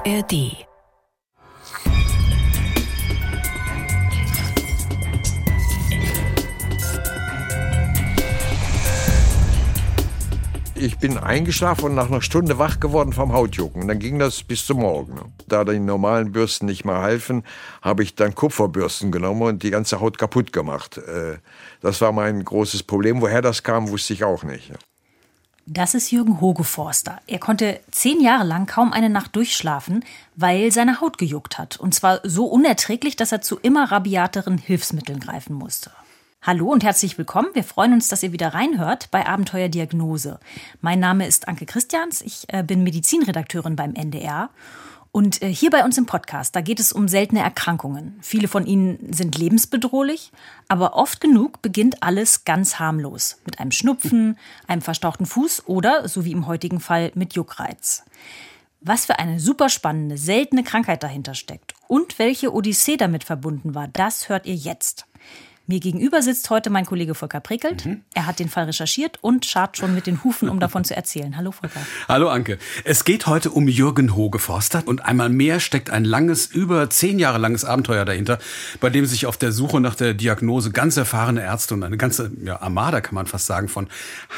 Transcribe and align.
ARD 0.00 0.32
ich 10.74 10.98
bin 10.98 11.18
eingeschlafen 11.18 11.84
und 11.84 11.94
nach 11.94 12.08
einer 12.08 12.22
Stunde 12.22 12.58
wach 12.58 12.80
geworden 12.80 13.12
vom 13.12 13.32
Hautjucken. 13.34 13.82
Und 13.82 13.88
dann 13.88 13.98
ging 13.98 14.18
das 14.18 14.42
bis 14.42 14.64
zum 14.64 14.78
Morgen. 14.78 15.34
Da 15.46 15.64
die 15.64 15.78
normalen 15.78 16.32
Bürsten 16.32 16.64
nicht 16.64 16.86
mehr 16.86 17.02
halfen, 17.02 17.44
habe 17.82 18.02
ich 18.02 18.14
dann 18.14 18.34
Kupferbürsten 18.34 19.12
genommen 19.12 19.42
und 19.42 19.62
die 19.62 19.70
ganze 19.70 20.00
Haut 20.00 20.16
kaputt 20.16 20.52
gemacht. 20.52 20.96
Äh, 20.96 21.36
das 21.82 22.00
war 22.00 22.12
mein 22.12 22.42
großes 22.42 22.84
Problem. 22.84 23.20
Woher 23.20 23.42
das 23.42 23.62
kam, 23.62 23.90
wusste 23.90 24.14
ich 24.14 24.24
auch 24.24 24.44
nicht. 24.44 24.72
Das 25.66 25.94
ist 25.94 26.10
Jürgen 26.10 26.40
Hogeforster. 26.40 27.20
Er 27.26 27.38
konnte 27.38 27.80
zehn 27.90 28.20
Jahre 28.20 28.44
lang 28.44 28.66
kaum 28.66 28.92
eine 28.92 29.10
Nacht 29.10 29.36
durchschlafen, 29.36 30.04
weil 30.34 30.72
seine 30.72 31.00
Haut 31.00 31.18
gejuckt 31.18 31.58
hat. 31.58 31.78
Und 31.78 31.94
zwar 31.94 32.20
so 32.24 32.46
unerträglich, 32.46 33.14
dass 33.14 33.32
er 33.32 33.42
zu 33.42 33.58
immer 33.58 33.92
rabiateren 33.92 34.58
Hilfsmitteln 34.58 35.20
greifen 35.20 35.54
musste. 35.54 35.90
Hallo 36.42 36.72
und 36.72 36.82
herzlich 36.82 37.18
willkommen. 37.18 37.48
Wir 37.52 37.64
freuen 37.64 37.92
uns, 37.92 38.08
dass 38.08 38.22
ihr 38.22 38.32
wieder 38.32 38.54
reinhört 38.54 39.10
bei 39.10 39.26
Abenteuer 39.26 39.68
Diagnose. 39.68 40.40
Mein 40.80 40.98
Name 40.98 41.26
ist 41.26 41.48
Anke 41.48 41.66
Christians. 41.66 42.22
Ich 42.22 42.44
äh, 42.48 42.62
bin 42.62 42.82
Medizinredakteurin 42.82 43.76
beim 43.76 43.94
NDR. 43.94 44.48
Und 45.12 45.42
äh, 45.42 45.52
hier 45.52 45.70
bei 45.70 45.84
uns 45.84 45.98
im 45.98 46.06
Podcast, 46.06 46.54
da 46.54 46.60
geht 46.60 46.78
es 46.78 46.92
um 46.92 47.08
seltene 47.08 47.40
Erkrankungen. 47.40 48.16
Viele 48.20 48.46
von 48.46 48.64
ihnen 48.64 49.12
sind 49.12 49.36
lebensbedrohlich, 49.36 50.30
aber 50.68 50.94
oft 50.94 51.20
genug 51.20 51.62
beginnt 51.62 52.02
alles 52.02 52.44
ganz 52.44 52.78
harmlos. 52.78 53.38
Mit 53.44 53.58
einem 53.58 53.72
Schnupfen, 53.72 54.38
einem 54.68 54.82
verstauchten 54.82 55.26
Fuß 55.26 55.66
oder, 55.66 56.08
so 56.08 56.24
wie 56.24 56.32
im 56.32 56.46
heutigen 56.46 56.78
Fall, 56.78 57.10
mit 57.14 57.34
Juckreiz. 57.34 58.04
Was 58.80 59.06
für 59.06 59.18
eine 59.18 59.40
super 59.40 59.68
spannende, 59.68 60.16
seltene 60.16 60.62
Krankheit 60.62 61.02
dahinter 61.02 61.34
steckt 61.34 61.74
und 61.88 62.18
welche 62.18 62.54
Odyssee 62.54 62.96
damit 62.96 63.24
verbunden 63.24 63.74
war, 63.74 63.88
das 63.88 64.28
hört 64.28 64.46
ihr 64.46 64.54
jetzt. 64.54 65.06
Mir 65.70 65.78
gegenüber 65.78 66.20
sitzt 66.20 66.50
heute 66.50 66.68
mein 66.68 66.84
Kollege 66.84 67.14
Volker 67.14 67.38
Prickelt. 67.38 67.86
Mhm. 67.86 68.00
Er 68.12 68.26
hat 68.26 68.40
den 68.40 68.48
Fall 68.48 68.64
recherchiert 68.64 69.18
und 69.20 69.46
schart 69.46 69.76
schon 69.76 69.94
mit 69.94 70.08
den 70.08 70.24
Hufen, 70.24 70.48
um 70.48 70.58
davon 70.58 70.82
zu 70.82 70.96
erzählen. 70.96 71.36
Hallo 71.36 71.52
Volker. 71.52 71.78
Hallo 72.08 72.28
Anke. 72.28 72.58
Es 72.82 73.04
geht 73.04 73.28
heute 73.28 73.52
um 73.52 73.68
Jürgen 73.68 74.16
Hogeforster 74.16 74.82
und 74.84 75.04
einmal 75.04 75.28
mehr 75.28 75.60
steckt 75.60 75.88
ein 75.88 76.04
langes, 76.04 76.46
über 76.46 76.90
zehn 76.90 77.20
Jahre 77.20 77.38
langes 77.38 77.64
Abenteuer 77.64 78.04
dahinter, 78.04 78.40
bei 78.80 78.90
dem 78.90 79.06
sich 79.06 79.26
auf 79.26 79.36
der 79.36 79.52
Suche 79.52 79.80
nach 79.80 79.94
der 79.94 80.12
Diagnose 80.14 80.72
ganz 80.72 80.96
erfahrene 80.96 81.40
Ärzte 81.40 81.74
und 81.74 81.84
eine 81.84 81.96
ganze 81.96 82.32
ja, 82.42 82.60
Armada, 82.60 83.00
kann 83.00 83.14
man 83.14 83.28
fast 83.28 83.46
sagen, 83.46 83.68
von 83.68 83.86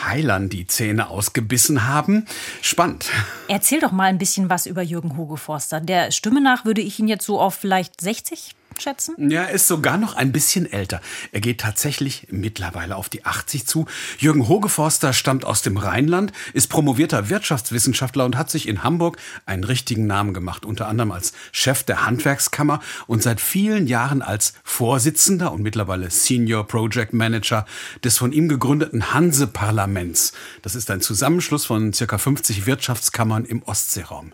Heilern 0.05 0.51
die 0.51 0.67
Zähne 0.67 1.09
ausgebissen 1.09 1.89
haben. 1.89 2.27
Spannend. 2.61 3.09
Erzähl 3.49 3.81
doch 3.81 3.93
mal 3.93 4.05
ein 4.05 4.19
bisschen 4.19 4.51
was 4.51 4.67
über 4.67 4.83
Jürgen 4.83 5.17
Hogeforster. 5.17 5.81
Der 5.81 6.11
Stimme 6.11 6.43
nach 6.43 6.67
würde 6.67 6.83
ich 6.83 6.99
ihn 6.99 7.09
jetzt 7.09 7.25
so 7.25 7.41
auf 7.41 7.55
vielleicht 7.55 8.03
60 8.03 8.55
schätzen? 8.81 9.31
Ja, 9.31 9.43
er 9.43 9.51
ist 9.51 9.69
sogar 9.69 9.99
noch 9.99 10.15
ein 10.15 10.33
bisschen 10.33 10.71
älter. 10.71 11.01
Er 11.33 11.41
geht 11.41 11.61
tatsächlich 11.61 12.29
mittlerweile 12.31 12.97
auf 12.97 13.09
die 13.09 13.25
80 13.25 13.67
zu. 13.67 13.87
Jürgen 14.19 14.49
Hogeforster 14.49 15.13
stammt 15.13 15.45
aus 15.45 15.63
dem 15.63 15.77
Rheinland, 15.77 16.33
ist 16.53 16.69
promovierter 16.69 17.29
Wirtschaftswissenschaftler 17.29 18.25
und 18.25 18.37
hat 18.37 18.51
sich 18.51 18.69
in 18.69 18.83
Hamburg 18.83 19.19
einen 19.47 19.65
richtigen 19.65 20.07
Namen 20.07 20.35
gemacht, 20.35 20.65
unter 20.65 20.89
anderem 20.89 21.13
als 21.13 21.33
Chef 21.53 21.83
der 21.83 22.07
Handwerkskammer 22.07 22.81
und 23.07 23.23
seit 23.23 23.41
vielen 23.41 23.87
Jahren 23.87 24.23
als 24.23 24.55
Vorsitzender 24.65 25.53
und 25.53 25.63
mittlerweile 25.63 26.11
Senior 26.11 26.67
Project 26.67 27.13
Manager 27.13 27.67
des 28.05 28.19
von 28.19 28.33
ihm 28.33 28.49
gegründeten 28.49 29.13
Hanse-Parlaments. 29.13 30.33
Das 30.63 30.75
ist 30.75 30.91
ein 30.91 31.01
Zusammenschluss 31.01 31.67
von 31.67 31.93
circa 31.93 32.19
50 32.19 32.67
Wirtschaftskammern 32.67 33.45
im 33.45 33.63
Ostseeraum. 33.63 34.33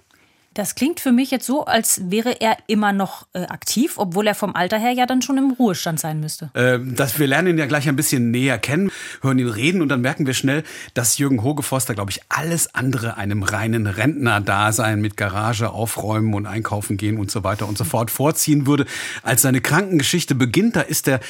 Das 0.55 0.75
klingt 0.75 0.99
für 0.99 1.13
mich 1.13 1.31
jetzt 1.31 1.47
so, 1.47 1.67
als 1.67 2.11
wäre 2.11 2.41
er 2.41 2.57
immer 2.67 2.93
noch 2.93 3.27
äh, 3.33 3.43
aktiv, 3.43 3.95
obwohl 3.97 4.27
er 4.27 4.35
vom 4.35 4.57
Alter 4.57 4.79
her 4.79 4.93
ja 4.93 5.07
dann 5.07 5.23
schon 5.23 5.39
im 5.39 5.53
Ruhestand 5.53 6.01
sein 6.01 6.20
müsste. 6.20 6.51
Äh, 6.55 6.81
das, 6.83 7.19
wir 7.19 7.27
lernen 7.27 7.48
ihn 7.48 7.59
ja 7.59 7.67
gleich 7.67 7.89
ein 7.89 7.97
bisschen 7.97 8.31
näher 8.31 8.58
kennen, 8.58 8.91
hören 9.23 9.39
ihn 9.39 9.48
reden 9.48 9.83
und 9.83 9.89
dann 9.89 10.01
merken 10.01 10.27
wir 10.27 10.35
schnell, 10.35 10.64
dass 10.95 11.19
Jürgen 11.19 11.42
Hogeforster, 11.42 11.95
glaube 11.95 12.11
ich, 12.11 12.23
alles 12.29 12.75
andere 12.75 13.17
einem 13.17 13.42
reinen 13.42 13.87
Rentner-Dasein 13.87 15.01
mit 15.01 15.17
Garage 15.17 15.70
aufräumen 15.70 16.35
und 16.35 16.47
einkaufen 16.47 16.97
gehen 16.97 17.19
und 17.19 17.31
so 17.31 17.45
weiter 17.45 17.69
und 17.69 17.79
so 17.79 17.85
fort 17.85 18.11
vorziehen 18.11 18.67
würde. 18.67 18.87
Als 19.23 19.42
seine 19.42 19.61
Krankengeschichte 19.61 20.35
beginnt, 20.35 20.77
da 20.77 20.81
ist 20.81 21.08
er 21.08 21.20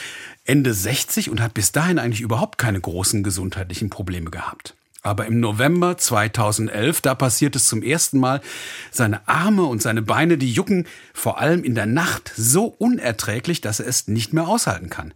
Ende 0.44 0.72
60 0.72 1.28
und 1.28 1.42
hat 1.42 1.52
bis 1.52 1.72
dahin 1.72 1.98
eigentlich 1.98 2.22
überhaupt 2.22 2.56
keine 2.56 2.80
großen 2.80 3.22
gesundheitlichen 3.22 3.90
Probleme 3.90 4.30
gehabt. 4.30 4.74
Aber 5.02 5.26
im 5.26 5.38
November 5.38 5.96
2011, 5.96 7.00
da 7.02 7.14
passiert 7.14 7.54
es 7.54 7.66
zum 7.66 7.82
ersten 7.82 8.18
Mal, 8.18 8.40
seine 8.90 9.26
Arme 9.28 9.64
und 9.64 9.80
seine 9.80 10.02
Beine, 10.02 10.38
die 10.38 10.52
jucken 10.52 10.86
vor 11.14 11.40
allem 11.40 11.62
in 11.62 11.74
der 11.74 11.86
Nacht 11.86 12.32
so 12.36 12.64
unerträglich, 12.64 13.60
dass 13.60 13.80
er 13.80 13.86
es 13.86 14.08
nicht 14.08 14.32
mehr 14.32 14.48
aushalten 14.48 14.90
kann. 14.90 15.14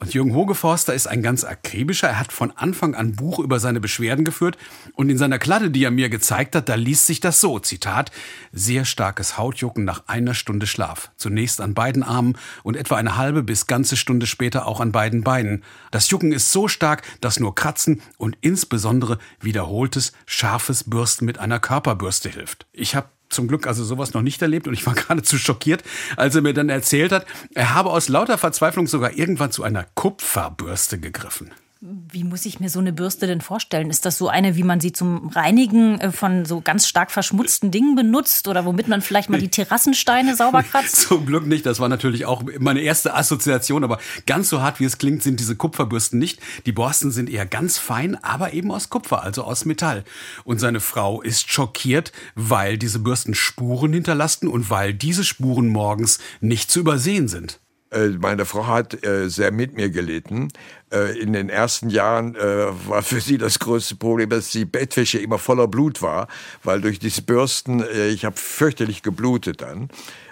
Und 0.00 0.14
Jürgen 0.14 0.34
Hogeforster 0.34 0.94
ist 0.94 1.06
ein 1.06 1.22
ganz 1.22 1.44
akribischer. 1.44 2.08
Er 2.08 2.18
hat 2.18 2.32
von 2.32 2.52
Anfang 2.56 2.94
an 2.94 3.16
Buch 3.16 3.38
über 3.38 3.60
seine 3.60 3.80
Beschwerden 3.80 4.24
geführt. 4.24 4.56
Und 4.94 5.10
in 5.10 5.18
seiner 5.18 5.38
Kladde, 5.38 5.70
die 5.70 5.84
er 5.84 5.90
mir 5.90 6.08
gezeigt 6.08 6.56
hat, 6.56 6.70
da 6.70 6.74
liest 6.74 7.04
sich 7.04 7.20
das 7.20 7.38
so. 7.40 7.58
Zitat. 7.58 8.10
Sehr 8.50 8.86
starkes 8.86 9.36
Hautjucken 9.36 9.84
nach 9.84 10.04
einer 10.06 10.32
Stunde 10.32 10.66
Schlaf. 10.66 11.10
Zunächst 11.16 11.60
an 11.60 11.74
beiden 11.74 12.02
Armen 12.02 12.38
und 12.62 12.78
etwa 12.78 12.96
eine 12.96 13.18
halbe 13.18 13.42
bis 13.42 13.66
ganze 13.66 13.98
Stunde 13.98 14.26
später 14.26 14.66
auch 14.66 14.80
an 14.80 14.90
beiden 14.90 15.22
Beinen. 15.22 15.64
Das 15.90 16.08
Jucken 16.08 16.32
ist 16.32 16.50
so 16.50 16.66
stark, 16.66 17.02
dass 17.20 17.38
nur 17.38 17.54
Kratzen 17.54 18.00
und 18.16 18.38
insbesondere 18.40 19.18
wiederholtes, 19.40 20.12
scharfes 20.24 20.84
Bürsten 20.88 21.26
mit 21.26 21.38
einer 21.38 21.60
Körperbürste 21.60 22.30
hilft. 22.30 22.66
Ich 22.72 22.94
habe 22.94 23.10
zum 23.30 23.48
Glück 23.48 23.66
also 23.66 23.84
sowas 23.84 24.12
noch 24.12 24.22
nicht 24.22 24.42
erlebt 24.42 24.68
und 24.68 24.74
ich 24.74 24.86
war 24.86 24.94
geradezu 24.96 25.38
schockiert, 25.38 25.82
als 26.16 26.34
er 26.34 26.42
mir 26.42 26.52
dann 26.52 26.68
erzählt 26.68 27.12
hat, 27.12 27.26
er 27.54 27.74
habe 27.74 27.90
aus 27.90 28.08
lauter 28.08 28.38
Verzweiflung 28.38 28.86
sogar 28.86 29.12
irgendwann 29.12 29.52
zu 29.52 29.62
einer 29.62 29.86
Kupferbürste 29.94 30.98
gegriffen. 30.98 31.50
Wie 31.82 32.24
muss 32.24 32.44
ich 32.44 32.60
mir 32.60 32.68
so 32.68 32.78
eine 32.78 32.92
Bürste 32.92 33.26
denn 33.26 33.40
vorstellen? 33.40 33.88
Ist 33.88 34.04
das 34.04 34.18
so 34.18 34.28
eine, 34.28 34.54
wie 34.54 34.64
man 34.64 34.80
sie 34.80 34.92
zum 34.92 35.30
Reinigen 35.30 35.98
äh, 35.98 36.12
von 36.12 36.44
so 36.44 36.60
ganz 36.60 36.86
stark 36.86 37.10
verschmutzten 37.10 37.70
Dingen 37.70 37.96
benutzt 37.96 38.48
oder 38.48 38.66
womit 38.66 38.86
man 38.86 39.00
vielleicht 39.00 39.30
mal 39.30 39.40
die 39.40 39.48
Terrassensteine 39.48 40.36
sauber 40.36 40.62
kratzt? 40.62 40.96
Zum 41.08 41.24
Glück 41.24 41.46
nicht. 41.46 41.64
Das 41.64 41.80
war 41.80 41.88
natürlich 41.88 42.26
auch 42.26 42.42
meine 42.58 42.80
erste 42.80 43.14
Assoziation. 43.14 43.82
Aber 43.82 43.98
ganz 44.26 44.50
so 44.50 44.60
hart, 44.60 44.78
wie 44.78 44.84
es 44.84 44.98
klingt, 44.98 45.22
sind 45.22 45.40
diese 45.40 45.56
Kupferbürsten 45.56 46.18
nicht. 46.18 46.38
Die 46.66 46.72
Borsten 46.72 47.10
sind 47.12 47.30
eher 47.30 47.46
ganz 47.46 47.78
fein, 47.78 48.22
aber 48.22 48.52
eben 48.52 48.70
aus 48.70 48.90
Kupfer, 48.90 49.22
also 49.22 49.44
aus 49.44 49.64
Metall. 49.64 50.04
Und 50.44 50.60
seine 50.60 50.80
Frau 50.80 51.22
ist 51.22 51.50
schockiert, 51.50 52.12
weil 52.34 52.76
diese 52.76 52.98
Bürsten 52.98 53.32
Spuren 53.32 53.94
hinterlassen 53.94 54.48
und 54.48 54.68
weil 54.68 54.92
diese 54.92 55.24
Spuren 55.24 55.68
morgens 55.68 56.18
nicht 56.42 56.70
zu 56.70 56.80
übersehen 56.80 57.26
sind. 57.26 57.58
Äh, 57.90 58.08
meine 58.20 58.44
Frau 58.44 58.66
hat 58.66 59.04
äh, 59.04 59.28
sehr 59.28 59.50
mit 59.50 59.74
mir 59.74 59.90
gelitten. 59.90 60.48
Äh, 60.92 61.18
in 61.18 61.32
den 61.32 61.48
ersten 61.48 61.90
Jahren 61.90 62.34
war 62.34 63.02
für 63.02 63.20
sie 63.20 63.38
das 63.38 63.58
größte 63.58 63.96
Problem, 63.96 64.30
dass 64.30 64.50
die 64.50 64.64
Bettwäsche 64.64 65.18
immer 65.18 65.38
voller 65.38 65.68
Blut 65.68 66.02
war, 66.02 66.28
weil 66.62 66.80
durch 66.80 66.98
diese 66.98 67.22
Bürsten, 67.22 67.84
ich 68.10 68.24
habe 68.24 68.36
fürchterlich 68.36 69.02
geblutet 69.02 69.62
dann 69.62 69.88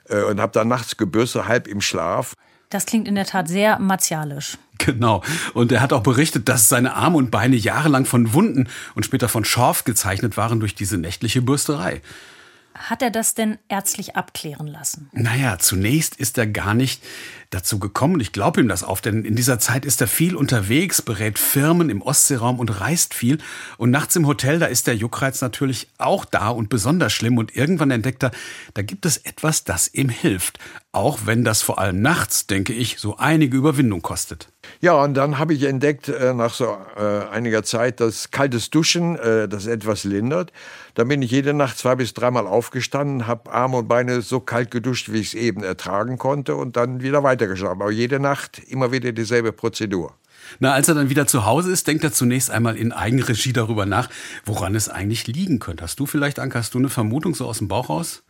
und 0.09 0.41
habe 0.41 0.53
dann 0.53 0.69
nachts 0.69 0.97
gebürstet, 0.97 1.47
halb 1.47 1.67
im 1.67 1.81
Schlaf. 1.81 2.35
Das 2.71 2.87
klingt 2.87 3.09
in 3.09 3.15
der 3.15 3.27
Tat 3.27 3.49
sehr 3.49 3.79
martialisch. 3.79 4.59
Genau. 4.79 5.23
Und 5.55 5.73
er 5.73 5.81
hat 5.81 5.93
auch 5.93 6.03
berichtet, 6.03 6.49
dass 6.49 6.69
seine 6.69 6.95
Arme 6.95 7.17
und 7.17 7.31
Beine 7.31 7.57
jahrelang 7.57 8.05
von 8.05 8.33
Wunden 8.33 8.69
und 8.95 9.05
später 9.05 9.29
von 9.29 9.45
Schorf 9.45 9.85
gezeichnet 9.85 10.37
waren 10.37 10.61
durch 10.61 10.75
diese 10.75 10.99
nächtliche 10.99 11.43
Bürsterei. 11.43 12.01
Hat 12.75 13.03
er 13.03 13.11
das 13.11 13.35
denn 13.35 13.59
ärztlich 13.69 14.15
abklären 14.15 14.69
lassen? 14.69 15.11
Naja, 15.13 15.59
zunächst 15.59 16.15
ist 16.17 16.39
er 16.39 16.47
gar 16.47 16.75
nicht 16.75 17.03
dazu 17.51 17.79
gekommen. 17.79 18.21
Ich 18.21 18.33
glaube 18.33 18.61
ihm 18.61 18.69
das 18.69 18.83
auf, 18.83 19.01
denn 19.01 19.25
in 19.25 19.35
dieser 19.35 19.59
Zeit 19.59 19.85
ist 19.85 20.01
er 20.01 20.07
viel 20.07 20.37
unterwegs, 20.37 21.01
berät 21.01 21.39
Firmen 21.39 21.89
im 21.89 22.03
Ostseeraum 22.03 22.59
und 22.59 22.81
reist 22.81 23.15
viel. 23.15 23.39
Und 23.79 23.91
nachts 23.91 24.17
im 24.17 24.27
Hotel, 24.27 24.59
da 24.59 24.67
ist 24.67 24.87
der 24.87 24.97
Juckreiz 24.97 25.41
natürlich 25.41 25.89
auch 25.99 26.25
da 26.25 26.49
und 26.49 26.69
besonders 26.69 27.13
schlimm. 27.13 27.39
Und 27.39 27.57
irgendwann 27.57 27.91
entdeckt 27.91 28.23
er, 28.23 28.33
da 28.75 28.83
gibt 28.83 29.07
es 29.07 29.17
etwas, 29.19 29.65
das 29.65 29.93
ihm 29.95 30.09
hilft. 30.09 30.59
Auch 30.93 31.21
wenn 31.27 31.45
das 31.45 31.61
vor 31.61 31.79
allem 31.79 32.01
nachts, 32.01 32.47
denke 32.47 32.73
ich, 32.73 32.99
so 32.99 33.19
einige 33.19 33.59
Überwindung 33.59 34.01
kostet. 34.01 34.49
Ja, 34.81 34.95
und 34.95 35.13
dann 35.15 35.39
habe 35.39 35.53
ich 35.53 35.65
entdeckt, 35.65 36.09
äh, 36.09 36.33
nach 36.33 36.55
so 36.55 36.79
äh, 36.97 37.29
einiger 37.31 37.63
Zeit, 37.63 38.01
dass 38.01 38.31
kaltes 38.31 38.71
Duschen 38.71 39.17
äh, 39.17 39.49
das 39.49 39.67
etwas 39.67 40.05
lindert. 40.05 40.51
Dann 40.95 41.09
bin 41.09 41.21
ich 41.21 41.31
jede 41.31 41.53
Nacht 41.53 41.77
zwei 41.77 41.95
bis 41.95 42.15
dreimal 42.15 42.47
aufgestanden, 42.47 43.27
habe 43.27 43.53
Arme 43.53 43.77
und 43.77 43.89
Beine 43.89 44.23
so 44.23 44.41
kalt 44.41 44.71
geduscht, 44.71 45.13
wie 45.13 45.19
ich 45.19 45.29
es 45.29 45.35
eben 45.35 45.63
ertragen 45.63 46.17
konnte 46.17 46.57
und 46.57 46.77
dann 46.77 47.03
wieder 47.03 47.23
weitergeschlafen. 47.23 47.83
Aber 47.83 47.91
jede 47.91 48.19
Nacht 48.19 48.59
immer 48.59 48.91
wieder 48.91 49.13
dieselbe 49.13 49.53
Prozedur. 49.53 50.15
Na, 50.59 50.73
als 50.73 50.89
er 50.89 50.95
dann 50.95 51.11
wieder 51.11 51.27
zu 51.27 51.45
Hause 51.45 51.71
ist, 51.71 51.87
denkt 51.87 52.05
er 52.05 52.13
zunächst 52.13 52.51
einmal 52.51 52.77
in 52.77 52.93
Eigenregie 52.93 53.53
darüber 53.53 53.85
nach, 53.85 54.09
woran 54.47 54.75
es 54.75 54.89
eigentlich 54.89 55.27
liegen 55.27 55.59
könnte. 55.59 55.85
Hast 55.85 56.01
du 56.01 56.07
vielleicht, 56.07 56.39
Anke, 56.39 56.59
hast 56.59 56.73
du 56.73 56.79
eine 56.79 56.89
Vermutung 56.89 57.35
so 57.35 57.47
aus 57.47 57.59
dem 57.59 57.69
Bauch 57.69 57.91
raus? 57.91 58.23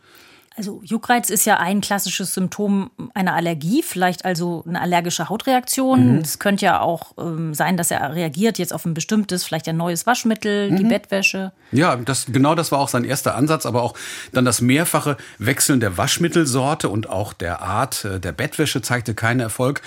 Also 0.59 0.81
Juckreiz 0.83 1.29
ist 1.29 1.45
ja 1.45 1.55
ein 1.55 1.79
klassisches 1.79 2.33
Symptom 2.33 2.91
einer 3.13 3.33
Allergie, 3.33 3.81
vielleicht 3.81 4.25
also 4.25 4.61
eine 4.67 4.81
allergische 4.81 5.29
Hautreaktion. 5.29 6.15
Mhm. 6.15 6.17
Es 6.17 6.37
könnte 6.37 6.65
ja 6.65 6.81
auch 6.81 7.13
ähm, 7.17 7.53
sein, 7.53 7.77
dass 7.77 7.91
er 7.91 8.13
reagiert 8.13 8.57
jetzt 8.57 8.73
auf 8.73 8.83
ein 8.83 8.93
bestimmtes, 8.93 9.45
vielleicht 9.45 9.69
ein 9.69 9.77
neues 9.77 10.05
Waschmittel, 10.05 10.69
mhm. 10.69 10.75
die 10.75 10.83
Bettwäsche. 10.83 11.53
Ja, 11.71 11.95
das, 11.95 12.25
genau 12.25 12.55
das 12.55 12.73
war 12.73 12.79
auch 12.79 12.89
sein 12.89 13.05
erster 13.05 13.35
Ansatz, 13.35 13.65
aber 13.65 13.83
auch 13.83 13.93
dann 14.33 14.43
das 14.43 14.59
mehrfache 14.59 15.15
Wechseln 15.37 15.79
der 15.79 15.97
Waschmittelsorte 15.97 16.89
und 16.89 17.07
auch 17.07 17.31
der 17.31 17.61
Art 17.61 18.03
äh, 18.03 18.19
der 18.19 18.33
Bettwäsche 18.33 18.81
zeigte 18.81 19.15
keinen 19.15 19.39
Erfolg. 19.39 19.81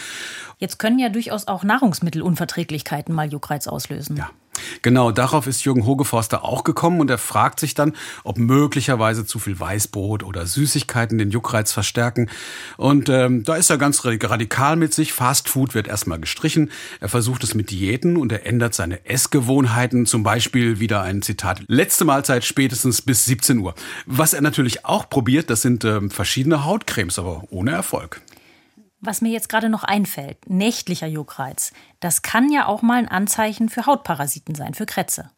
Jetzt 0.56 0.78
können 0.78 0.98
ja 0.98 1.10
durchaus 1.10 1.48
auch 1.48 1.64
Nahrungsmittelunverträglichkeiten 1.64 3.14
mal 3.14 3.30
Juckreiz 3.30 3.66
auslösen. 3.66 4.16
Ja. 4.16 4.30
Genau, 4.82 5.12
darauf 5.12 5.46
ist 5.46 5.64
Jürgen 5.64 5.86
Hogeforster 5.86 6.44
auch 6.44 6.64
gekommen 6.64 7.00
und 7.00 7.08
er 7.08 7.18
fragt 7.18 7.60
sich 7.60 7.74
dann, 7.74 7.94
ob 8.22 8.38
möglicherweise 8.38 9.24
zu 9.24 9.38
viel 9.38 9.58
Weißbrot 9.58 10.22
oder 10.22 10.46
Süßigkeiten 10.46 11.18
den 11.18 11.30
Juckreiz 11.30 11.72
verstärken. 11.72 12.28
Und 12.76 13.08
ähm, 13.08 13.44
da 13.44 13.54
ist 13.54 13.70
er 13.70 13.78
ganz 13.78 14.04
radikal 14.04 14.76
mit 14.76 14.92
sich. 14.92 15.12
Fast 15.12 15.48
Food 15.48 15.74
wird 15.74 15.88
erstmal 15.88 16.20
gestrichen. 16.20 16.70
Er 17.00 17.08
versucht 17.08 17.44
es 17.44 17.54
mit 17.54 17.70
Diäten 17.70 18.16
und 18.16 18.30
er 18.30 18.46
ändert 18.46 18.74
seine 18.74 19.06
Essgewohnheiten. 19.06 20.06
Zum 20.06 20.22
Beispiel 20.22 20.80
wieder 20.80 21.02
ein 21.02 21.22
Zitat, 21.22 21.62
letzte 21.68 22.04
Mahlzeit 22.04 22.44
spätestens 22.44 23.02
bis 23.02 23.24
17 23.24 23.58
Uhr. 23.58 23.74
Was 24.06 24.34
er 24.34 24.42
natürlich 24.42 24.84
auch 24.84 25.08
probiert, 25.08 25.48
das 25.48 25.62
sind 25.62 25.84
ähm, 25.84 26.10
verschiedene 26.10 26.64
Hautcremes, 26.64 27.18
aber 27.18 27.44
ohne 27.50 27.70
Erfolg. 27.70 28.20
Was 29.04 29.20
mir 29.20 29.32
jetzt 29.32 29.48
gerade 29.48 29.68
noch 29.68 29.82
einfällt, 29.82 30.38
nächtlicher 30.48 31.08
Juckreiz, 31.08 31.72
das 31.98 32.22
kann 32.22 32.52
ja 32.52 32.66
auch 32.66 32.82
mal 32.82 33.00
ein 33.00 33.08
Anzeichen 33.08 33.68
für 33.68 33.86
Hautparasiten 33.86 34.54
sein, 34.54 34.74
für 34.74 34.86
Krätze. 34.86 35.28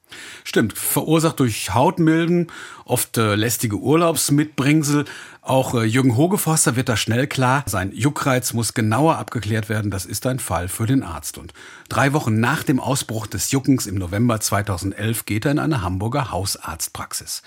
Stimmt, 0.44 0.76
verursacht 0.76 1.40
durch 1.40 1.72
Hautmilben, 1.72 2.48
oft 2.84 3.16
äh, 3.16 3.34
lästige 3.34 3.76
Urlaubsmitbringsel. 3.76 5.06
Auch 5.40 5.72
äh, 5.72 5.84
Jürgen 5.84 6.14
Hogeforster 6.14 6.76
wird 6.76 6.90
da 6.90 6.98
schnell 6.98 7.26
klar, 7.26 7.64
sein 7.64 7.90
Juckreiz 7.92 8.52
muss 8.52 8.74
genauer 8.74 9.16
abgeklärt 9.16 9.70
werden. 9.70 9.90
Das 9.90 10.04
ist 10.04 10.26
ein 10.26 10.40
Fall 10.40 10.68
für 10.68 10.84
den 10.84 11.02
Arzt. 11.02 11.38
Und 11.38 11.54
drei 11.88 12.12
Wochen 12.12 12.40
nach 12.40 12.64
dem 12.64 12.78
Ausbruch 12.78 13.26
des 13.26 13.50
Juckens 13.50 13.86
im 13.86 13.94
November 13.94 14.40
2011 14.40 15.24
geht 15.24 15.46
er 15.46 15.52
in 15.52 15.58
eine 15.58 15.80
Hamburger 15.80 16.30
Hausarztpraxis. 16.30 17.42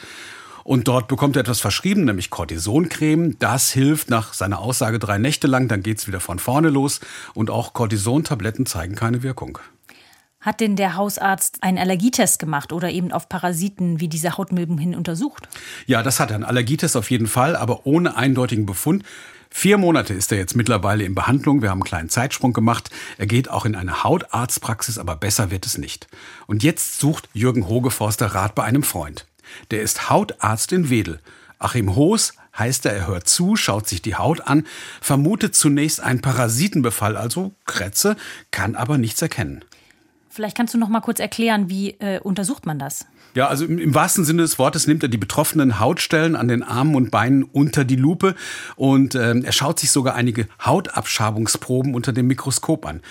Und 0.67 0.89
dort 0.89 1.07
bekommt 1.07 1.37
er 1.37 1.43
etwas 1.43 1.61
verschrieben, 1.61 2.03
nämlich 2.03 2.29
Cortisoncreme. 2.29 3.39
Das 3.39 3.71
hilft 3.71 4.09
nach 4.09 4.33
seiner 4.33 4.59
Aussage 4.59 4.99
drei 4.99 5.17
Nächte 5.17 5.47
lang, 5.47 5.69
dann 5.69 5.81
geht's 5.81 6.07
wieder 6.07 6.19
von 6.19 6.39
vorne 6.39 6.67
los. 6.67 6.99
Und 7.33 7.49
auch 7.49 7.71
Cortisontabletten 7.71 8.65
zeigen 8.65 8.93
keine 8.93 9.23
Wirkung. 9.23 9.59
Hat 10.41 10.59
denn 10.59 10.75
der 10.75 10.97
Hausarzt 10.97 11.63
einen 11.63 11.77
Allergietest 11.77 12.37
gemacht 12.37 12.73
oder 12.73 12.89
eben 12.89 13.13
auf 13.13 13.29
Parasiten 13.29 14.01
wie 14.01 14.09
diese 14.09 14.37
Hautmilben 14.37 14.77
hin 14.77 14.93
untersucht? 14.93 15.47
Ja, 15.85 16.03
das 16.03 16.19
hat 16.19 16.31
er. 16.31 16.35
Einen 16.35 16.43
Allergietest 16.43 16.97
auf 16.97 17.09
jeden 17.11 17.27
Fall, 17.27 17.55
aber 17.55 17.85
ohne 17.85 18.17
eindeutigen 18.17 18.65
Befund. 18.65 19.05
Vier 19.49 19.77
Monate 19.77 20.13
ist 20.13 20.33
er 20.33 20.37
jetzt 20.37 20.57
mittlerweile 20.57 21.05
in 21.05 21.15
Behandlung. 21.15 21.61
Wir 21.61 21.69
haben 21.69 21.81
einen 21.81 21.87
kleinen 21.87 22.09
Zeitsprung 22.09 22.51
gemacht. 22.51 22.89
Er 23.17 23.25
geht 23.25 23.49
auch 23.49 23.63
in 23.63 23.77
eine 23.77 24.03
Hautarztpraxis, 24.03 24.97
aber 24.97 25.15
besser 25.15 25.49
wird 25.49 25.65
es 25.65 25.77
nicht. 25.77 26.09
Und 26.45 26.61
jetzt 26.61 26.99
sucht 26.99 27.29
Jürgen 27.31 27.69
Hogeforster 27.69 28.27
Rat 28.27 28.53
bei 28.53 28.65
einem 28.65 28.83
Freund. 28.83 29.25
Der 29.71 29.81
ist 29.81 30.09
Hautarzt 30.09 30.71
in 30.71 30.89
Wedel. 30.89 31.19
Achim 31.59 31.95
Hoos 31.95 32.33
heißt 32.57 32.85
er, 32.85 32.93
er 32.93 33.07
hört 33.07 33.27
zu, 33.27 33.55
schaut 33.55 33.87
sich 33.87 34.01
die 34.01 34.15
Haut 34.15 34.41
an, 34.41 34.65
vermutet 35.01 35.55
zunächst 35.55 35.99
einen 35.99 36.21
Parasitenbefall, 36.21 37.17
also 37.17 37.53
Krätze, 37.65 38.15
kann 38.51 38.75
aber 38.75 38.97
nichts 38.97 39.21
erkennen. 39.21 39.63
Vielleicht 40.37 40.55
kannst 40.55 40.75
du 40.75 40.77
noch 40.77 40.87
mal 40.87 41.01
kurz 41.01 41.19
erklären, 41.19 41.67
wie 41.67 41.95
äh, 41.97 42.19
untersucht 42.19 42.67
man 42.67 42.77
das? 42.77 43.07
Ja, 43.33 43.47
also 43.47 43.65
im, 43.65 43.79
im, 43.79 43.95
wahrsten 43.95 44.23
Sinne 44.23 44.43
des 44.43 44.59
Wortes 44.59 44.85
nimmt 44.85 45.01
er 45.01 45.09
die 45.09 45.17
betroffenen 45.17 45.79
Hautstellen 45.79 46.35
an 46.35 46.47
den 46.47 46.61
Armen 46.61 46.93
und 46.93 47.09
Beinen 47.09 47.41
unter 47.41 47.83
die 47.83 47.95
Lupe 47.95 48.35
und 48.75 49.15
ähm, 49.15 49.43
er 49.43 49.51
schaut 49.51 49.79
sich 49.79 49.89
sogar 49.89 50.13
einige 50.13 50.47
Hautabschabungsproben 50.63 51.95
unter 51.95 52.13
dem 52.13 52.27
Mikroskop 52.27 52.85
an. 52.85 53.01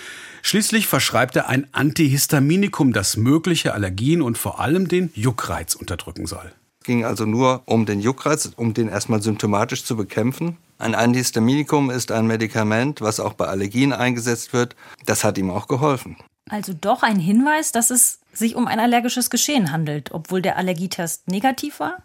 Schließlich 0.41 0.87
verschreibt 0.87 1.35
er 1.35 1.49
ein 1.49 1.67
Antihistaminikum, 1.73 2.93
das 2.93 3.17
mögliche 3.17 3.73
Allergien 3.73 4.21
und 4.21 4.37
vor 4.37 4.61
allem 4.61 4.87
den 4.87 5.11
Juckreiz 5.13 5.75
unterdrücken 5.75 6.27
soll. 6.27 6.53
Es 6.79 6.85
ging 6.85 7.03
also 7.03 7.25
nur 7.25 7.63
um 7.65 7.85
den 7.85 7.99
Juckreiz, 7.99 8.53
um 8.55 8.73
den 8.73 8.87
erstmal 8.87 9.21
symptomatisch 9.21 9.83
zu 9.83 9.97
bekämpfen. 9.97 10.55
Ein 10.77 10.95
Antihistaminikum 10.95 11.89
ist 11.89 12.09
ein 12.09 12.25
Medikament, 12.25 13.01
was 13.01 13.19
auch 13.19 13.33
bei 13.33 13.47
Allergien 13.47 13.91
eingesetzt 13.91 14.53
wird. 14.53 14.77
Das 15.05 15.25
hat 15.25 15.37
ihm 15.37 15.51
auch 15.51 15.67
geholfen. 15.67 16.15
Also 16.49 16.73
doch 16.73 17.03
ein 17.03 17.19
Hinweis, 17.19 17.71
dass 17.71 17.89
es 17.89 18.19
sich 18.37 18.55
um 18.55 18.67
ein 18.67 18.79
allergisches 18.79 19.29
Geschehen 19.29 19.71
handelt, 19.71 20.11
obwohl 20.11 20.41
der 20.41 20.57
Allergietest 20.57 21.27
negativ 21.27 21.79
war? 21.79 21.97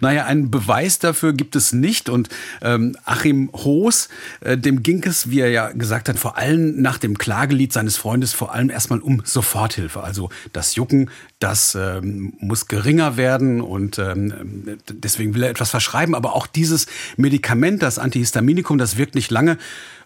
Naja, 0.00 0.24
einen 0.24 0.50
Beweis 0.50 0.98
dafür 0.98 1.32
gibt 1.32 1.56
es 1.56 1.72
nicht. 1.72 2.08
Und 2.08 2.28
ähm, 2.62 2.96
Achim 3.04 3.50
Hoos, 3.52 4.08
äh, 4.40 4.56
dem 4.56 4.82
ging 4.82 5.02
es, 5.04 5.30
wie 5.30 5.40
er 5.40 5.50
ja 5.50 5.72
gesagt 5.72 6.08
hat, 6.08 6.18
vor 6.18 6.38
allem 6.38 6.80
nach 6.80 6.98
dem 6.98 7.18
Klagelied 7.18 7.72
seines 7.72 7.96
Freundes 7.96 8.32
vor 8.32 8.54
allem 8.54 8.70
erstmal 8.70 9.00
um 9.00 9.22
Soforthilfe. 9.24 10.02
Also 10.02 10.30
das 10.52 10.74
Jucken, 10.74 11.10
das 11.38 11.74
ähm, 11.74 12.32
muss 12.38 12.68
geringer 12.68 13.16
werden 13.16 13.60
und 13.60 13.98
ähm, 13.98 14.78
deswegen 14.88 15.34
will 15.34 15.42
er 15.42 15.50
etwas 15.50 15.70
verschreiben. 15.70 16.14
Aber 16.14 16.34
auch 16.34 16.46
dieses 16.46 16.86
Medikament, 17.16 17.82
das 17.82 17.98
Antihistaminikum, 17.98 18.78
das 18.78 18.96
wirkt 18.96 19.14
nicht 19.14 19.30
lange. 19.30 19.58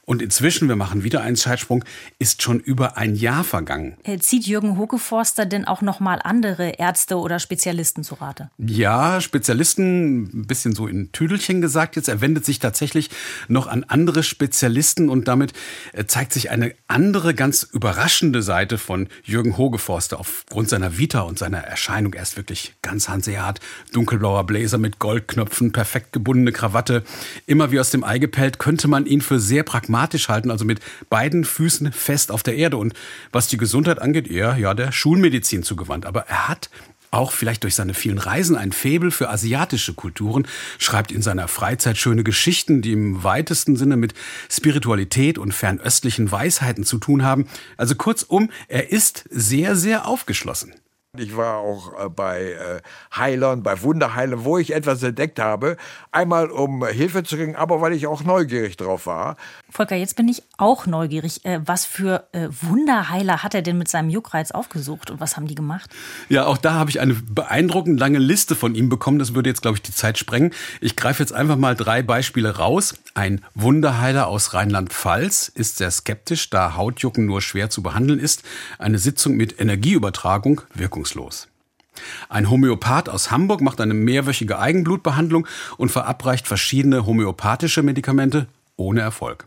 Und 0.09 0.23
inzwischen, 0.23 0.69
wir 0.71 0.77
machen 0.77 1.05
wieder 1.05 1.21
einen 1.21 1.37
Zeitsprung, 1.37 1.85
ist 2.19 2.41
schon 2.41 2.61
über 2.61 2.97
ein 2.97 3.15
Jahr 3.15 3.45
vergangen. 3.45 3.99
Zieht 4.21 4.47
Jürgen 4.47 4.79
Hogeforster 4.79 5.45
denn 5.45 5.67
auch 5.67 5.83
noch 5.83 6.01
mal 6.01 6.19
andere 6.25 6.71
Ärzte 6.79 7.19
oder 7.19 7.39
Spezialisten 7.39 8.03
zu 8.05 8.15
Rate? 8.15 8.49
Ja, 8.57 9.21
Spezialisten, 9.21 10.23
ein 10.23 10.47
bisschen 10.47 10.75
so 10.75 10.87
in 10.87 11.13
Tüdelchen 11.13 11.61
gesagt 11.61 11.97
jetzt. 11.97 12.09
Er 12.09 12.23
wendet 12.23 12.47
sich 12.47 12.59
tatsächlich 12.59 13.11
noch 13.49 13.67
an 13.67 13.85
andere 13.85 14.23
Spezialisten 14.23 15.11
und 15.11 15.29
damit 15.29 15.53
äh, 15.93 16.07
zeigt 16.07 16.33
sich 16.33 16.51
eine 16.51 16.73
andere, 16.87 17.35
ganz 17.35 17.63
überraschende 17.63 18.41
Seite 18.41 18.79
von 18.79 19.09
Jürgen 19.25 19.59
Hogeforster 19.59 20.19
aufgrund 20.19 20.71
seiner 20.71 20.97
Vita 20.97 21.21
und 21.21 21.39
seiner 21.39 21.59
Erscheinung. 21.59 22.15
Er 22.15 22.23
ist 22.23 22.39
wirklich 22.39 22.77
ganz 22.81 23.11
hanseat, 23.11 23.61
dunkelblauer 23.93 24.45
Bläser 24.45 24.79
mit 24.79 25.01
Goldknöpfen, 25.01 25.73
perfekt 25.73 26.15
gebundene 26.15 26.53
Krawatte, 26.53 27.05
immer 27.45 27.73
wie 27.73 27.79
aus 27.81 27.91
dem 27.91 28.05
Ei 28.05 28.17
gepellt, 28.19 28.59
könnte 28.59 28.89
man 28.89 29.05
ihn 29.05 29.21
für 29.21 29.39
sehr 29.39 29.65
pragmatisch 29.65 29.98
pragmatisch 29.99 30.29
halten, 30.29 30.51
also 30.51 30.65
mit 30.65 30.81
beiden 31.11 31.45
Füßen 31.45 31.93
fest 31.93 32.31
auf 32.31 32.43
der 32.43 32.57
Erde. 32.57 32.77
Und 32.77 32.95
was 33.33 33.49
die 33.49 33.57
Gesundheit 33.57 34.01
angeht, 34.01 34.29
eher 34.29 34.57
ja 34.57 34.75
der 34.75 34.93
Schulmedizin 34.93 35.63
zugewandt. 35.65 36.07
Aber 36.07 36.27
er 36.29 36.49
hat 36.49 36.71
auch 37.11 37.33
vielleicht 37.33 37.65
durch 37.65 37.75
seine 37.75 37.95
vielen 37.95 38.19
Reisen 38.19 38.55
ein 38.55 38.71
Faible 38.71 39.11
für 39.11 39.31
asiatische 39.31 39.95
Kulturen, 39.95 40.47
schreibt 40.79 41.11
in 41.11 41.23
seiner 41.23 41.49
Freizeit 41.49 41.97
schöne 41.97 42.23
Geschichten, 42.23 42.83
die 42.83 42.93
im 42.93 43.25
weitesten 43.25 43.77
Sinne 43.77 43.97
mit 43.97 44.15
Spiritualität 44.51 45.39
und 45.39 45.55
fernöstlichen 45.55 46.31
Weisheiten 46.31 46.85
zu 46.85 46.99
tun 46.99 47.25
haben. 47.25 47.47
Also 47.77 47.95
kurzum, 47.95 48.51
er 48.69 48.93
ist 48.93 49.25
sehr, 49.31 49.75
sehr 49.75 50.07
aufgeschlossen. 50.07 50.75
Ich 51.17 51.39
war 51.39 51.57
auch 51.57 52.05
äh, 52.05 52.09
bei 52.11 52.53
äh, 52.53 52.81
Heilern, 53.17 53.63
bei 53.63 53.81
Wunderheilern, 53.81 54.45
wo 54.45 54.59
ich 54.59 54.75
etwas 54.75 55.03
entdeckt 55.03 55.41
habe. 55.41 55.79
Einmal 56.13 56.51
um 56.51 56.85
Hilfe 56.87 57.23
zu 57.23 57.37
kriegen, 57.37 57.57
aber 57.57 57.81
weil 57.81 57.95
ich 57.95 58.07
auch 58.07 58.25
neugierig 58.25 58.77
drauf 58.77 59.07
war. 59.07 59.37
Volker, 59.71 59.97
jetzt 59.97 60.17
bin 60.17 60.29
ich 60.29 60.43
auch 60.59 60.85
neugierig. 60.85 61.47
Äh, 61.47 61.61
was 61.65 61.87
für 61.87 62.29
Wunderheiler 62.33 63.43
hat 63.43 63.55
er 63.55 63.63
denn 63.63 63.79
mit 63.79 63.89
seinem 63.89 64.11
Juckreiz 64.11 64.51
aufgesucht 64.51 65.11
und 65.11 65.19
was 65.19 65.37
haben 65.37 65.47
die 65.47 65.55
gemacht? 65.55 65.91
Ja, 66.29 66.45
auch 66.45 66.59
da 66.59 66.75
habe 66.75 66.91
ich 66.91 67.01
eine 67.01 67.15
beeindruckend 67.15 67.99
lange 67.99 68.19
Liste 68.19 68.55
von 68.55 68.75
ihm 68.75 68.91
bekommen. 68.91 69.19
Das 69.19 69.35
würde 69.35 69.49
jetzt, 69.49 69.63
glaube 69.63 69.79
ich, 69.79 69.83
die 69.83 69.95
Zeit 69.95 70.19
sprengen. 70.19 70.53
Ich 70.83 70.95
greife 70.95 71.23
jetzt 71.23 71.33
einfach 71.33 71.57
mal 71.57 71.75
drei 71.75 72.03
Beispiele 72.03 72.57
raus. 72.57 72.95
Ein 73.15 73.43
Wunderheiler 73.55 74.27
aus 74.27 74.53
Rheinland-Pfalz 74.53 75.49
ist 75.55 75.79
sehr 75.79 75.91
skeptisch, 75.91 76.51
da 76.51 76.77
Hautjucken 76.77 77.25
nur 77.25 77.41
schwer 77.41 77.71
zu 77.71 77.83
behandeln 77.83 78.21
ist. 78.21 78.43
Eine 78.79 78.99
Sitzung 78.99 79.37
mit 79.37 79.59
Energieübertragung 79.59 80.61
wirkungslos 80.75 81.08
wirkungslos. 81.15 81.49
Ein 82.29 82.49
Homöopath 82.49 83.09
aus 83.09 83.31
Hamburg 83.31 83.61
macht 83.61 83.81
eine 83.81 83.95
mehrwöchige 83.95 84.59
Eigenblutbehandlung 84.59 85.47
und 85.79 85.91
verabreicht 85.91 86.47
verschiedene 86.47 87.07
homöopathische 87.07 87.83
Medikamente 87.83 88.47
ohne 88.77 89.01
Erfolg. 89.01 89.47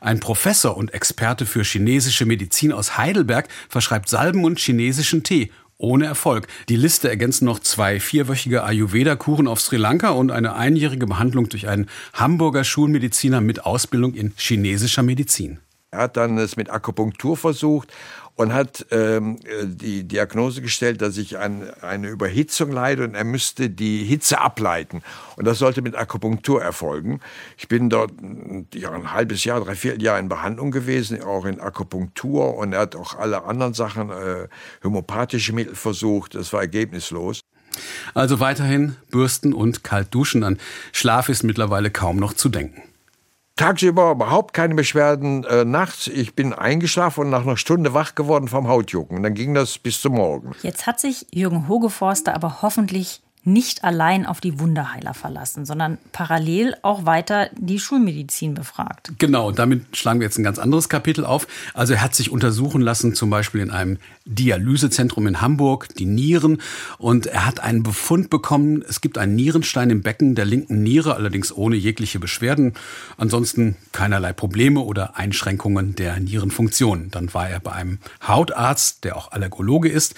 Ein 0.00 0.20
Professor 0.20 0.76
und 0.76 0.92
Experte 0.92 1.46
für 1.46 1.62
chinesische 1.62 2.26
Medizin 2.26 2.72
aus 2.72 2.98
Heidelberg 2.98 3.48
verschreibt 3.68 4.08
Salben 4.08 4.44
und 4.44 4.58
chinesischen 4.58 5.22
Tee 5.22 5.50
ohne 5.78 6.04
Erfolg. 6.04 6.48
Die 6.68 6.76
Liste 6.76 7.08
ergänzen 7.08 7.46
noch 7.46 7.60
zwei 7.60 7.98
vierwöchige 7.98 8.64
Ayurveda-Kuren 8.64 9.48
auf 9.48 9.60
Sri 9.60 9.76
Lanka 9.76 10.10
und 10.10 10.30
eine 10.30 10.54
einjährige 10.54 11.06
Behandlung 11.06 11.48
durch 11.48 11.68
einen 11.68 11.88
Hamburger 12.12 12.64
Schulmediziner 12.64 13.40
mit 13.40 13.64
Ausbildung 13.64 14.12
in 14.12 14.34
chinesischer 14.36 15.02
Medizin. 15.02 15.60
Er 15.92 16.00
hat 16.00 16.16
dann 16.16 16.36
es 16.38 16.56
mit 16.56 16.70
Akupunktur 16.70 17.36
versucht 17.36 17.92
und 18.40 18.54
hat 18.54 18.86
ähm, 18.90 19.38
die 19.62 20.04
Diagnose 20.04 20.62
gestellt, 20.62 21.02
dass 21.02 21.18
ich 21.18 21.38
an 21.38 21.68
eine 21.82 22.08
Überhitzung 22.08 22.72
leide 22.72 23.04
und 23.04 23.14
er 23.14 23.24
müsste 23.24 23.68
die 23.68 24.02
Hitze 24.02 24.40
ableiten. 24.40 25.02
Und 25.36 25.46
das 25.46 25.58
sollte 25.58 25.82
mit 25.82 25.94
Akupunktur 25.94 26.62
erfolgen. 26.62 27.20
Ich 27.58 27.68
bin 27.68 27.90
dort 27.90 28.12
ja, 28.72 28.92
ein 28.92 29.12
halbes 29.12 29.44
Jahr, 29.44 29.62
drei, 29.62 29.74
vier 29.74 30.00
Jahre 30.00 30.20
in 30.20 30.30
Behandlung 30.30 30.70
gewesen, 30.70 31.22
auch 31.22 31.44
in 31.44 31.60
Akupunktur 31.60 32.56
und 32.56 32.72
er 32.72 32.80
hat 32.80 32.96
auch 32.96 33.14
alle 33.18 33.44
anderen 33.44 33.74
Sachen, 33.74 34.08
äh, 34.08 34.48
homöopathische 34.82 35.52
Mittel 35.52 35.74
versucht. 35.74 36.34
Das 36.34 36.50
war 36.54 36.62
ergebnislos. 36.62 37.40
Also 38.14 38.40
weiterhin 38.40 38.96
bürsten 39.10 39.52
und 39.52 39.84
kalt 39.84 40.14
duschen. 40.14 40.44
An 40.44 40.56
Schlaf 40.92 41.28
ist 41.28 41.42
mittlerweile 41.42 41.90
kaum 41.90 42.16
noch 42.16 42.32
zu 42.32 42.48
denken. 42.48 42.89
Tagsüber 43.60 44.12
überhaupt 44.12 44.54
keine 44.54 44.74
Beschwerden. 44.74 45.44
Äh, 45.44 45.66
nachts, 45.66 46.06
ich 46.06 46.34
bin 46.34 46.54
eingeschlafen 46.54 47.24
und 47.24 47.30
nach 47.30 47.42
einer 47.42 47.58
Stunde 47.58 47.92
wach 47.92 48.14
geworden 48.14 48.48
vom 48.48 48.68
Hautjucken. 48.68 49.18
Und 49.18 49.22
dann 49.22 49.34
ging 49.34 49.52
das 49.52 49.78
bis 49.78 50.00
zum 50.00 50.14
Morgen. 50.14 50.52
Jetzt 50.62 50.86
hat 50.86 50.98
sich 50.98 51.26
Jürgen 51.30 51.68
Hogeforster 51.68 52.34
aber 52.34 52.62
hoffentlich 52.62 53.20
nicht 53.42 53.84
allein 53.84 54.26
auf 54.26 54.40
die 54.40 54.60
Wunderheiler 54.60 55.14
verlassen, 55.14 55.64
sondern 55.64 55.96
parallel 56.12 56.74
auch 56.82 57.06
weiter 57.06 57.48
die 57.56 57.80
Schulmedizin 57.80 58.54
befragt. 58.54 59.12
Genau, 59.18 59.50
damit 59.50 59.96
schlagen 59.96 60.20
wir 60.20 60.26
jetzt 60.26 60.38
ein 60.38 60.44
ganz 60.44 60.58
anderes 60.58 60.90
Kapitel 60.90 61.24
auf. 61.24 61.46
Also 61.72 61.94
er 61.94 62.02
hat 62.02 62.14
sich 62.14 62.30
untersuchen 62.30 62.82
lassen, 62.82 63.14
zum 63.14 63.30
Beispiel 63.30 63.62
in 63.62 63.70
einem 63.70 63.98
Dialysezentrum 64.26 65.26
in 65.26 65.40
Hamburg, 65.40 65.88
die 65.96 66.04
Nieren. 66.04 66.60
Und 66.98 67.26
er 67.26 67.46
hat 67.46 67.60
einen 67.60 67.82
Befund 67.82 68.28
bekommen, 68.28 68.84
es 68.86 69.00
gibt 69.00 69.16
einen 69.16 69.34
Nierenstein 69.36 69.88
im 69.88 70.02
Becken 70.02 70.34
der 70.34 70.44
linken 70.44 70.82
Niere, 70.82 71.14
allerdings 71.14 71.50
ohne 71.50 71.76
jegliche 71.76 72.18
Beschwerden. 72.18 72.74
Ansonsten 73.16 73.76
keinerlei 73.92 74.34
Probleme 74.34 74.80
oder 74.80 75.16
Einschränkungen 75.16 75.94
der 75.94 76.20
Nierenfunktion. 76.20 77.10
Dann 77.10 77.32
war 77.32 77.48
er 77.48 77.60
bei 77.60 77.72
einem 77.72 77.98
Hautarzt, 78.26 79.04
der 79.04 79.16
auch 79.16 79.32
Allergologe 79.32 79.88
ist 79.88 80.14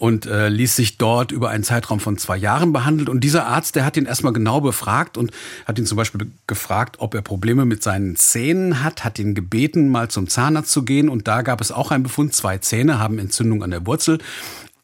und 0.00 0.24
äh, 0.24 0.48
ließ 0.48 0.76
sich 0.76 0.96
dort 0.96 1.30
über 1.30 1.50
einen 1.50 1.62
Zeitraum 1.62 2.00
von 2.00 2.16
zwei 2.16 2.38
Jahren 2.38 2.72
behandelt. 2.72 3.10
Und 3.10 3.20
dieser 3.20 3.46
Arzt, 3.46 3.76
der 3.76 3.84
hat 3.84 3.98
ihn 3.98 4.06
erstmal 4.06 4.32
genau 4.32 4.62
befragt 4.62 5.18
und 5.18 5.30
hat 5.66 5.78
ihn 5.78 5.84
zum 5.84 5.96
Beispiel 5.96 6.30
gefragt, 6.46 6.96
ob 7.00 7.14
er 7.14 7.20
Probleme 7.20 7.66
mit 7.66 7.82
seinen 7.82 8.16
Zähnen 8.16 8.82
hat, 8.82 9.04
hat 9.04 9.18
ihn 9.18 9.34
gebeten, 9.34 9.90
mal 9.90 10.08
zum 10.08 10.26
Zahnarzt 10.26 10.72
zu 10.72 10.86
gehen. 10.86 11.10
Und 11.10 11.28
da 11.28 11.42
gab 11.42 11.60
es 11.60 11.70
auch 11.70 11.90
einen 11.90 12.02
Befund, 12.02 12.34
zwei 12.34 12.56
Zähne 12.56 12.98
haben 12.98 13.18
Entzündung 13.18 13.62
an 13.62 13.72
der 13.72 13.86
Wurzel. 13.86 14.20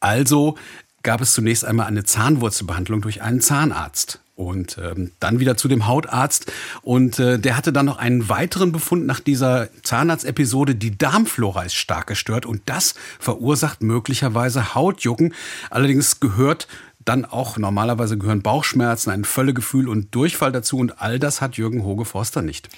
Also 0.00 0.56
gab 1.02 1.22
es 1.22 1.32
zunächst 1.32 1.64
einmal 1.64 1.86
eine 1.86 2.04
Zahnwurzelbehandlung 2.04 3.00
durch 3.00 3.22
einen 3.22 3.40
Zahnarzt 3.40 4.20
und 4.36 4.78
ähm, 4.78 5.12
dann 5.18 5.40
wieder 5.40 5.56
zu 5.56 5.66
dem 5.66 5.86
Hautarzt. 5.86 6.52
Und 6.82 7.18
äh, 7.18 7.38
der 7.38 7.56
hatte 7.56 7.72
dann 7.72 7.86
noch 7.86 7.98
einen 7.98 8.28
weiteren 8.28 8.70
Befund 8.70 9.06
nach 9.06 9.20
dieser 9.20 9.68
Zahnarztepisode. 9.82 10.74
Die 10.74 10.96
Darmflora 10.96 11.64
ist 11.64 11.74
stark 11.74 12.06
gestört 12.06 12.46
und 12.46 12.62
das 12.66 12.94
verursacht 13.18 13.82
möglicherweise 13.82 14.74
Hautjucken. 14.74 15.34
Allerdings 15.70 16.20
gehört 16.20 16.68
dann 17.04 17.24
auch 17.24 17.56
normalerweise 17.56 18.18
gehören 18.18 18.42
Bauchschmerzen, 18.42 19.10
ein 19.10 19.24
Völlegefühl 19.24 19.88
und 19.88 20.14
Durchfall 20.14 20.52
dazu. 20.52 20.76
Und 20.76 21.00
all 21.00 21.18
das 21.18 21.40
hat 21.40 21.56
Jürgen 21.56 21.84
Hoge-Forster 21.84 22.42
nicht. 22.42 22.68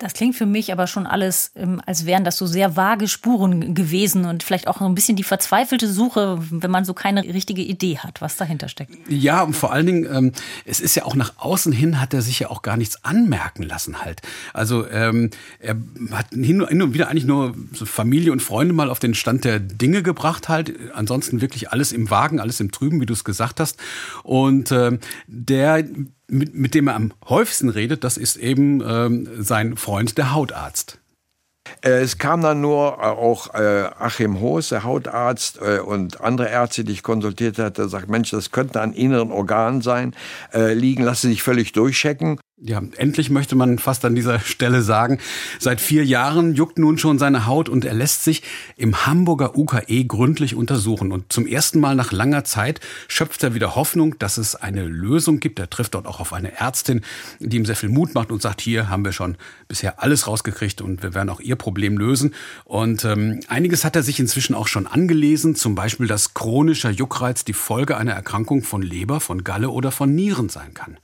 Das 0.00 0.14
klingt 0.14 0.34
für 0.34 0.46
mich 0.46 0.72
aber 0.72 0.86
schon 0.86 1.06
alles, 1.06 1.52
ähm, 1.54 1.80
als 1.84 2.06
wären 2.06 2.24
das 2.24 2.38
so 2.38 2.46
sehr 2.46 2.74
vage 2.74 3.06
Spuren 3.06 3.74
gewesen 3.74 4.24
und 4.24 4.42
vielleicht 4.42 4.66
auch 4.66 4.78
so 4.78 4.86
ein 4.86 4.94
bisschen 4.94 5.14
die 5.14 5.24
verzweifelte 5.24 5.86
Suche, 5.86 6.38
wenn 6.50 6.70
man 6.70 6.86
so 6.86 6.94
keine 6.94 7.22
richtige 7.22 7.60
Idee 7.60 7.98
hat, 7.98 8.22
was 8.22 8.38
dahinter 8.38 8.68
steckt. 8.68 8.96
Ja, 9.10 9.42
und 9.42 9.54
vor 9.54 9.72
allen 9.72 9.84
Dingen, 9.84 10.08
ähm, 10.10 10.32
es 10.64 10.80
ist 10.80 10.94
ja 10.94 11.04
auch 11.04 11.14
nach 11.14 11.34
außen 11.36 11.70
hin, 11.70 12.00
hat 12.00 12.14
er 12.14 12.22
sich 12.22 12.40
ja 12.40 12.48
auch 12.48 12.62
gar 12.62 12.78
nichts 12.78 13.04
anmerken 13.04 13.62
lassen 13.62 14.00
halt. 14.00 14.22
Also 14.54 14.88
ähm, 14.88 15.28
er 15.58 15.76
hat 16.12 16.30
hin 16.30 16.62
und 16.62 16.94
wieder 16.94 17.08
eigentlich 17.08 17.26
nur 17.26 17.54
Familie 17.74 18.32
und 18.32 18.40
Freunde 18.40 18.72
mal 18.72 18.88
auf 18.88 19.00
den 19.00 19.12
Stand 19.12 19.44
der 19.44 19.60
Dinge 19.60 20.02
gebracht 20.02 20.48
halt. 20.48 20.72
Ansonsten 20.94 21.42
wirklich 21.42 21.72
alles 21.72 21.92
im 21.92 22.08
Wagen, 22.08 22.40
alles 22.40 22.58
im 22.60 22.72
Trüben, 22.72 23.02
wie 23.02 23.06
du 23.06 23.12
es 23.12 23.24
gesagt 23.24 23.60
hast. 23.60 23.78
Und 24.22 24.72
ähm, 24.72 24.98
der 25.26 25.84
mit, 26.30 26.54
mit 26.54 26.74
dem 26.74 26.88
er 26.88 26.96
am 26.96 27.12
häufigsten 27.28 27.68
redet, 27.68 28.04
das 28.04 28.16
ist 28.16 28.36
eben 28.36 28.82
ähm, 28.86 29.28
sein 29.38 29.76
Freund, 29.76 30.16
der 30.18 30.32
Hautarzt. 30.32 30.98
Äh, 31.82 32.00
es 32.00 32.18
kam 32.18 32.40
dann 32.42 32.60
nur 32.60 32.98
äh, 32.98 33.06
auch 33.06 33.54
äh, 33.54 33.90
Achim 33.98 34.40
Hoos, 34.40 34.70
der 34.70 34.84
Hautarzt 34.84 35.60
äh, 35.60 35.80
und 35.80 36.20
andere 36.20 36.48
Ärzte, 36.48 36.84
die 36.84 36.92
ich 36.92 37.02
konsultiert 37.02 37.58
hatte, 37.58 37.88
sagt, 37.88 38.08
Mensch, 38.08 38.30
das 38.30 38.50
könnte 38.50 38.80
an 38.80 38.92
inneren 38.92 39.30
Organen 39.30 39.82
sein, 39.82 40.14
äh, 40.52 40.74
liegen, 40.74 41.02
lassen 41.02 41.28
sich 41.28 41.42
völlig 41.42 41.72
durchchecken. 41.72 42.38
Ja, 42.62 42.82
endlich 42.98 43.30
möchte 43.30 43.56
man 43.56 43.78
fast 43.78 44.04
an 44.04 44.14
dieser 44.14 44.38
Stelle 44.38 44.82
sagen, 44.82 45.18
seit 45.58 45.80
vier 45.80 46.04
Jahren 46.04 46.54
juckt 46.54 46.78
nun 46.78 46.98
schon 46.98 47.18
seine 47.18 47.46
Haut 47.46 47.70
und 47.70 47.86
er 47.86 47.94
lässt 47.94 48.22
sich 48.22 48.42
im 48.76 49.06
Hamburger 49.06 49.56
UKE 49.56 50.04
gründlich 50.04 50.54
untersuchen. 50.54 51.10
Und 51.10 51.32
zum 51.32 51.46
ersten 51.46 51.80
Mal 51.80 51.94
nach 51.94 52.12
langer 52.12 52.44
Zeit 52.44 52.80
schöpft 53.08 53.42
er 53.44 53.54
wieder 53.54 53.76
Hoffnung, 53.76 54.18
dass 54.18 54.36
es 54.36 54.56
eine 54.56 54.84
Lösung 54.84 55.40
gibt. 55.40 55.58
Er 55.58 55.70
trifft 55.70 55.94
dort 55.94 56.06
auch 56.06 56.20
auf 56.20 56.34
eine 56.34 56.54
Ärztin, 56.54 57.00
die 57.38 57.56
ihm 57.56 57.64
sehr 57.64 57.76
viel 57.76 57.88
Mut 57.88 58.14
macht 58.14 58.30
und 58.30 58.42
sagt, 58.42 58.60
hier 58.60 58.90
haben 58.90 59.06
wir 59.06 59.12
schon 59.12 59.38
bisher 59.66 60.02
alles 60.02 60.26
rausgekriegt 60.26 60.82
und 60.82 61.02
wir 61.02 61.14
werden 61.14 61.30
auch 61.30 61.40
ihr 61.40 61.56
Problem 61.56 61.96
lösen. 61.96 62.34
Und 62.64 63.06
ähm, 63.06 63.40
einiges 63.48 63.86
hat 63.86 63.96
er 63.96 64.02
sich 64.02 64.20
inzwischen 64.20 64.54
auch 64.54 64.68
schon 64.68 64.86
angelesen, 64.86 65.54
zum 65.54 65.74
Beispiel, 65.74 66.08
dass 66.08 66.34
chronischer 66.34 66.90
Juckreiz 66.90 67.42
die 67.42 67.54
Folge 67.54 67.96
einer 67.96 68.12
Erkrankung 68.12 68.62
von 68.62 68.82
Leber, 68.82 69.20
von 69.20 69.44
Galle 69.44 69.70
oder 69.70 69.90
von 69.90 70.14
Nieren 70.14 70.50
sein 70.50 70.74
kann. 70.74 70.98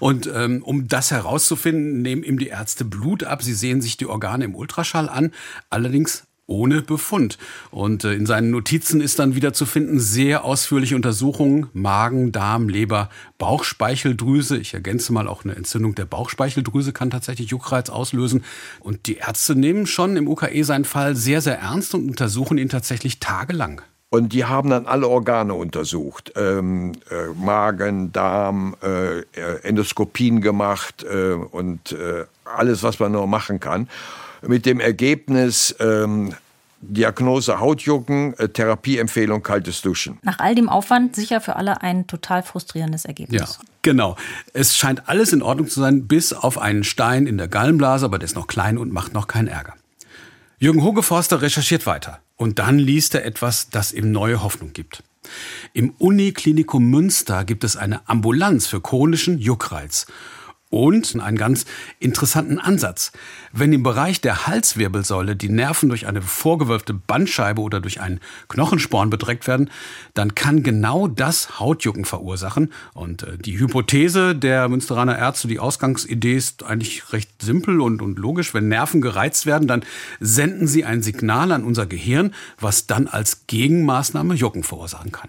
Und 0.00 0.30
ähm, 0.32 0.62
um 0.62 0.88
das 0.88 1.10
herauszufinden, 1.10 2.02
nehmen 2.02 2.22
ihm 2.22 2.38
die 2.38 2.48
Ärzte 2.48 2.84
Blut 2.84 3.24
ab. 3.24 3.42
Sie 3.42 3.54
sehen 3.54 3.82
sich 3.82 3.96
die 3.96 4.06
Organe 4.06 4.44
im 4.44 4.54
Ultraschall 4.54 5.08
an, 5.08 5.32
allerdings 5.70 6.24
ohne 6.46 6.82
Befund. 6.82 7.38
Und 7.70 8.04
äh, 8.04 8.14
in 8.14 8.26
seinen 8.26 8.50
Notizen 8.50 9.00
ist 9.00 9.18
dann 9.18 9.34
wieder 9.34 9.52
zu 9.52 9.66
finden 9.66 9.98
sehr 9.98 10.44
ausführliche 10.44 10.96
Untersuchungen 10.96 11.68
Magen, 11.72 12.32
Darm, 12.32 12.68
Leber, 12.68 13.10
Bauchspeicheldrüse. 13.38 14.56
Ich 14.56 14.74
ergänze 14.74 15.12
mal 15.12 15.28
auch 15.28 15.44
eine 15.44 15.56
Entzündung 15.56 15.94
der 15.94 16.06
Bauchspeicheldrüse 16.06 16.92
kann 16.92 17.10
tatsächlich 17.10 17.50
Juckreiz 17.50 17.90
auslösen. 17.90 18.44
Und 18.80 19.06
die 19.06 19.16
Ärzte 19.16 19.56
nehmen 19.56 19.86
schon 19.86 20.16
im 20.16 20.28
UKE 20.28 20.64
seinen 20.64 20.84
Fall 20.84 21.16
sehr, 21.16 21.40
sehr 21.40 21.58
ernst 21.58 21.94
und 21.94 22.08
untersuchen 22.08 22.58
ihn 22.58 22.68
tatsächlich 22.68 23.18
tagelang. 23.18 23.82
Und 24.08 24.32
die 24.32 24.44
haben 24.44 24.70
dann 24.70 24.86
alle 24.86 25.08
Organe 25.08 25.54
untersucht. 25.54 26.32
Ähm, 26.36 26.92
äh, 27.10 27.26
Magen, 27.34 28.12
Darm, 28.12 28.76
äh, 28.80 29.22
Endoskopien 29.62 30.40
gemacht 30.40 31.04
äh, 31.04 31.32
und 31.32 31.92
äh, 31.92 32.24
alles, 32.44 32.82
was 32.82 33.00
man 33.00 33.12
nur 33.12 33.26
machen 33.26 33.58
kann. 33.58 33.88
Mit 34.42 34.64
dem 34.64 34.78
Ergebnis, 34.78 35.74
ähm, 35.80 36.34
Diagnose 36.80 37.58
Hautjucken, 37.58 38.38
äh, 38.38 38.48
Therapieempfehlung 38.48 39.42
kaltes 39.42 39.82
Duschen. 39.82 40.18
Nach 40.22 40.38
all 40.38 40.54
dem 40.54 40.68
Aufwand 40.68 41.16
sicher 41.16 41.40
für 41.40 41.56
alle 41.56 41.82
ein 41.82 42.06
total 42.06 42.42
frustrierendes 42.42 43.06
Ergebnis. 43.06 43.40
Ja, 43.40 43.66
genau. 43.82 44.16
Es 44.52 44.76
scheint 44.76 45.08
alles 45.08 45.32
in 45.32 45.42
Ordnung 45.42 45.68
zu 45.68 45.80
sein, 45.80 46.06
bis 46.06 46.32
auf 46.32 46.58
einen 46.58 46.84
Stein 46.84 47.26
in 47.26 47.38
der 47.38 47.48
Gallenblase, 47.48 48.04
aber 48.04 48.18
der 48.18 48.26
ist 48.26 48.36
noch 48.36 48.46
klein 48.46 48.78
und 48.78 48.92
macht 48.92 49.14
noch 49.14 49.26
keinen 49.26 49.48
Ärger. 49.48 49.74
Jürgen 50.58 50.82
Hogeforster 50.82 51.42
recherchiert 51.42 51.86
weiter. 51.86 52.20
Und 52.36 52.58
dann 52.58 52.78
liest 52.78 53.14
er 53.14 53.24
etwas, 53.24 53.70
das 53.70 53.92
ihm 53.92 54.12
neue 54.12 54.42
Hoffnung 54.42 54.72
gibt. 54.72 55.02
Im 55.72 55.90
Uniklinikum 55.98 56.88
Münster 56.88 57.44
gibt 57.44 57.64
es 57.64 57.76
eine 57.76 58.08
Ambulanz 58.08 58.66
für 58.66 58.80
chronischen 58.80 59.38
Juckreiz. 59.38 60.06
Und 60.68 61.16
einen 61.20 61.36
ganz 61.36 61.64
interessanten 62.00 62.58
Ansatz. 62.58 63.12
Wenn 63.52 63.72
im 63.72 63.84
Bereich 63.84 64.20
der 64.20 64.48
Halswirbelsäule 64.48 65.36
die 65.36 65.48
Nerven 65.48 65.88
durch 65.88 66.08
eine 66.08 66.22
vorgewölbte 66.22 66.92
Bandscheibe 66.92 67.62
oder 67.62 67.80
durch 67.80 68.00
einen 68.00 68.18
Knochensporn 68.48 69.08
bedreckt 69.08 69.46
werden, 69.46 69.70
dann 70.14 70.34
kann 70.34 70.64
genau 70.64 71.06
das 71.06 71.60
Hautjucken 71.60 72.04
verursachen. 72.04 72.72
Und 72.94 73.22
äh, 73.22 73.38
die 73.38 73.60
Hypothese 73.60 74.34
der 74.34 74.68
Münsteraner 74.68 75.16
Ärzte, 75.16 75.46
die 75.46 75.60
Ausgangsidee 75.60 76.36
ist 76.36 76.64
eigentlich 76.64 77.12
recht 77.12 77.30
simpel 77.40 77.80
und, 77.80 78.02
und 78.02 78.18
logisch. 78.18 78.52
Wenn 78.52 78.66
Nerven 78.66 79.00
gereizt 79.00 79.46
werden, 79.46 79.68
dann 79.68 79.84
senden 80.18 80.66
sie 80.66 80.84
ein 80.84 81.00
Signal 81.00 81.52
an 81.52 81.62
unser 81.62 81.86
Gehirn, 81.86 82.34
was 82.58 82.88
dann 82.88 83.06
als 83.06 83.46
Gegenmaßnahme 83.46 84.34
Jucken 84.34 84.64
verursachen 84.64 85.12
kann 85.12 85.28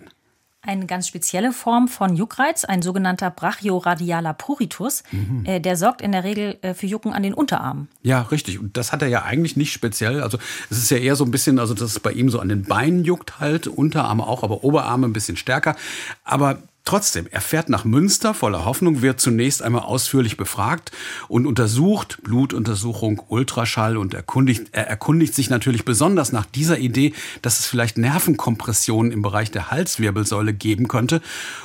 eine 0.67 0.85
ganz 0.85 1.07
spezielle 1.07 1.53
Form 1.53 1.87
von 1.87 2.15
Juckreiz, 2.15 2.65
ein 2.65 2.81
sogenannter 2.81 3.31
brachioradialer 3.31 4.33
Pruritus. 4.33 5.03
Mhm. 5.11 5.45
Äh, 5.45 5.59
der 5.59 5.77
sorgt 5.77 6.01
in 6.01 6.11
der 6.11 6.23
Regel 6.23 6.57
äh, 6.61 6.73
für 6.73 6.85
Jucken 6.87 7.13
an 7.13 7.23
den 7.23 7.33
Unterarmen. 7.33 7.87
Ja, 8.03 8.21
richtig. 8.23 8.59
Und 8.59 8.77
das 8.77 8.91
hat 8.91 9.01
er 9.01 9.07
ja 9.07 9.23
eigentlich 9.23 9.55
nicht 9.55 9.73
speziell. 9.73 10.21
Also 10.21 10.37
es 10.69 10.77
ist 10.77 10.91
ja 10.91 10.97
eher 10.97 11.15
so 11.15 11.23
ein 11.23 11.31
bisschen, 11.31 11.59
also 11.59 11.73
dass 11.73 11.91
es 11.91 11.99
bei 11.99 12.11
ihm 12.11 12.29
so 12.29 12.39
an 12.39 12.49
den 12.49 12.63
Beinen 12.63 13.03
juckt 13.03 13.39
halt, 13.39 13.67
Unterarme 13.67 14.27
auch, 14.27 14.43
aber 14.43 14.63
Oberarme 14.63 15.07
ein 15.07 15.13
bisschen 15.13 15.37
stärker. 15.37 15.75
Aber 16.23 16.59
Trotzdem, 16.87 17.27
er 17.31 17.41
fährt 17.41 17.67
nach 17.67 17.83
Münster 17.83 18.33
voller 18.33 18.63
Hoffnung, 18.63 19.01
wird 19.01 19.19
zunächst 19.19 19.61
einmal 19.61 19.81
ausführlich 19.81 20.37
befragt 20.37 20.93
und 21.27 21.45
untersucht, 21.45 22.19
Blutuntersuchung, 22.23 23.21
Ultraschall 23.27 23.97
und 23.97 24.13
erkundigt, 24.13 24.67
er 24.71 24.87
erkundigt 24.87 25.35
sich 25.35 25.49
natürlich 25.49 25.83
besonders 25.83 26.31
nach 26.31 26.45
dieser 26.45 26.77
Idee, 26.77 27.11
dass 27.41 27.59
es 27.59 27.65
vielleicht 27.65 27.97
Nervenkompressionen 27.97 29.11
im 29.11 29.21
Bereich 29.21 29.51
der 29.51 29.69
Halswirbelsäule 29.69 30.53
geben 30.53 30.87
könnte. 30.87 31.19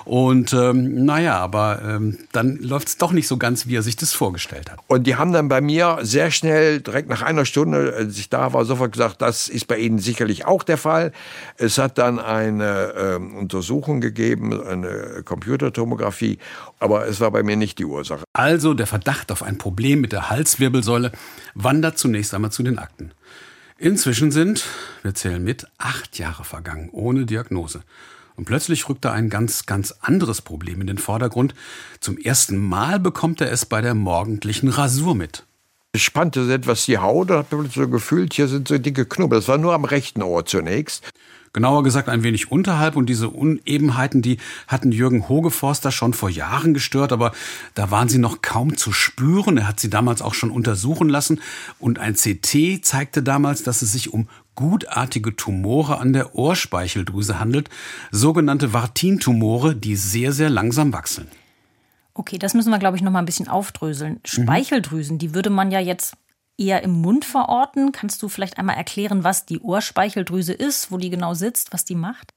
Und 0.05 0.55
ähm, 0.55 1.05
naja, 1.05 1.39
aber 1.39 1.83
ähm, 1.87 2.19
dann 2.33 2.57
läuft 2.57 2.89
es 2.89 2.99
doch 2.99 3.13
nicht 3.13 3.29
so 3.29 3.37
ganz, 3.37 3.69
wie 3.69 3.77
er 3.77 3.83
sich 3.83 3.95
das 3.95 4.13
vorgestellt 4.13 4.73
hat. 4.73 4.81
Und 4.89 5.07
die 5.07 5.15
haben 5.15 5.33
dann 5.33 5.47
bei 5.47 5.61
mir 5.61 5.99
sehr 6.03 6.33
schnell, 6.33 6.81
direkt 6.81 7.09
nach 7.09 7.23
einer 7.23 7.45
Stunde, 7.45 7.95
als 7.97 8.19
ich 8.19 8.29
da 8.29 8.55
war, 8.55 8.65
sofort 8.65 8.91
gesagt, 8.91 9.23
das 9.23 9.47
ist 9.47 9.69
bei 9.69 9.79
Ihnen 9.79 10.01
sicherlich 10.01 10.47
auch 10.47 10.65
der 10.65 10.79
Fall. 10.79 11.13
Es 11.59 11.79
hat 11.79 11.97
dann 11.99 12.19
eine 12.19 12.93
ähm, 12.97 13.37
Untersuchung 13.37 14.01
gegeben, 14.01 14.61
eine 14.61 15.12
Computertomographie, 15.25 16.39
aber 16.79 17.07
es 17.07 17.21
war 17.21 17.31
bei 17.31 17.43
mir 17.43 17.57
nicht 17.57 17.79
die 17.79 17.85
Ursache. 17.85 18.25
Also 18.33 18.75
der 18.75 18.87
Verdacht 18.87 19.31
auf 19.31 19.43
ein 19.43 19.59
Problem 19.59 20.01
mit 20.01 20.13
der 20.13 20.31
Halswirbelsäule 20.31 21.13
wandert 21.55 21.99
zunächst 21.99 22.35
einmal 22.35 22.53
zu 22.53 22.63
den 22.63 22.79
Akten. 22.79 23.13
Inzwischen 23.79 24.31
sind, 24.31 24.65
wir 25.03 25.15
zählen 25.15 25.43
mit, 25.43 25.67
acht 25.79 26.19
Jahre 26.19 26.45
vergangen, 26.45 26.89
ohne 26.93 27.27
Diagnose. 27.27 27.83
Und 28.37 28.45
plötzlich 28.45 28.89
rückt 28.89 29.05
da 29.05 29.13
ein 29.13 29.29
ganz, 29.29 29.67
ganz 29.67 29.95
anderes 30.01 30.41
Problem 30.41 30.81
in 30.81 30.87
den 30.87 30.99
Vordergrund. 30.99 31.55
Zum 32.01 32.17
ersten 32.17 32.57
Mal 32.57 32.99
bekommt 32.99 33.41
er 33.41 33.51
es 33.53 33.67
bei 33.67 33.81
der 33.81 33.95
morgendlichen 33.95 34.69
Rasur 34.69 35.15
mit. 35.15 35.45
Ich 35.93 36.05
spannte 36.05 36.51
etwas 36.53 36.87
die 36.87 36.99
Haut 36.99 37.31
und 37.31 37.37
habe 37.37 37.69
so 37.73 37.87
gefühlt, 37.89 38.33
hier 38.33 38.49
sind 38.49 38.69
so 38.69 38.79
dicke 38.79 39.05
Knubbel. 39.05 39.41
Das 39.41 39.49
war 39.49 39.59
nur 39.59 39.75
am 39.75 39.85
rechten 39.85 40.23
Ohr 40.23 40.47
zunächst. 40.47 41.13
Genauer 41.55 41.83
gesagt 41.83 42.09
ein 42.09 42.23
wenig 42.23 42.51
unterhalb 42.51 42.97
und 42.97 43.07
diese 43.07 43.29
Unebenheiten, 43.29 44.23
die 44.23 44.39
hatten 44.69 44.91
Jürgen 44.91 45.29
Hogeforster 45.29 45.93
schon 45.93 46.15
vor 46.15 46.31
Jahren 46.31 46.73
gestört, 46.73 47.13
aber 47.13 47.33
da 47.75 47.91
waren 47.91 48.09
sie 48.09 48.19
noch 48.19 48.41
kaum 48.41 48.79
zu 48.79 48.93
spüren. 48.93 49.59
Er 49.59 49.69
hat 49.69 49.79
sie 49.79 49.91
damals 49.91 50.23
auch 50.23 50.33
schon 50.33 50.51
untersuchen 50.51 51.11
lassen 51.11 51.41
und 51.79 51.99
ein 51.99 52.15
CT 52.15 52.83
zeigte 52.83 53.23
damals, 53.23 53.63
dass 53.63 53.83
es 53.83 53.93
sich 53.93 54.15
um 54.15 54.29
gutartige 54.55 55.37
Tumore 55.37 55.99
an 55.99 56.15
der 56.15 56.35
Ohrspeicheldrüse 56.35 57.39
handelt, 57.39 57.69
sogenannte 58.11 58.73
Vartin-Tumore, 58.73 59.77
die 59.77 59.97
sehr, 59.97 60.33
sehr 60.33 60.51
langsam 60.51 60.93
wachsen. 60.93 61.29
Okay, 62.15 62.39
das 62.39 62.53
müssen 62.53 62.71
wir, 62.71 62.79
glaube 62.79 62.97
ich, 62.97 63.03
noch 63.03 63.13
mal 63.13 63.21
ein 63.21 63.27
bisschen 63.27 63.49
aufdröseln. 63.49 64.21
Speicheldrüsen, 64.25 65.19
die 65.19 65.35
würde 65.35 65.49
man 65.49 65.71
ja 65.71 65.81
jetzt 65.81 66.15
eher 66.63 66.83
im 66.83 67.01
Mund 67.01 67.25
verorten. 67.25 67.93
Kannst 67.93 68.23
du 68.23 68.29
vielleicht 68.29 68.59
einmal 68.59 68.77
erklären, 68.77 69.25
was 69.25 69.47
die 69.47 69.61
Ohrspeicheldrüse 69.61 70.53
ist, 70.53 70.91
wo 70.91 70.99
die 70.99 71.11
genau 71.11 71.35
sitzt, 71.35 71.73
was 71.73 71.85
die 71.85 71.95
macht? 71.95 72.35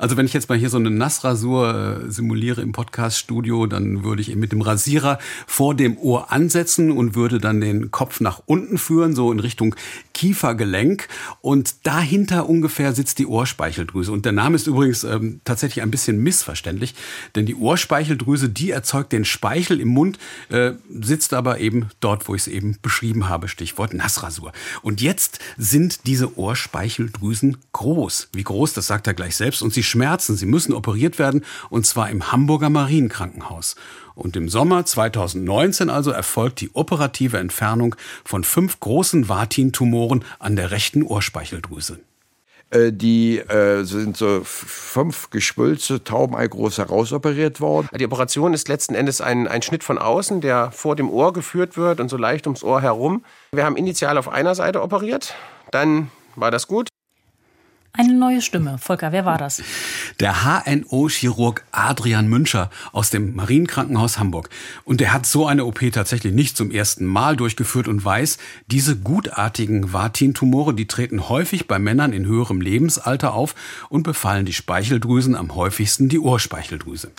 Also 0.00 0.16
wenn 0.16 0.24
ich 0.24 0.32
jetzt 0.32 0.48
mal 0.48 0.56
hier 0.56 0.70
so 0.70 0.78
eine 0.78 0.90
Nassrasur 0.90 2.00
äh, 2.06 2.10
simuliere 2.10 2.62
im 2.62 2.72
Podcaststudio, 2.72 3.66
dann 3.66 4.02
würde 4.02 4.22
ich 4.22 4.30
eben 4.30 4.40
mit 4.40 4.50
dem 4.50 4.62
Rasierer 4.62 5.18
vor 5.46 5.74
dem 5.74 5.98
Ohr 5.98 6.32
ansetzen 6.32 6.90
und 6.90 7.14
würde 7.14 7.38
dann 7.38 7.60
den 7.60 7.90
Kopf 7.90 8.20
nach 8.20 8.40
unten 8.46 8.78
führen, 8.78 9.14
so 9.14 9.30
in 9.30 9.40
Richtung 9.40 9.74
Kiefergelenk. 10.14 11.06
Und 11.42 11.86
dahinter 11.86 12.48
ungefähr 12.48 12.94
sitzt 12.94 13.18
die 13.18 13.26
Ohrspeicheldrüse. 13.26 14.10
Und 14.10 14.24
der 14.24 14.32
Name 14.32 14.56
ist 14.56 14.66
übrigens 14.66 15.04
ähm, 15.04 15.42
tatsächlich 15.44 15.82
ein 15.82 15.90
bisschen 15.90 16.16
missverständlich, 16.22 16.94
denn 17.34 17.44
die 17.44 17.54
Ohrspeicheldrüse, 17.54 18.48
die 18.48 18.70
erzeugt 18.70 19.12
den 19.12 19.26
Speichel 19.26 19.80
im 19.80 19.88
Mund, 19.88 20.18
äh, 20.48 20.72
sitzt 20.98 21.34
aber 21.34 21.60
eben 21.60 21.90
dort, 22.00 22.26
wo 22.26 22.34
ich 22.34 22.42
es 22.42 22.48
eben 22.48 22.78
beschrieben 22.80 23.28
habe, 23.28 23.48
Stichwort 23.48 23.92
Nassrasur. 23.92 24.52
Und 24.80 25.02
jetzt 25.02 25.40
sind 25.58 26.06
diese 26.06 26.38
Ohrspeicheldrüsen 26.38 27.58
groß. 27.74 28.30
Wie 28.32 28.44
groß, 28.44 28.72
das 28.72 28.86
sagt 28.86 29.06
er 29.06 29.12
gleich 29.12 29.36
selbst. 29.36 29.60
Und 29.60 29.74
sie 29.74 29.89
schmerzen, 29.90 30.36
sie 30.36 30.46
müssen 30.46 30.72
operiert 30.72 31.18
werden, 31.18 31.44
und 31.68 31.86
zwar 31.86 32.10
im 32.10 32.32
Hamburger 32.32 32.70
Marienkrankenhaus. 32.70 33.76
Und 34.14 34.36
im 34.36 34.48
Sommer 34.48 34.84
2019 34.84 35.90
also 35.90 36.10
erfolgt 36.10 36.60
die 36.60 36.70
operative 36.74 37.38
Entfernung 37.38 37.96
von 38.24 38.44
fünf 38.44 38.80
großen 38.80 39.28
Vatin-Tumoren 39.28 40.24
an 40.38 40.56
der 40.56 40.70
rechten 40.70 41.02
Ohrspeicheldrüse. 41.02 42.00
Äh, 42.70 42.92
die 42.92 43.38
äh, 43.38 43.82
sind 43.84 44.16
so 44.16 44.42
fünf 44.44 45.30
Gespülze, 45.30 46.04
Taubenei 46.04 46.46
groß 46.46 46.78
herausoperiert 46.78 47.60
worden. 47.60 47.88
Die 47.98 48.04
Operation 48.04 48.54
ist 48.54 48.68
letzten 48.68 48.94
Endes 48.94 49.20
ein, 49.20 49.48
ein 49.48 49.62
Schnitt 49.62 49.82
von 49.84 49.98
außen, 49.98 50.40
der 50.40 50.70
vor 50.70 50.96
dem 50.96 51.10
Ohr 51.10 51.32
geführt 51.32 51.76
wird 51.76 52.00
und 52.00 52.08
so 52.08 52.16
leicht 52.16 52.46
ums 52.46 52.62
Ohr 52.62 52.80
herum. 52.80 53.24
Wir 53.52 53.64
haben 53.64 53.76
initial 53.76 54.18
auf 54.18 54.28
einer 54.28 54.54
Seite 54.54 54.82
operiert, 54.82 55.34
dann 55.72 56.10
war 56.36 56.50
das 56.50 56.68
gut. 56.68 56.89
Eine 57.92 58.14
neue 58.14 58.40
Stimme. 58.40 58.78
Volker, 58.78 59.10
wer 59.10 59.24
war 59.24 59.36
das? 59.36 59.62
Der 60.20 60.44
HNO-Chirurg 60.44 61.64
Adrian 61.72 62.28
Müncher 62.28 62.70
aus 62.92 63.10
dem 63.10 63.34
Marienkrankenhaus 63.34 64.18
Hamburg. 64.18 64.48
Und 64.84 65.00
der 65.00 65.12
hat 65.12 65.26
so 65.26 65.46
eine 65.46 65.64
OP 65.64 65.80
tatsächlich 65.92 66.32
nicht 66.32 66.56
zum 66.56 66.70
ersten 66.70 67.04
Mal 67.04 67.36
durchgeführt 67.36 67.88
und 67.88 68.04
weiß, 68.04 68.38
diese 68.68 68.96
gutartigen 68.96 69.92
Vatin-Tumore, 69.92 70.74
die 70.74 70.86
treten 70.86 71.28
häufig 71.28 71.66
bei 71.66 71.80
Männern 71.80 72.12
in 72.12 72.26
höherem 72.26 72.60
Lebensalter 72.60 73.34
auf 73.34 73.56
und 73.88 74.04
befallen 74.04 74.46
die 74.46 74.52
Speicheldrüsen 74.52 75.34
am 75.34 75.54
häufigsten 75.56 76.08
die 76.08 76.20
Ohrspeicheldrüse. 76.20 77.10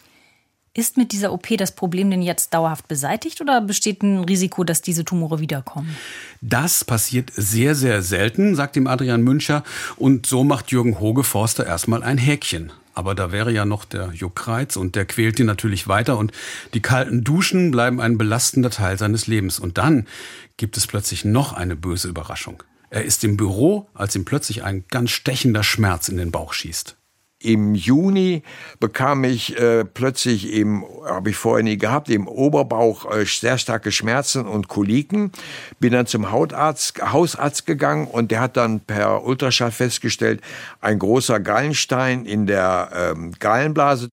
Ist 0.74 0.96
mit 0.96 1.12
dieser 1.12 1.34
OP 1.34 1.48
das 1.58 1.74
Problem 1.74 2.10
denn 2.10 2.22
jetzt 2.22 2.54
dauerhaft 2.54 2.88
beseitigt 2.88 3.42
oder 3.42 3.60
besteht 3.60 4.04
ein 4.04 4.24
Risiko, 4.24 4.64
dass 4.64 4.82
diese 4.82 5.04
Tumore 5.04 5.42
wiederkommen? 5.42 5.98
Das 6.40 6.86
passiert 6.86 7.30
sehr, 7.36 7.76
sehr 7.76 8.02
selten, 8.02 8.56
sagt 8.56 8.78
ihm 8.78 8.88
Adrian 8.88 9.22
Müncher. 9.22 9.66
Und 9.98 10.26
so 10.26 10.46
macht 10.46 10.72
Jürgen 10.72 11.02
Hogeforster 11.02 11.66
erstmal 11.66 12.04
ein 12.04 12.18
Häkchen. 12.18 12.72
Aber 12.94 13.16
da 13.16 13.34
wäre 13.34 13.52
ja 13.52 13.66
noch 13.66 13.84
der 13.84 14.12
Juckreiz 14.14 14.78
und 14.78 14.96
der 14.96 15.04
quält 15.04 15.42
ihn 15.42 15.46
natürlich 15.46 15.90
weiter 15.90 16.18
und 16.18 16.32
die 16.74 16.82
kalten 16.82 17.26
Duschen 17.26 17.72
bleiben 17.72 18.00
ein 18.00 18.18
belastender 18.18 18.70
Teil 18.70 18.98
seines 18.98 19.28
Lebens. 19.28 19.60
Und 19.60 19.78
dann 19.78 20.08
gibt 20.56 20.78
es 20.78 20.88
plötzlich 20.88 21.26
noch 21.26 21.52
eine 21.52 21.76
böse 21.76 22.08
Überraschung. 22.08 22.64
Er 22.90 23.04
ist 23.04 23.26
im 23.26 23.36
Büro, 23.36 23.90
als 23.94 24.16
ihm 24.16 24.24
plötzlich 24.24 24.64
ein 24.64 24.86
ganz 24.90 25.12
stechender 25.12 25.64
Schmerz 25.64 26.08
in 26.08 26.16
den 26.16 26.32
Bauch 26.32 26.54
schießt. 26.54 26.96
Im 27.44 27.76
Juni 27.76 28.44
bekam 28.80 29.24
ich 29.24 29.58
äh, 29.60 29.84
plötzlich 29.84 30.54
im, 30.54 30.86
habe 31.06 31.32
ich 31.32 31.36
vorher 31.38 31.64
nie 31.64 31.78
gehabt, 31.78 32.10
im 32.10 32.28
Oberbauch 32.28 33.12
äh, 33.12 33.26
sehr 33.26 33.58
starke 33.58 33.92
Schmerzen 33.92 34.46
und 34.46 34.68
Koliken. 34.68 35.32
Bin 35.80 35.94
dann 35.94 36.06
zum 36.06 36.32
Hautarzt, 36.32 37.02
Hausarzt 37.02 37.66
gegangen 37.66 38.08
und 38.08 38.32
der 38.32 38.42
hat 38.42 38.58
dann 38.58 38.80
per 38.80 39.24
Ultraschall 39.24 39.72
festgestellt, 39.72 40.42
ein 40.82 41.00
großer 41.00 41.40
Gallenstein 41.40 42.26
in 42.26 42.46
der 42.46 42.90
ähm, 43.16 43.34
Gallenblase. 43.40 44.10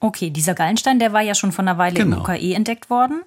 Okay, 0.00 0.30
dieser 0.30 0.54
Gallenstein, 0.54 0.98
der 0.98 1.12
war 1.12 1.22
ja 1.22 1.34
schon 1.34 1.52
von 1.52 1.66
einer 1.66 1.78
Weile 1.78 1.94
Genau. 1.94 2.16
im 2.16 2.22
UKE 2.22 2.54
entdeckt 2.54 2.90
worden. 2.90 3.22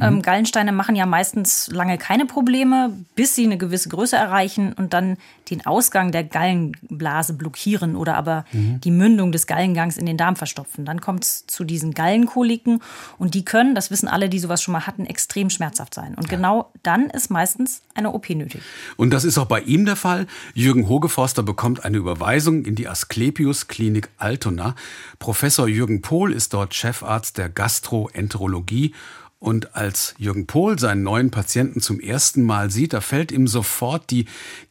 Ähm, 0.00 0.22
Gallensteine 0.22 0.72
machen 0.72 0.96
ja 0.96 1.06
meistens 1.06 1.68
lange 1.68 1.98
keine 1.98 2.26
Probleme, 2.26 2.92
bis 3.14 3.34
sie 3.34 3.44
eine 3.44 3.58
gewisse 3.58 3.88
Größe 3.88 4.16
erreichen 4.16 4.72
und 4.72 4.92
dann 4.92 5.16
den 5.50 5.64
Ausgang 5.66 6.12
der 6.12 6.24
Gallenblase 6.24 7.32
blockieren 7.32 7.96
oder 7.96 8.16
aber 8.16 8.44
die 8.52 8.90
Mündung 8.90 9.32
des 9.32 9.46
Gallengangs 9.46 9.96
in 9.96 10.06
den 10.06 10.16
Darm 10.16 10.36
verstopfen. 10.36 10.84
Dann 10.84 11.00
kommt 11.00 11.24
es 11.24 11.46
zu 11.46 11.64
diesen 11.64 11.94
Gallenkoliken 11.94 12.82
und 13.18 13.34
die 13.34 13.44
können, 13.44 13.74
das 13.74 13.90
wissen 13.90 14.08
alle, 14.08 14.28
die 14.28 14.38
sowas 14.38 14.62
schon 14.62 14.72
mal 14.72 14.86
hatten, 14.86 15.06
extrem 15.06 15.50
schmerzhaft 15.50 15.94
sein. 15.94 16.14
Und 16.14 16.28
genau 16.28 16.70
dann 16.82 17.10
ist 17.10 17.30
meistens 17.30 17.82
eine 17.94 18.12
OP 18.12 18.28
nötig. 18.30 18.60
Und 18.96 19.10
das 19.10 19.24
ist 19.24 19.38
auch 19.38 19.46
bei 19.46 19.60
ihm 19.60 19.86
der 19.86 19.96
Fall. 19.96 20.26
Jürgen 20.54 20.88
Hogeforster 20.88 21.42
bekommt 21.42 21.84
eine 21.84 21.96
Überweisung 21.96 22.64
in 22.64 22.74
die 22.74 22.88
Asklepios 22.88 23.68
Klinik 23.68 24.08
Altona. 24.18 24.74
Professor 25.18 25.68
Jürgen 25.68 26.02
Pohl 26.02 26.32
ist 26.32 26.54
dort 26.54 26.74
Chefarzt 26.74 27.38
der 27.38 27.48
Gastroenterologie. 27.48 28.94
Und 29.40 29.76
als 29.76 30.14
Jürgen 30.18 30.46
Pohl 30.46 30.78
seinen 30.78 31.04
neuen 31.04 31.30
Patienten 31.30 31.80
zum 31.80 32.00
ersten 32.00 32.42
Mal 32.42 32.70
sieht, 32.70 32.92
da 32.92 33.00
fällt 33.00 33.30
ihm 33.30 33.46
sofort 33.46 34.10
die 34.10 34.26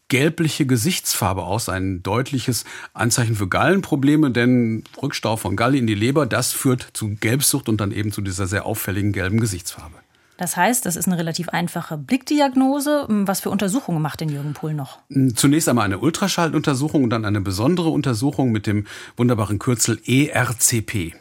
gelbliche 0.09 0.65
Gesichtsfarbe 0.65 1.43
aus, 1.43 1.69
ein 1.69 2.03
deutliches 2.03 2.65
Anzeichen 2.93 3.35
für 3.35 3.47
Gallenprobleme, 3.47 4.31
denn 4.31 4.83
Rückstau 5.01 5.37
von 5.37 5.55
Galle 5.55 5.77
in 5.77 5.87
die 5.87 5.95
Leber, 5.95 6.25
das 6.25 6.53
führt 6.53 6.89
zu 6.93 7.15
Gelbsucht 7.19 7.69
und 7.69 7.81
dann 7.81 7.91
eben 7.91 8.11
zu 8.11 8.21
dieser 8.21 8.47
sehr 8.47 8.65
auffälligen 8.65 9.11
gelben 9.11 9.39
Gesichtsfarbe. 9.39 9.95
Das 10.37 10.55
heißt, 10.55 10.85
das 10.85 10.95
ist 10.95 11.07
eine 11.07 11.17
relativ 11.17 11.49
einfache 11.49 11.97
Blickdiagnose. 11.97 13.07
Was 13.09 13.39
für 13.39 13.49
Untersuchungen 13.49 14.01
macht 14.03 14.21
denn 14.21 14.29
Jürgen 14.29 14.53
Pohl 14.53 14.75
noch? 14.75 14.99
Zunächst 15.33 15.67
einmal 15.67 15.85
eine 15.85 15.97
Ultraschalluntersuchung 15.97 17.03
und 17.03 17.09
dann 17.09 17.25
eine 17.25 17.41
besondere 17.41 17.89
Untersuchung 17.89 18.51
mit 18.51 18.67
dem 18.67 18.85
wunderbaren 19.15 19.57
Kürzel 19.57 19.99
ERCP. 20.05 21.15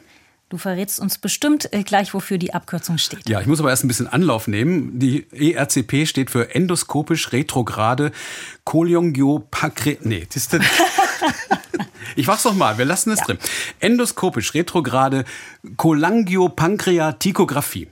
Du 0.49 0.57
verrätst 0.57 1.01
uns 1.01 1.17
bestimmt 1.17 1.73
äh, 1.73 1.83
gleich, 1.83 2.13
wofür 2.13 2.37
die 2.37 2.53
Abkürzung 2.53 2.97
steht. 2.97 3.27
Ja, 3.27 3.41
ich 3.41 3.47
muss 3.47 3.59
aber 3.59 3.69
erst 3.69 3.83
ein 3.83 3.89
bisschen 3.89 4.07
Anlauf 4.07 4.47
nehmen. 4.47 4.97
Die 4.97 5.27
ERCP 5.31 6.05
steht 6.05 6.31
für 6.31 6.55
endoskopisch 6.55 7.33
retrograde 7.33 8.13
Cholangiopankre... 8.63 9.97
Nee, 10.01 10.25
das 10.33 10.37
ist 10.37 10.57
Ich 12.15 12.27
mach's 12.27 12.45
noch 12.45 12.55
mal, 12.55 12.77
wir 12.77 12.85
lassen 12.85 13.11
es 13.11 13.19
drin. 13.19 13.37
Endoskopisch 13.81 14.53
retrograde 14.53 15.25
Cholangiopankreatikographie. 15.75 17.89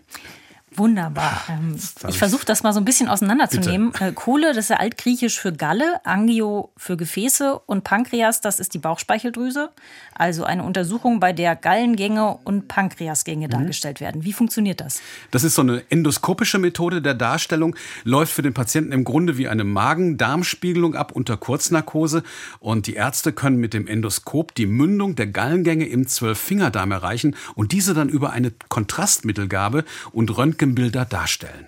Wunderbar. 0.77 1.43
Ähm, 1.49 1.77
ich 2.07 2.17
versuche 2.17 2.45
das 2.45 2.63
mal 2.63 2.73
so 2.73 2.79
ein 2.79 2.85
bisschen 2.85 3.07
auseinanderzunehmen. 3.07 3.93
Äh, 3.99 4.11
Kohle, 4.11 4.49
das 4.49 4.65
ist 4.65 4.69
ja 4.69 4.77
altgriechisch 4.77 5.39
für 5.39 5.53
Galle, 5.53 6.01
Angio 6.05 6.71
für 6.77 6.97
Gefäße 6.97 7.59
und 7.65 7.83
Pankreas, 7.83 8.41
das 8.41 8.59
ist 8.59 8.73
die 8.73 8.79
Bauchspeicheldrüse. 8.79 9.69
Also 10.13 10.43
eine 10.43 10.63
Untersuchung, 10.63 11.19
bei 11.19 11.33
der 11.33 11.55
Gallengänge 11.55 12.37
und 12.43 12.67
Pankreasgänge 12.67 13.49
dargestellt 13.49 13.99
werden. 13.99 14.23
Wie 14.23 14.33
funktioniert 14.33 14.81
das? 14.81 15.01
Das 15.31 15.43
ist 15.43 15.55
so 15.55 15.61
eine 15.61 15.83
endoskopische 15.89 16.57
Methode 16.57 17.01
der 17.01 17.13
Darstellung, 17.13 17.75
läuft 18.03 18.33
für 18.33 18.41
den 18.41 18.53
Patienten 18.53 18.91
im 18.91 19.03
Grunde 19.03 19.37
wie 19.37 19.47
eine 19.47 19.63
Magen-Darm-Spiegelung 19.63 20.95
ab 20.95 21.11
unter 21.11 21.37
Kurznarkose 21.37 22.23
und 22.59 22.87
die 22.87 22.95
Ärzte 22.95 23.33
können 23.33 23.57
mit 23.57 23.73
dem 23.73 23.87
Endoskop 23.87 24.55
die 24.55 24.65
Mündung 24.65 25.15
der 25.15 25.27
Gallengänge 25.27 25.87
im 25.87 26.07
Zwölffingerdarm 26.07 26.91
erreichen 26.91 27.35
und 27.55 27.71
diese 27.71 27.93
dann 27.93 28.09
über 28.09 28.31
eine 28.31 28.51
Kontrastmittelgabe 28.69 29.83
und 30.11 30.37
Röntgenbilder 30.65 31.05
darstellen. 31.05 31.67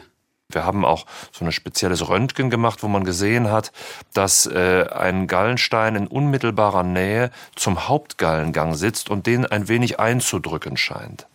Wir 0.50 0.66
haben 0.66 0.86
auch 0.86 1.06
so 1.32 1.46
ein 1.46 1.52
spezielles 1.52 2.08
Röntgen 2.08 2.50
gemacht, 2.50 2.82
wo 2.82 2.88
man 2.88 3.04
gesehen 3.04 3.52
hat, 3.52 3.72
dass 4.14 4.48
äh, 4.48 4.86
ein 4.90 5.28
Gallenstein 5.28 5.96
in 5.96 6.08
unmittelbarer 6.08 6.84
Nähe 6.84 7.32
zum 7.56 7.88
Hauptgallengang 7.88 8.74
sitzt 8.74 9.10
und 9.10 9.28
den 9.28 9.46
ein 9.46 9.68
wenig 9.68 10.00
einzudrücken 10.00 10.78
scheint. 10.78 11.28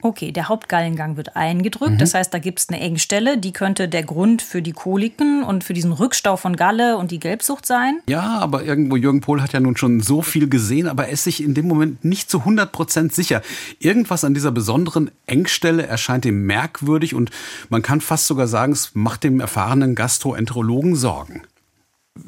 Okay, 0.00 0.30
der 0.30 0.48
Hauptgallengang 0.48 1.16
wird 1.16 1.34
eingedrückt. 1.34 1.94
Mhm. 1.94 1.98
Das 1.98 2.14
heißt, 2.14 2.32
da 2.32 2.38
gibt 2.38 2.60
es 2.60 2.68
eine 2.68 2.78
Engstelle, 2.78 3.36
die 3.36 3.52
könnte 3.52 3.88
der 3.88 4.04
Grund 4.04 4.42
für 4.42 4.62
die 4.62 4.70
Koliken 4.70 5.42
und 5.42 5.64
für 5.64 5.74
diesen 5.74 5.90
Rückstau 5.90 6.36
von 6.36 6.54
Galle 6.54 6.96
und 6.98 7.10
die 7.10 7.18
Gelbsucht 7.18 7.66
sein. 7.66 7.98
Ja, 8.08 8.38
aber 8.38 8.62
irgendwo, 8.62 8.94
Jürgen 8.94 9.20
Pohl 9.20 9.42
hat 9.42 9.52
ja 9.52 9.58
nun 9.58 9.76
schon 9.76 10.00
so 10.00 10.22
viel 10.22 10.48
gesehen, 10.48 10.86
aber 10.86 11.06
er 11.06 11.12
ist 11.12 11.24
sich 11.24 11.42
in 11.42 11.54
dem 11.54 11.66
Moment 11.66 12.04
nicht 12.04 12.30
zu 12.30 12.38
100 12.40 12.70
Prozent 12.70 13.12
sicher. 13.12 13.42
Irgendwas 13.80 14.22
an 14.22 14.34
dieser 14.34 14.52
besonderen 14.52 15.10
Engstelle 15.26 15.84
erscheint 15.84 16.24
ihm 16.24 16.46
merkwürdig 16.46 17.16
und 17.16 17.32
man 17.68 17.82
kann 17.82 18.00
fast 18.00 18.28
sogar 18.28 18.46
sagen, 18.46 18.72
es 18.72 18.94
macht 18.94 19.24
dem 19.24 19.40
erfahrenen 19.40 19.96
Gastroenterologen 19.96 20.94
Sorgen 20.94 21.42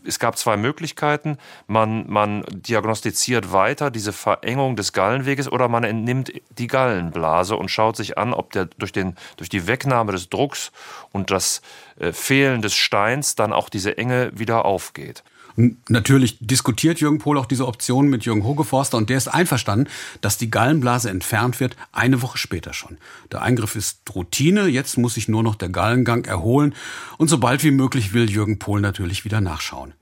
es 0.05 0.19
gab 0.19 0.39
zwei 0.39 0.57
Möglichkeiten. 0.57 1.39
Man, 1.67 2.09
man 2.09 2.45
diagnostiziert 2.51 3.53
weiter 3.53 3.91
diese 3.91 4.13
Verengung 4.13 4.77
des 4.77 4.93
Gallenweges 4.93 5.51
oder 5.51 5.69
man 5.69 5.85
entnimmt 5.85 6.33
die 6.59 6.67
Gallenblase 6.67 7.57
und 7.57 7.71
schaut 7.71 7.97
sich 7.97 8.19
an, 8.19 8.33
ob 8.33 8.53
der 8.53 8.67
durch, 8.67 8.93
den, 8.93 9.17
durch 9.37 9.49
die 9.49 9.67
Wegnahme 9.67 10.13
des 10.13 10.29
Drucks 10.29 10.73
und 11.13 11.31
das 11.31 11.63
äh, 11.99 12.13
Fehlen 12.13 12.63
des 12.63 12.75
Steins 12.75 13.35
dann 13.35 13.53
auch 13.53 13.69
diese 13.69 13.99
Enge 13.99 14.31
wieder 14.35 14.65
aufgeht. 14.65 15.23
Natürlich 15.89 16.39
diskutiert 16.41 17.01
Jürgen 17.01 17.19
Pohl 17.19 17.39
auch 17.39 17.47
diese 17.47 17.67
Option 17.67 18.09
mit 18.09 18.25
Jürgen 18.25 18.45
Hogeforster 18.45 18.97
und 18.97 19.11
der 19.11 19.19
ist 19.19 19.29
einverstanden, 19.29 19.89
dass 20.21 20.39
die 20.39 20.51
Gallenblase 20.51 21.11
entfernt 21.11 21.61
wird, 21.61 21.77
eine 21.93 22.23
Woche 22.23 22.39
später 22.39 22.73
schon. 22.73 22.99
Der 23.33 23.43
Eingriff 23.43 23.77
ist 23.77 24.01
Routine, 24.15 24.69
jetzt 24.69 24.97
muss 24.97 25.15
sich 25.15 25.29
nur 25.29 25.43
noch 25.43 25.55
der 25.55 25.69
Gallengang 25.69 26.25
erholen 26.25 26.75
und 27.19 27.29
sobald 27.29 27.63
wie 27.65 27.71
möglich 27.71 28.13
will 28.13 28.31
Jürgen 28.31 28.59
Pohl 28.59 28.81
natürlich 28.81 29.25
wieder 29.25 29.41
nachschauen. 29.41 29.95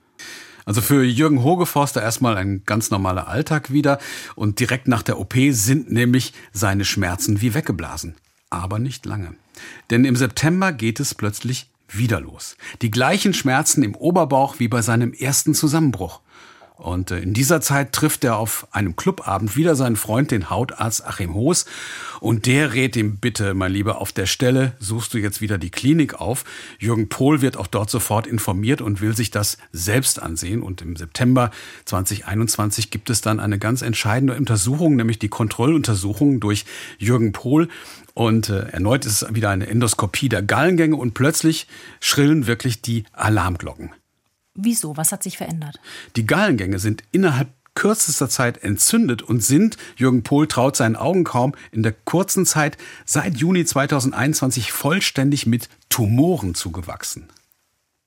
Also 0.65 0.83
für 0.83 1.03
Jürgen 1.03 1.43
Hogeforster 1.43 2.03
erstmal 2.03 2.37
ein 2.37 2.63
ganz 2.67 2.91
normaler 2.91 3.27
Alltag 3.27 3.73
wieder 3.73 3.99
und 4.35 4.61
direkt 4.61 4.87
nach 4.87 5.03
der 5.03 5.19
OP 5.19 5.35
sind 5.51 5.91
nämlich 5.91 6.35
seine 6.53 6.85
Schmerzen 6.85 7.41
wie 7.41 7.55
weggeblasen. 7.55 8.17
Aber 8.51 8.79
nicht 8.79 9.07
lange. 9.07 9.35
Denn 9.91 10.05
im 10.05 10.15
September 10.15 10.73
geht 10.73 11.01
es 11.01 11.15
plötzlich 11.15 11.71
wieder 11.89 12.21
los. 12.21 12.57
Die 12.83 12.91
gleichen 12.91 13.35
Schmerzen 13.35 13.83
im 13.83 13.95
Oberbauch 13.95 14.59
wie 14.59 14.69
bei 14.69 14.83
seinem 14.83 15.13
ersten 15.13 15.55
Zusammenbruch. 15.55 16.21
Und 16.79 17.11
äh, 17.11 17.19
in 17.19 17.35
dieser 17.35 17.61
Zeit 17.61 17.93
trifft 17.93 18.23
er 18.23 18.37
auf 18.37 18.69
einem 18.71 18.95
Clubabend 18.95 19.57
wieder 19.57 19.75
seinen 19.75 19.97
Freund, 19.97 20.31
den 20.31 20.49
Hautarzt 20.49 21.05
Achim 21.05 21.35
Hoos. 21.35 21.67
Und 22.21 22.47
der 22.47 22.73
rät 22.73 22.97
ihm, 22.97 23.17
bitte, 23.17 23.53
mein 23.55 23.73
Lieber, 23.73 24.01
auf 24.01 24.13
der 24.13 24.27
Stelle 24.27 24.73
suchst 24.79 25.13
du 25.13 25.19
jetzt 25.19 25.41
wieder 25.41 25.59
die 25.59 25.71
Klinik 25.71 26.15
auf. 26.15 26.45
Jürgen 26.79 27.09
Pohl 27.09 27.43
wird 27.43 27.57
auch 27.57 27.67
dort 27.67 27.91
sofort 27.91 28.29
informiert 28.29 28.81
und 28.81 29.01
will 29.01 29.15
sich 29.15 29.33
das 29.33 29.59
selbst 29.73 30.23
ansehen. 30.23 30.63
Und 30.63 30.81
im 30.81 30.95
September 30.95 31.51
2021 31.85 32.91
gibt 32.91 33.11
es 33.11 33.21
dann 33.21 33.41
eine 33.41 33.59
ganz 33.59 33.83
entscheidende 33.83 34.37
Untersuchung, 34.37 34.95
nämlich 34.95 35.19
die 35.19 35.29
Kontrolluntersuchung 35.29 36.39
durch 36.39 36.65
Jürgen 36.99 37.33
Pohl. 37.33 37.69
Und 38.15 38.51
äh, 38.51 38.69
erneut 38.69 39.05
ist 39.05 39.23
es 39.23 39.35
wieder 39.35 39.51
eine 39.51 39.67
Endoskopie 39.67 40.29
der 40.29 40.43
Gallengänge 40.43 40.97
und 40.97 41.15
plötzlich 41.15 41.67
schrillen 42.01 42.47
wirklich 42.47 42.83
die 42.83 43.05
Alarmglocken. 43.13 43.91
Wieso? 44.61 44.97
Was 44.97 45.13
hat 45.13 45.23
sich 45.23 45.37
verändert? 45.37 45.79
Die 46.17 46.27
Gallengänge 46.27 46.81
sind 46.81 47.05
innerhalb 47.13 47.49
kürzester 47.77 48.29
Zeit 48.29 48.65
entzündet 48.65 49.23
und 49.23 49.41
sind, 49.41 49.77
Jürgen 49.97 50.25
Pohl 50.25 50.49
traut 50.49 50.75
seinen 50.75 50.97
Augen 50.97 51.23
kaum, 51.23 51.55
in 51.71 51.85
der 51.85 51.93
kurzen 51.93 52.45
Zeit 52.45 52.77
seit 53.05 53.37
Juni 53.37 53.65
2021 53.65 54.73
vollständig 54.73 55.47
mit 55.47 55.69
Tumoren 55.89 56.57
zugewachsen. 56.57 57.29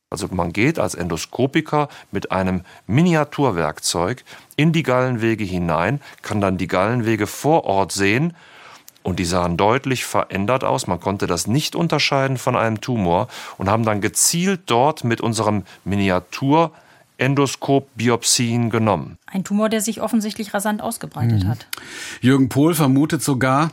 Also 0.10 0.28
man 0.30 0.52
geht 0.52 0.78
als 0.78 0.94
Endoskopiker 0.94 1.88
mit 2.12 2.34
einem 2.34 2.64
Miniaturwerkzeug 2.86 4.26
in 4.58 4.74
die 4.74 4.84
Gallenwege 4.84 5.46
hinein, 5.46 6.02
kann 6.22 6.42
dann 6.42 6.58
die 6.58 6.68
Gallenwege 6.68 7.28
vor 7.28 7.64
Ort 7.64 7.94
sehen 7.94 8.34
und 9.04 9.20
die 9.20 9.26
sahen 9.26 9.58
deutlich 9.58 10.06
verändert 10.06 10.64
aus. 10.64 10.88
Man 10.88 11.00
konnte 11.00 11.28
das 11.28 11.48
nicht 11.48 11.76
unterscheiden 11.76 12.38
von 12.38 12.56
einem 12.56 12.82
Tumor 12.82 13.28
und 13.58 13.70
haben 13.70 13.84
dann 13.84 14.02
gezielt 14.02 14.62
dort 14.66 15.04
mit 15.04 15.22
unserem 15.22 15.64
Miniatur 15.84 16.72
Endoskop 17.18 17.88
Biopsien 17.96 18.70
genommen. 18.70 19.18
Ein 19.28 19.44
Tumor, 19.44 19.70
der 19.70 19.82
sich 19.82 20.02
offensichtlich 20.02 20.54
rasant 20.54 20.82
ausgebreitet 20.82 21.44
mhm. 21.44 21.50
hat. 21.50 21.68
Jürgen 22.20 22.50
Pohl 22.50 22.74
vermutet 22.74 23.22
sogar, 23.22 23.72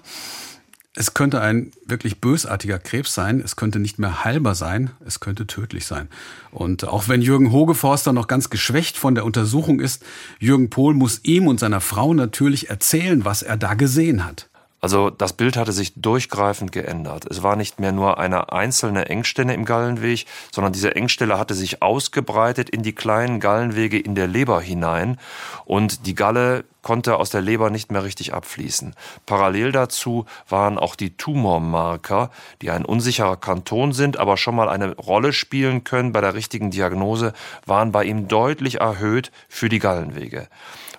es 0.95 1.15
könnte 1.15 1.41
ein 1.41 1.71
wirklich 1.87 2.21
bösartiger 2.21 2.81
Krebs 2.81 3.15
sein, 3.15 3.41
es 3.41 3.55
könnte 3.55 3.79
nicht 3.79 4.01
mehr 4.01 4.25
heilbar 4.25 4.57
sein, 4.57 4.91
es 5.07 5.21
könnte 5.21 5.47
tödlich 5.47 5.87
sein. 5.87 6.09
Und 6.51 6.89
auch 6.89 7.09
wenn 7.09 7.23
Jürgen 7.23 7.53
Hogeforster 7.53 8.13
noch 8.13 8.27
ganz 8.27 8.51
geschwächt 8.51 8.97
von 8.97 9.15
der 9.15 9.25
Untersuchung 9.25 9.79
ist, 9.79 10.05
Jürgen 10.41 10.71
Pohl 10.71 10.95
muss 10.95 11.21
ihm 11.23 11.47
und 11.47 11.61
seiner 11.61 11.81
Frau 11.81 12.15
natürlich 12.15 12.69
erzählen, 12.69 13.25
was 13.25 13.43
er 13.43 13.57
da 13.57 13.75
gesehen 13.75 14.25
hat. 14.25 14.48
Also 14.81 15.11
das 15.11 15.33
Bild 15.33 15.57
hatte 15.57 15.73
sich 15.73 15.95
durchgreifend 15.95 16.71
geändert. 16.71 17.27
Es 17.29 17.43
war 17.43 17.57
nicht 17.57 17.81
mehr 17.81 17.93
nur 17.93 18.19
eine 18.19 18.53
einzelne 18.53 19.07
Engstelle 19.07 19.53
im 19.53 19.65
Gallenweg, 19.65 20.27
sondern 20.53 20.73
diese 20.73 20.95
Engstelle 20.95 21.39
hatte 21.39 21.55
sich 21.55 21.83
ausgebreitet 21.83 22.71
in 22.71 22.83
die 22.83 22.95
kleinen 22.95 23.41
Gallenwege 23.41 23.99
in 23.99 24.15
der 24.15 24.29
Leber 24.29 24.61
hinein 24.61 25.19
und 25.65 26.07
die 26.07 26.15
Galle 26.15 26.65
konnte 26.83 27.17
aus 27.17 27.31
der 27.31 27.41
Leber 27.41 27.71
nicht 27.71 27.91
mehr 27.91 28.05
richtig 28.05 28.33
abfließen. 28.33 28.95
Parallel 29.27 29.73
dazu 29.73 30.27
waren 30.49 30.79
auch 30.79 30.95
die 30.95 31.17
Tumormarker, 31.17 32.31
die 32.63 32.71
ein 32.71 32.85
unsicherer 32.85 33.37
Kanton 33.37 33.93
sind, 33.93 34.17
aber 34.17 34.37
schon 34.37 34.55
mal 34.55 34.69
eine 34.69 34.97
Rolle 34.97 35.33
spielen 35.33 35.85
können 35.85 36.13
bei 36.13 36.21
der 36.21 36.35
richtigen 36.35 36.71
Diagnose, 36.71 37.33
waren 37.67 37.93
bei 37.93 38.05
ihm 38.05 38.29
deutlich 38.29 38.81
erhöht 38.81 39.33
für 39.49 39.69
die 39.69 39.81
Gallenwege. 39.81 40.49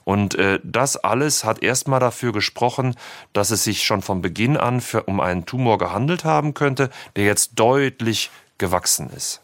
Und 0.09 0.33
äh, 0.33 0.59
das 0.63 0.97
alles 0.97 1.43
hat 1.43 1.61
erstmal 1.61 1.99
dafür 1.99 2.31
gesprochen, 2.31 2.95
dass 3.31 3.51
es 3.51 3.63
sich 3.63 3.83
schon 3.83 4.01
von 4.01 4.23
Beginn 4.23 4.57
an 4.57 4.81
für, 4.81 5.03
um 5.03 5.19
einen 5.19 5.45
Tumor 5.45 5.77
gehandelt 5.77 6.25
haben 6.25 6.55
könnte, 6.55 6.89
der 7.15 7.25
jetzt 7.25 7.51
deutlich 7.59 8.31
gewachsen 8.57 9.11
ist. 9.15 9.41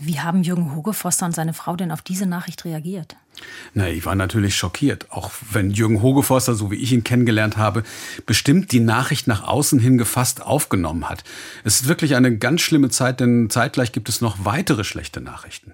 Wie 0.00 0.20
haben 0.20 0.42
Jürgen 0.42 0.76
Hogefoster 0.76 1.24
und 1.24 1.34
seine 1.34 1.54
Frau 1.54 1.76
denn 1.76 1.90
auf 1.90 2.02
diese 2.02 2.26
Nachricht 2.26 2.66
reagiert? 2.66 3.16
Na, 3.72 3.88
ich 3.88 4.04
war 4.04 4.14
natürlich 4.14 4.54
schockiert, 4.54 5.10
auch 5.10 5.30
wenn 5.50 5.70
Jürgen 5.70 6.02
Hogefoster, 6.02 6.56
so 6.56 6.70
wie 6.70 6.76
ich 6.76 6.92
ihn 6.92 7.04
kennengelernt 7.04 7.56
habe, 7.56 7.82
bestimmt 8.26 8.70
die 8.72 8.80
Nachricht 8.80 9.26
nach 9.28 9.48
außen 9.48 9.78
hin 9.78 9.96
gefasst 9.96 10.42
aufgenommen 10.42 11.08
hat. 11.08 11.24
Es 11.64 11.80
ist 11.80 11.88
wirklich 11.88 12.16
eine 12.16 12.36
ganz 12.36 12.60
schlimme 12.60 12.90
Zeit, 12.90 13.20
denn 13.20 13.48
zeitgleich 13.48 13.92
gibt 13.92 14.10
es 14.10 14.20
noch 14.20 14.44
weitere 14.44 14.84
schlechte 14.84 15.22
Nachrichten. 15.22 15.72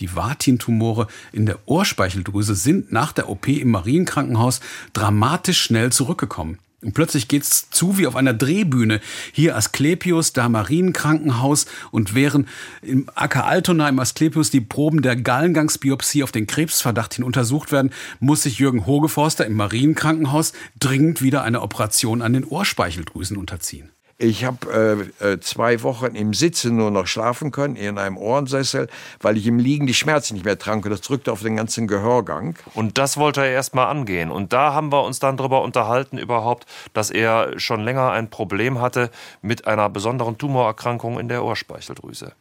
Die 0.00 0.16
Vatin-Tumore 0.16 1.06
in 1.32 1.46
der 1.46 1.58
Ohrspeicheldrüse 1.66 2.54
sind 2.54 2.92
nach 2.92 3.12
der 3.12 3.28
OP 3.28 3.48
im 3.48 3.70
Marienkrankenhaus 3.70 4.60
dramatisch 4.92 5.60
schnell 5.60 5.92
zurückgekommen. 5.92 6.58
Und 6.82 6.94
plötzlich 6.94 7.28
geht's 7.28 7.68
zu 7.68 7.98
wie 7.98 8.06
auf 8.06 8.16
einer 8.16 8.32
Drehbühne. 8.32 9.00
Hier 9.32 9.54
Asklepios, 9.54 10.32
da 10.32 10.48
Marienkrankenhaus. 10.48 11.66
Und 11.90 12.14
während 12.14 12.48
im 12.80 13.06
AK 13.14 13.36
Altona 13.44 13.88
im 13.88 13.98
Asklepios 13.98 14.50
die 14.50 14.62
Proben 14.62 15.02
der 15.02 15.16
Gallengangsbiopsie 15.16 16.22
auf 16.22 16.32
den 16.32 16.46
Krebsverdacht 16.46 17.14
hin 17.14 17.24
untersucht 17.24 17.70
werden, 17.70 17.92
muss 18.18 18.44
sich 18.44 18.58
Jürgen 18.58 18.86
Hogeforster 18.86 19.44
im 19.44 19.56
Marienkrankenhaus 19.56 20.54
dringend 20.78 21.20
wieder 21.20 21.42
eine 21.42 21.60
Operation 21.60 22.22
an 22.22 22.32
den 22.32 22.44
Ohrspeicheldrüsen 22.44 23.36
unterziehen. 23.36 23.90
Ich 24.22 24.44
habe 24.44 25.10
äh, 25.22 25.32
äh, 25.32 25.40
zwei 25.40 25.82
Wochen 25.82 26.14
im 26.14 26.34
Sitzen 26.34 26.76
nur 26.76 26.90
noch 26.90 27.06
schlafen 27.06 27.52
können, 27.52 27.74
in 27.74 27.96
einem 27.96 28.18
Ohrensessel, 28.18 28.86
weil 29.22 29.38
ich 29.38 29.46
im 29.46 29.58
Liegen 29.58 29.86
die 29.86 29.94
Schmerzen 29.94 30.34
nicht 30.34 30.44
mehr 30.44 30.58
trank. 30.58 30.86
Das 30.90 31.00
drückte 31.00 31.32
auf 31.32 31.40
den 31.40 31.56
ganzen 31.56 31.88
Gehörgang. 31.88 32.54
Und 32.74 32.98
das 32.98 33.16
wollte 33.16 33.40
er 33.40 33.50
erst 33.50 33.74
mal 33.74 33.86
angehen. 33.86 34.30
Und 34.30 34.52
da 34.52 34.74
haben 34.74 34.92
wir 34.92 35.04
uns 35.04 35.20
dann 35.20 35.38
darüber 35.38 35.62
unterhalten 35.62 36.18
überhaupt, 36.18 36.66
dass 36.92 37.10
er 37.10 37.58
schon 37.58 37.80
länger 37.80 38.10
ein 38.10 38.28
Problem 38.28 38.78
hatte 38.78 39.10
mit 39.40 39.66
einer 39.66 39.88
besonderen 39.88 40.36
Tumorerkrankung 40.36 41.18
in 41.18 41.28
der 41.28 41.42
Ohrspeicheldrüse. 41.42 42.34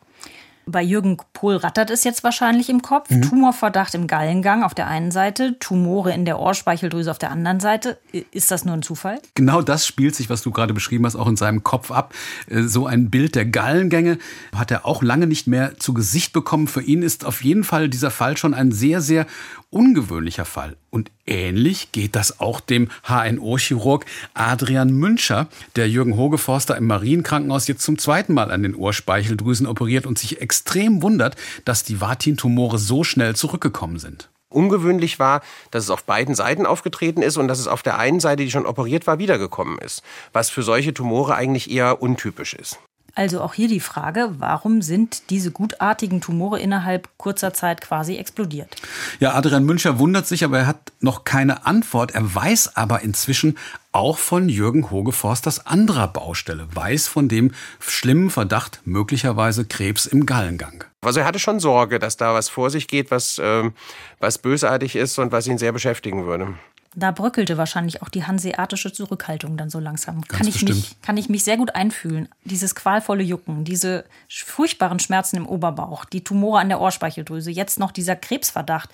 Bei 0.71 0.83
Jürgen 0.83 1.17
Pohl 1.33 1.55
rattert 1.55 1.89
es 1.89 2.03
jetzt 2.03 2.23
wahrscheinlich 2.23 2.69
im 2.69 2.81
Kopf. 2.81 3.09
Mhm. 3.09 3.21
Tumorverdacht 3.23 3.95
im 3.95 4.07
Gallengang 4.07 4.63
auf 4.63 4.73
der 4.73 4.87
einen 4.87 5.11
Seite, 5.11 5.57
Tumore 5.59 6.13
in 6.13 6.25
der 6.25 6.39
Ohrspeicheldrüse 6.39 7.09
auf 7.09 7.17
der 7.17 7.31
anderen 7.31 7.59
Seite. 7.59 7.97
Ist 8.31 8.51
das 8.51 8.65
nur 8.65 8.75
ein 8.75 8.81
Zufall? 8.81 9.19
Genau 9.35 9.61
das 9.61 9.87
spielt 9.87 10.15
sich, 10.15 10.29
was 10.29 10.41
du 10.41 10.51
gerade 10.51 10.73
beschrieben 10.73 11.05
hast, 11.05 11.15
auch 11.15 11.27
in 11.27 11.37
seinem 11.37 11.63
Kopf 11.63 11.91
ab. 11.91 12.13
Äh, 12.47 12.63
so 12.63 12.85
ein 12.85 13.09
Bild 13.09 13.35
der 13.35 13.45
Gallengänge 13.45 14.19
hat 14.55 14.71
er 14.71 14.85
auch 14.85 15.01
lange 15.01 15.27
nicht 15.27 15.47
mehr 15.47 15.79
zu 15.79 15.93
Gesicht 15.93 16.33
bekommen. 16.33 16.67
Für 16.67 16.81
ihn 16.81 17.01
ist 17.01 17.25
auf 17.25 17.43
jeden 17.43 17.63
Fall 17.63 17.89
dieser 17.89 18.11
Fall 18.11 18.37
schon 18.37 18.53
ein 18.53 18.71
sehr, 18.71 19.01
sehr 19.01 19.25
ungewöhnlicher 19.71 20.45
Fall. 20.45 20.75
Und 20.89 21.11
ähnlich 21.25 21.91
geht 21.91 22.15
das 22.15 22.39
auch 22.39 22.59
dem 22.59 22.89
HNO-Chirurg 23.03 24.05
Adrian 24.33 24.91
Müncher, 24.91 25.47
der 25.75 25.89
Jürgen 25.89 26.17
Hogeforster 26.17 26.75
im 26.77 26.87
Marienkrankenhaus 26.87 27.67
jetzt 27.67 27.83
zum 27.83 27.97
zweiten 27.97 28.33
Mal 28.33 28.51
an 28.51 28.63
den 28.63 28.75
Ohrspeicheldrüsen 28.75 29.67
operiert 29.67 30.05
und 30.05 30.17
sich 30.17 30.41
extrem 30.41 31.01
wundert, 31.01 31.35
dass 31.65 31.83
die 31.83 32.01
Vatin-Tumore 32.01 32.77
so 32.77 33.03
schnell 33.03 33.35
zurückgekommen 33.35 33.99
sind. 33.99 34.29
Ungewöhnlich 34.51 35.19
war, 35.19 35.41
dass 35.69 35.83
es 35.83 35.89
auf 35.91 36.05
beiden 36.05 36.33
Seiten 36.33 36.65
aufgetreten 36.65 37.21
ist 37.21 37.37
und 37.37 37.47
dass 37.47 37.59
es 37.59 37.67
auf 37.67 37.83
der 37.83 37.99
einen 37.99 38.19
Seite, 38.19 38.43
die 38.43 38.51
schon 38.51 38.65
operiert 38.65 39.05
war, 39.05 39.19
wiedergekommen 39.19 39.77
ist. 39.77 40.01
Was 40.33 40.49
für 40.49 40.63
solche 40.63 40.93
Tumore 40.93 41.35
eigentlich 41.35 41.69
eher 41.69 42.01
untypisch 42.01 42.55
ist. 42.55 42.79
Also 43.15 43.41
auch 43.41 43.53
hier 43.53 43.67
die 43.67 43.79
Frage, 43.79 44.29
warum 44.37 44.81
sind 44.81 45.29
diese 45.29 45.51
gutartigen 45.51 46.21
Tumore 46.21 46.59
innerhalb 46.59 47.09
kurzer 47.17 47.53
Zeit 47.53 47.81
quasi 47.81 48.17
explodiert? 48.17 48.75
Ja, 49.19 49.33
Adrian 49.33 49.63
Müncher 49.63 49.99
wundert 49.99 50.27
sich, 50.27 50.43
aber 50.43 50.59
er 50.59 50.67
hat 50.67 50.91
noch 50.99 51.23
keine 51.23 51.65
Antwort. 51.65 52.11
Er 52.11 52.33
weiß 52.33 52.75
aber 52.75 53.01
inzwischen 53.01 53.57
auch 53.91 54.17
von 54.17 54.49
Jürgen 54.49 54.91
Hogeforsters 54.91 55.65
anderer 55.65 56.07
Baustelle, 56.07 56.67
weiß 56.73 57.07
von 57.07 57.27
dem 57.27 57.51
schlimmen 57.79 58.29
Verdacht 58.29 58.81
möglicherweise 58.85 59.65
Krebs 59.65 60.05
im 60.05 60.25
Gallengang. 60.25 60.83
Also 61.01 61.21
er 61.21 61.25
hatte 61.25 61.39
schon 61.39 61.59
Sorge, 61.59 61.97
dass 61.97 62.17
da 62.17 62.33
was 62.33 62.49
vor 62.49 62.69
sich 62.69 62.87
geht, 62.87 63.09
was, 63.09 63.39
äh, 63.39 63.71
was 64.19 64.37
bösartig 64.37 64.95
ist 64.95 65.17
und 65.17 65.31
was 65.31 65.47
ihn 65.47 65.57
sehr 65.57 65.71
beschäftigen 65.71 66.25
würde. 66.25 66.53
Da 66.99 67.11
bröckelte 67.11 67.57
wahrscheinlich 67.57 68.01
auch 68.01 68.09
die 68.09 68.25
hanseatische 68.25 68.91
Zurückhaltung 68.91 69.55
dann 69.55 69.69
so 69.69 69.79
langsam. 69.79 70.21
Ganz 70.21 70.27
kann 70.27 70.47
ich, 70.47 70.53
bestimmt. 70.53 70.75
mich, 70.75 71.01
kann 71.01 71.17
ich 71.17 71.29
mich 71.29 71.43
sehr 71.43 71.57
gut 71.57 71.73
einfühlen. 71.75 72.27
Dieses 72.43 72.75
qualvolle 72.75 73.23
Jucken, 73.23 73.63
diese 73.63 74.05
furchtbaren 74.27 74.99
Schmerzen 74.99 75.37
im 75.37 75.47
Oberbauch, 75.47 76.05
die 76.05 76.23
Tumore 76.23 76.59
an 76.59 76.69
der 76.69 76.81
Ohrspeicheldrüse, 76.81 77.51
jetzt 77.51 77.79
noch 77.79 77.91
dieser 77.91 78.15
Krebsverdacht. 78.15 78.89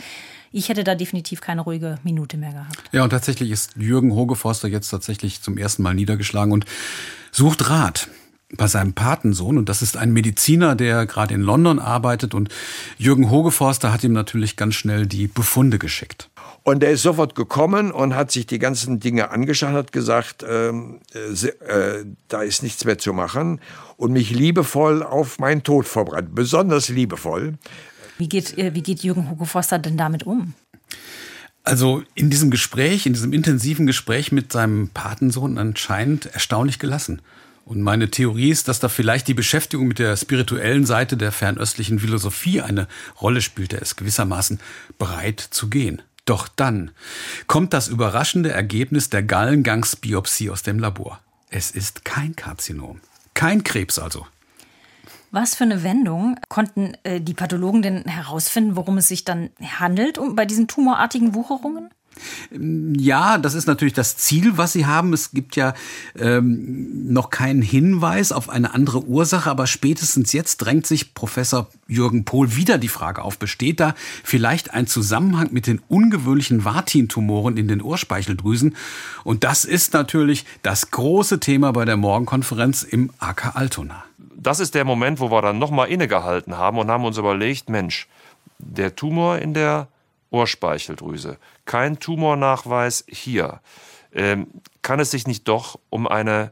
Ich 0.51 0.69
hätte 0.69 0.83
da 0.83 0.95
definitiv 0.95 1.41
keine 1.41 1.61
ruhige 1.61 1.97
Minute 2.03 2.37
mehr 2.37 2.51
gehabt. 2.51 2.83
Ja, 2.91 3.03
und 3.03 3.09
tatsächlich 3.09 3.51
ist 3.51 3.75
Jürgen 3.75 4.13
Hogeforster 4.13 4.67
jetzt 4.67 4.89
tatsächlich 4.89 5.41
zum 5.41 5.57
ersten 5.57 5.83
Mal 5.83 5.95
niedergeschlagen 5.95 6.53
und 6.53 6.65
sucht 7.31 7.69
Rat 7.69 8.07
bei 8.55 8.67
seinem 8.67 8.93
Patensohn. 8.93 9.57
Und 9.57 9.69
das 9.69 9.81
ist 9.81 9.97
ein 9.97 10.13
Mediziner, 10.13 10.75
der 10.75 11.05
gerade 11.05 11.33
in 11.33 11.41
London 11.41 11.79
arbeitet. 11.79 12.33
Und 12.33 12.49
Jürgen 12.97 13.29
Hogeforster 13.29 13.91
hat 13.91 14.03
ihm 14.03 14.13
natürlich 14.13 14.55
ganz 14.55 14.75
schnell 14.75 15.07
die 15.07 15.27
Befunde 15.27 15.79
geschickt. 15.79 16.29
Und 16.67 16.83
er 16.83 16.89
ist 16.89 17.03
sofort 17.03 17.35
gekommen 17.35 17.91
und 17.91 18.15
hat 18.15 18.31
sich 18.31 18.47
die 18.47 18.57
ganzen 18.57 18.99
Dinge 18.99 19.29
angeschaut, 19.29 19.73
hat 19.73 19.91
gesagt, 19.91 20.43
ähm, 20.49 20.99
äh, 21.13 21.47
äh, 21.47 22.05
da 22.27 22.41
ist 22.41 22.63
nichts 22.63 22.83
mehr 22.85 22.97
zu 22.97 23.13
machen 23.13 23.61
und 23.97 24.13
mich 24.13 24.31
liebevoll 24.31 25.03
auf 25.03 25.37
meinen 25.37 25.61
Tod 25.61 25.87
vorbereitet, 25.87 26.33
besonders 26.33 26.89
liebevoll. 26.89 27.53
Wie 28.17 28.27
geht, 28.27 28.57
äh, 28.57 28.73
wie 28.73 28.81
geht 28.81 29.03
Jürgen 29.03 29.29
Hugo 29.29 29.45
Foster 29.45 29.77
denn 29.77 29.95
damit 29.95 30.23
um? 30.23 30.55
Also 31.63 32.01
in 32.15 32.31
diesem 32.31 32.49
Gespräch, 32.49 33.05
in 33.05 33.13
diesem 33.13 33.31
intensiven 33.31 33.85
Gespräch 33.85 34.31
mit 34.31 34.51
seinem 34.51 34.89
Patensohn 34.89 35.59
anscheinend 35.59 36.25
erstaunlich 36.33 36.79
gelassen. 36.79 37.21
Und 37.65 37.83
meine 37.83 38.09
Theorie 38.09 38.49
ist, 38.49 38.67
dass 38.69 38.79
da 38.79 38.89
vielleicht 38.89 39.27
die 39.27 39.35
Beschäftigung 39.35 39.87
mit 39.87 39.99
der 39.99 40.17
spirituellen 40.17 40.87
Seite 40.87 41.15
der 41.15 41.31
fernöstlichen 41.31 41.99
Philosophie 41.99 42.61
eine 42.61 42.87
Rolle 43.21 43.43
spielt. 43.43 43.71
Er 43.71 43.83
ist 43.83 43.97
gewissermaßen 43.97 44.59
bereit 44.97 45.41
zu 45.41 45.69
gehen. 45.69 46.01
Doch 46.25 46.47
dann 46.47 46.91
kommt 47.47 47.73
das 47.73 47.87
überraschende 47.87 48.51
Ergebnis 48.51 49.09
der 49.09 49.23
Gallengangsbiopsie 49.23 50.49
aus 50.49 50.63
dem 50.63 50.79
Labor. 50.79 51.19
Es 51.49 51.71
ist 51.71 52.03
kein 52.03 52.35
Karzinom. 52.35 52.99
Kein 53.35 53.63
Krebs 53.63 53.99
also. 53.99 54.25
Was 55.31 55.55
für 55.55 55.65
eine 55.65 55.83
Wendung 55.83 56.39
konnten 56.49 56.93
äh, 57.03 57.19
die 57.19 57.33
Pathologen 57.33 57.81
denn 57.81 58.05
herausfinden, 58.05 58.75
worum 58.75 58.97
es 58.97 59.09
sich 59.09 59.25
dann 59.25 59.49
handelt 59.61 60.17
um, 60.17 60.35
bei 60.35 60.45
diesen 60.45 60.67
tumorartigen 60.67 61.35
Wucherungen? 61.35 61.89
Ja, 62.51 63.37
das 63.37 63.53
ist 63.53 63.67
natürlich 63.67 63.93
das 63.93 64.17
Ziel, 64.17 64.57
was 64.57 64.73
Sie 64.73 64.85
haben. 64.85 65.13
Es 65.13 65.31
gibt 65.31 65.55
ja 65.55 65.73
ähm, 66.17 67.11
noch 67.11 67.29
keinen 67.29 67.61
Hinweis 67.61 68.31
auf 68.31 68.49
eine 68.49 68.73
andere 68.73 69.03
Ursache, 69.05 69.49
aber 69.49 69.67
spätestens 69.67 70.33
jetzt 70.33 70.57
drängt 70.57 70.85
sich 70.85 71.13
Professor 71.13 71.67
Jürgen 71.87 72.25
Pohl 72.25 72.55
wieder 72.55 72.77
die 72.77 72.87
Frage 72.87 73.21
auf, 73.23 73.37
besteht 73.37 73.79
da 73.79 73.95
vielleicht 74.23 74.73
ein 74.73 74.87
Zusammenhang 74.87 75.49
mit 75.51 75.67
den 75.67 75.81
ungewöhnlichen 75.87 76.65
Vatin-Tumoren 76.65 77.57
in 77.57 77.67
den 77.67 77.81
Ohrspeicheldrüsen? 77.81 78.75
Und 79.23 79.43
das 79.43 79.65
ist 79.65 79.93
natürlich 79.93 80.45
das 80.61 80.91
große 80.91 81.39
Thema 81.39 81.71
bei 81.73 81.85
der 81.85 81.97
Morgenkonferenz 81.97 82.83
im 82.83 83.11
AK 83.19 83.55
Altona. 83.55 84.03
Das 84.35 84.59
ist 84.59 84.75
der 84.75 84.85
Moment, 84.85 85.19
wo 85.19 85.31
wir 85.31 85.41
dann 85.41 85.59
nochmal 85.59 85.89
innegehalten 85.89 86.57
haben 86.57 86.77
und 86.77 86.89
haben 86.89 87.05
uns 87.05 87.17
überlegt, 87.17 87.69
Mensch, 87.69 88.07
der 88.59 88.95
Tumor 88.95 89.39
in 89.39 89.53
der 89.53 89.87
Ohrspeicheldrüse, 90.35 91.37
kein 91.63 91.99
Tumornachweis 91.99 93.05
hier. 93.07 93.61
Ähm, 94.11 94.47
kann 94.81 94.99
es 94.99 95.11
sich 95.11 95.27
nicht 95.27 95.47
doch 95.47 95.79
um 95.89 96.07
eine 96.07 96.51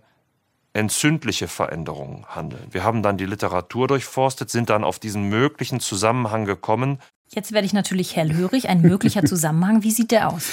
entzündliche 0.72 1.50
Veränderung 1.50 2.26
handeln? 2.30 2.68
Wir 2.72 2.86
haben 2.86 3.04
dann 3.04 3.18
die 3.18 3.26
Literatur 3.26 3.90
durchforstet, 3.90 4.50
sind 4.50 4.70
dann 4.70 4.86
auf 4.86 5.00
diesen 5.00 5.28
möglichen 5.28 5.82
Zusammenhang 5.82 6.46
gekommen. 6.46 7.00
Jetzt 7.36 7.52
werde 7.52 7.66
ich 7.66 7.74
natürlich 7.74 8.16
hellhörig. 8.16 8.70
Ein 8.70 8.82
möglicher 8.82 9.24
Zusammenhang, 9.26 9.84
wie 9.84 9.92
sieht 9.92 10.12
der 10.12 10.30
aus? 10.30 10.48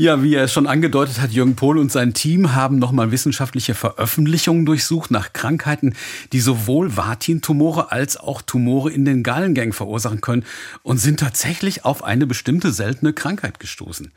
Ja, 0.00 0.22
wie 0.22 0.34
er 0.34 0.46
schon 0.46 0.68
angedeutet 0.68 1.20
hat, 1.20 1.32
Jürgen 1.32 1.56
Pohl 1.56 1.76
und 1.76 1.90
sein 1.90 2.14
Team 2.14 2.54
haben 2.54 2.78
nochmal 2.78 3.10
wissenschaftliche 3.10 3.74
Veröffentlichungen 3.74 4.64
durchsucht 4.64 5.10
nach 5.10 5.32
Krankheiten, 5.32 5.94
die 6.32 6.38
sowohl 6.38 6.96
Vatin-Tumore 6.96 7.90
als 7.90 8.16
auch 8.16 8.40
Tumore 8.40 8.92
in 8.92 9.04
den 9.04 9.24
Gallengängen 9.24 9.72
verursachen 9.72 10.20
können 10.20 10.44
und 10.84 10.98
sind 10.98 11.18
tatsächlich 11.18 11.84
auf 11.84 12.04
eine 12.04 12.28
bestimmte 12.28 12.72
seltene 12.72 13.12
Krankheit 13.12 13.58
gestoßen. 13.58 14.12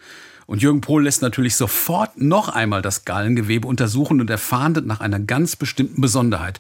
Und 0.46 0.62
Jürgen 0.62 0.82
Pohl 0.82 1.04
lässt 1.04 1.24
natürlich 1.24 1.56
sofort 1.56 2.22
noch 2.22 2.50
einmal 2.50 2.84
das 2.84 3.06
Gallengewebe 3.06 3.68
untersuchen 3.68 4.22
und 4.22 4.30
er 4.30 4.38
fahndet 4.38 4.86
nach 4.86 5.00
einer 5.00 5.20
ganz 5.20 5.56
bestimmten 5.56 6.02
Besonderheit. 6.02 6.60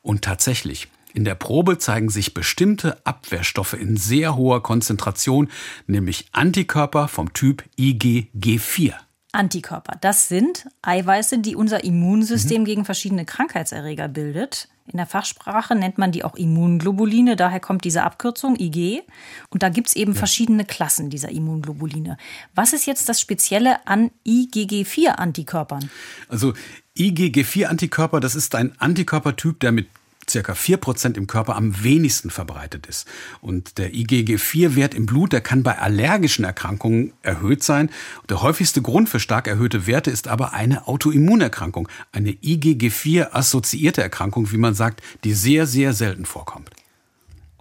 Und 0.00 0.22
tatsächlich, 0.22 0.88
in 1.14 1.24
der 1.24 1.34
Probe 1.34 1.78
zeigen 1.78 2.08
sich 2.08 2.34
bestimmte 2.34 3.04
Abwehrstoffe 3.06 3.74
in 3.74 3.96
sehr 3.96 4.36
hoher 4.36 4.62
Konzentration, 4.62 5.48
nämlich 5.86 6.26
Antikörper 6.32 7.08
vom 7.08 7.32
Typ 7.32 7.64
IgG4. 7.78 8.94
Antikörper, 9.32 9.96
das 10.00 10.28
sind 10.28 10.66
Eiweiße, 10.82 11.38
die 11.38 11.56
unser 11.56 11.84
Immunsystem 11.84 12.62
mhm. 12.62 12.66
gegen 12.66 12.84
verschiedene 12.84 13.24
Krankheitserreger 13.24 14.08
bildet. 14.08 14.68
In 14.86 14.98
der 14.98 15.06
Fachsprache 15.06 15.74
nennt 15.74 15.96
man 15.96 16.12
die 16.12 16.24
auch 16.24 16.34
Immunglobuline, 16.34 17.36
daher 17.36 17.60
kommt 17.60 17.84
diese 17.84 18.02
Abkürzung 18.02 18.58
IG. 18.58 19.02
Und 19.48 19.62
da 19.62 19.70
gibt 19.70 19.88
es 19.88 19.96
eben 19.96 20.12
ja. 20.12 20.18
verschiedene 20.18 20.66
Klassen 20.66 21.08
dieser 21.08 21.30
Immunglobuline. 21.30 22.18
Was 22.54 22.72
ist 22.74 22.86
jetzt 22.86 23.08
das 23.08 23.20
Spezielle 23.20 23.86
an 23.86 24.10
IgG4-Antikörpern? 24.26 25.88
Also 26.28 26.52
IgG4-Antikörper, 26.98 28.20
das 28.20 28.34
ist 28.34 28.54
ein 28.54 28.78
Antikörpertyp, 28.78 29.60
der 29.60 29.72
mit 29.72 29.88
circa 30.32 30.54
4% 30.54 31.16
im 31.16 31.26
Körper 31.26 31.56
am 31.56 31.84
wenigsten 31.84 32.30
verbreitet 32.30 32.86
ist. 32.86 33.06
Und 33.40 33.78
der 33.78 33.92
IgG4-Wert 33.92 34.94
im 34.94 35.06
Blut, 35.06 35.32
der 35.32 35.40
kann 35.40 35.62
bei 35.62 35.78
allergischen 35.78 36.44
Erkrankungen 36.44 37.12
erhöht 37.22 37.62
sein. 37.62 37.90
Der 38.28 38.42
häufigste 38.42 38.82
Grund 38.82 39.08
für 39.08 39.20
stark 39.20 39.46
erhöhte 39.46 39.86
Werte 39.86 40.10
ist 40.10 40.28
aber 40.28 40.52
eine 40.52 40.88
Autoimmunerkrankung, 40.88 41.88
eine 42.10 42.30
IgG4-assoziierte 42.30 44.00
Erkrankung, 44.00 44.50
wie 44.50 44.56
man 44.56 44.74
sagt, 44.74 45.02
die 45.24 45.34
sehr, 45.34 45.66
sehr 45.66 45.92
selten 45.92 46.24
vorkommt. 46.24 46.70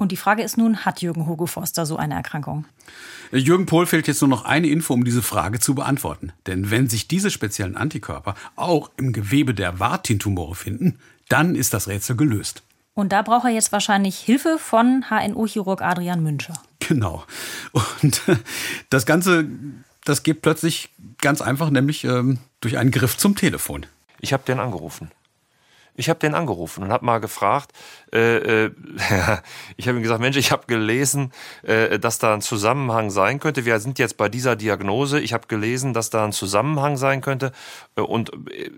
Und 0.02 0.12
die 0.12 0.18
Frage 0.18 0.42
ist 0.42 0.58
nun, 0.58 0.78
hat 0.78 1.04
Jürgen 1.04 1.28
Hugo 1.28 1.46
Foster 1.46 1.86
so 1.86 1.96
eine 1.96 2.16
Erkrankung? 2.16 2.66
Jürgen 3.32 3.68
Pohl 3.68 3.86
fehlt 3.86 4.08
jetzt 4.08 4.20
nur 4.22 4.30
noch 4.30 4.46
eine 4.46 4.66
Info, 4.68 4.96
um 4.96 5.06
diese 5.06 5.22
Frage 5.22 5.60
zu 5.60 5.76
beantworten. 5.76 6.34
Denn 6.48 6.72
wenn 6.72 6.90
sich 6.90 7.08
diese 7.08 7.30
speziellen 7.30 7.78
Antikörper 7.78 8.34
auch 8.56 8.90
im 8.98 9.14
Gewebe 9.14 9.54
der 9.54 9.80
Vatin-Tumore 9.80 10.56
finden, 10.56 10.98
dann 11.32 11.56
ist 11.56 11.74
das 11.74 11.88
Rätsel 11.88 12.16
gelöst. 12.16 12.64
Und 12.94 13.14
da 13.14 13.22
braucht 13.22 13.46
er 13.46 13.52
jetzt 13.52 13.72
wahrscheinlich 13.72 14.18
Hilfe 14.18 14.58
von 14.60 15.06
HNO-Chirurg 15.10 15.82
Adrian 15.82 16.22
Müncher. 16.22 16.54
Genau. 16.80 17.24
Und 18.02 18.22
das 18.90 19.06
Ganze, 19.06 19.46
das 20.04 20.24
geht 20.24 20.42
plötzlich 20.42 20.90
ganz 21.20 21.42
einfach, 21.42 21.70
nämlich 21.70 22.04
ähm, 22.04 22.40
durch 22.60 22.78
einen 22.78 22.92
Griff 22.92 23.18
zum 23.18 23.36
Telefon. 23.36 23.86
Ich 24.20 24.34
habe 24.34 24.44
den 24.46 24.60
angerufen. 24.60 25.12
Ich 25.96 26.10
habe 26.10 26.20
den 26.20 26.36
angerufen 26.36 26.84
und 26.84 26.92
habe 26.92 27.06
mal 27.06 27.20
gefragt. 27.20 27.72
Äh, 28.14 28.66
äh, 28.66 28.72
ich 29.78 29.88
habe 29.88 29.98
ihm 29.98 30.04
gesagt, 30.04 30.22
Mensch, 30.22 30.38
ich 30.38 30.52
habe 30.52 30.66
gelesen, 30.68 31.32
äh, 31.64 32.00
dass 32.00 32.18
da 32.18 32.34
ein 32.34 32.42
Zusammenhang 32.42 33.10
sein 33.10 33.40
könnte. 33.40 33.66
Wir 33.66 33.80
sind 33.80 34.00
jetzt 34.00 34.18
bei 34.18 34.30
dieser 34.30 34.56
Diagnose. 34.56 35.20
Ich 35.20 35.34
habe 35.34 35.48
gelesen, 35.48 35.94
dass 35.94 36.10
da 36.10 36.24
ein 36.26 36.32
Zusammenhang 36.32 36.98
sein 36.98 37.22
könnte. 37.22 37.52
Äh, 37.96 38.02
und 38.02 38.32
äh, 38.50 38.72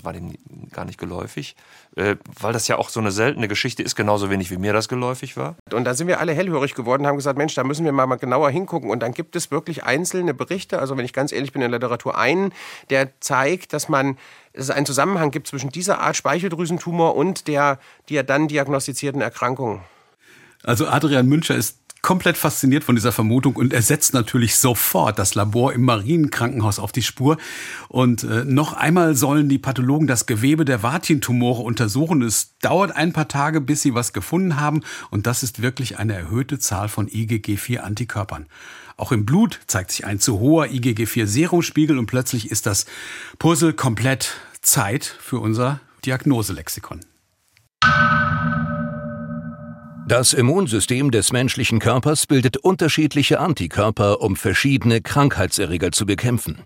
das 0.00 0.04
war 0.04 0.12
dem 0.12 0.34
gar 0.72 0.84
nicht 0.84 0.98
geläufig, 0.98 1.56
äh, 1.96 2.16
weil 2.40 2.52
das 2.52 2.68
ja 2.68 2.78
auch 2.78 2.88
so 2.88 3.00
eine 3.00 3.12
seltene 3.12 3.48
Geschichte 3.48 3.82
ist, 3.82 3.94
genauso 3.94 4.30
wenig 4.30 4.50
wie 4.50 4.56
mir 4.56 4.72
das 4.72 4.88
geläufig 4.88 5.36
war. 5.36 5.56
Und 5.72 5.84
da 5.84 5.94
sind 5.94 6.06
wir 6.06 6.20
alle 6.20 6.32
hellhörig 6.32 6.74
geworden, 6.74 7.06
haben 7.06 7.16
gesagt, 7.16 7.36
Mensch, 7.36 7.54
da 7.54 7.64
müssen 7.64 7.84
wir 7.84 7.92
mal, 7.92 8.06
mal 8.06 8.16
genauer 8.16 8.50
hingucken. 8.50 8.90
Und 8.90 9.00
dann 9.00 9.12
gibt 9.12 9.36
es 9.36 9.50
wirklich 9.50 9.84
einzelne 9.84 10.32
Berichte, 10.32 10.78
also 10.78 10.96
wenn 10.96 11.04
ich 11.04 11.12
ganz 11.12 11.32
ehrlich 11.32 11.52
bin 11.52 11.62
in 11.62 11.70
der 11.70 11.78
Literatur, 11.78 12.16
einen, 12.16 12.52
der 12.88 13.20
zeigt, 13.20 13.72
dass 13.72 13.88
man 13.88 14.16
dass 14.52 14.64
es 14.64 14.70
einen 14.70 14.86
Zusammenhang 14.86 15.30
gibt 15.30 15.46
zwischen 15.46 15.70
dieser 15.70 16.00
Art 16.00 16.16
Speicheldrüsentumor 16.16 17.14
und 17.14 17.46
der, 17.46 17.78
der 18.08 18.24
dann 18.24 18.48
diagnostizierten 18.48 19.20
Erkrankung. 19.20 19.80
Also 20.64 20.88
Adrian 20.88 21.26
Müncher 21.26 21.54
ist 21.54 21.78
komplett 22.02 22.36
fasziniert 22.36 22.84
von 22.84 22.94
dieser 22.94 23.12
Vermutung 23.12 23.56
und 23.56 23.72
er 23.72 23.82
setzt 23.82 24.14
natürlich 24.14 24.56
sofort 24.56 25.18
das 25.18 25.34
Labor 25.34 25.72
im 25.72 25.82
Marienkrankenhaus 25.82 26.78
auf 26.78 26.92
die 26.92 27.02
Spur. 27.02 27.36
Und 27.88 28.24
äh, 28.24 28.44
noch 28.44 28.72
einmal 28.72 29.14
sollen 29.14 29.48
die 29.48 29.58
Pathologen 29.58 30.06
das 30.06 30.26
Gewebe 30.26 30.64
der 30.64 30.82
Vatin-Tumore 30.82 31.62
untersuchen. 31.62 32.22
Es 32.22 32.56
dauert 32.58 32.92
ein 32.96 33.12
paar 33.12 33.28
Tage, 33.28 33.60
bis 33.60 33.82
sie 33.82 33.94
was 33.94 34.12
gefunden 34.12 34.58
haben. 34.58 34.80
Und 35.10 35.26
das 35.26 35.42
ist 35.42 35.62
wirklich 35.62 35.98
eine 35.98 36.14
erhöhte 36.14 36.58
Zahl 36.58 36.88
von 36.88 37.08
IgG4-Antikörpern. 37.08 38.46
Auch 38.96 39.12
im 39.12 39.24
Blut 39.24 39.60
zeigt 39.66 39.92
sich 39.92 40.04
ein 40.04 40.20
zu 40.20 40.40
hoher 40.40 40.66
IgG4-Serumspiegel 40.66 41.98
und 41.98 42.06
plötzlich 42.06 42.50
ist 42.50 42.66
das 42.66 42.86
Puzzle 43.38 43.72
komplett 43.72 44.34
Zeit 44.60 45.04
für 45.04 45.38
unser 45.38 45.80
Diagnoselexikon. 46.04 47.00
Das 50.10 50.32
Immunsystem 50.32 51.12
des 51.12 51.30
menschlichen 51.30 51.78
Körpers 51.78 52.26
bildet 52.26 52.56
unterschiedliche 52.56 53.38
Antikörper, 53.38 54.20
um 54.20 54.34
verschiedene 54.34 55.00
Krankheitserreger 55.00 55.92
zu 55.92 56.04
bekämpfen. 56.04 56.64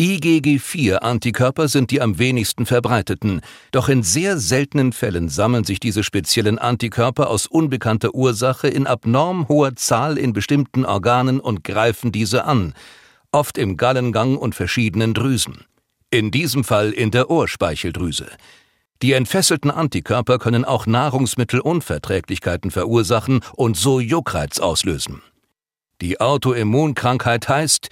IgG4-Antikörper 0.00 1.68
sind 1.68 1.90
die 1.90 2.00
am 2.00 2.18
wenigsten 2.18 2.64
verbreiteten, 2.64 3.42
doch 3.70 3.90
in 3.90 4.02
sehr 4.02 4.38
seltenen 4.38 4.94
Fällen 4.94 5.28
sammeln 5.28 5.64
sich 5.64 5.78
diese 5.78 6.02
speziellen 6.02 6.58
Antikörper 6.58 7.28
aus 7.28 7.46
unbekannter 7.46 8.14
Ursache 8.14 8.68
in 8.68 8.86
abnorm 8.86 9.46
hoher 9.46 9.76
Zahl 9.76 10.16
in 10.16 10.32
bestimmten 10.32 10.86
Organen 10.86 11.38
und 11.38 11.64
greifen 11.64 12.12
diese 12.12 12.46
an, 12.46 12.72
oft 13.30 13.58
im 13.58 13.76
Gallengang 13.76 14.38
und 14.38 14.54
verschiedenen 14.54 15.12
Drüsen. 15.12 15.66
In 16.10 16.30
diesem 16.30 16.64
Fall 16.64 16.92
in 16.92 17.10
der 17.10 17.28
Ohrspeicheldrüse. 17.28 18.28
Die 19.02 19.12
entfesselten 19.12 19.70
Antikörper 19.70 20.38
können 20.38 20.64
auch 20.64 20.86
Nahrungsmittelunverträglichkeiten 20.86 22.70
verursachen 22.70 23.40
und 23.54 23.76
so 23.76 24.00
Juckreiz 24.00 24.58
auslösen. 24.58 25.20
Die 26.00 26.18
Autoimmunkrankheit 26.20 27.46
heißt 27.48 27.90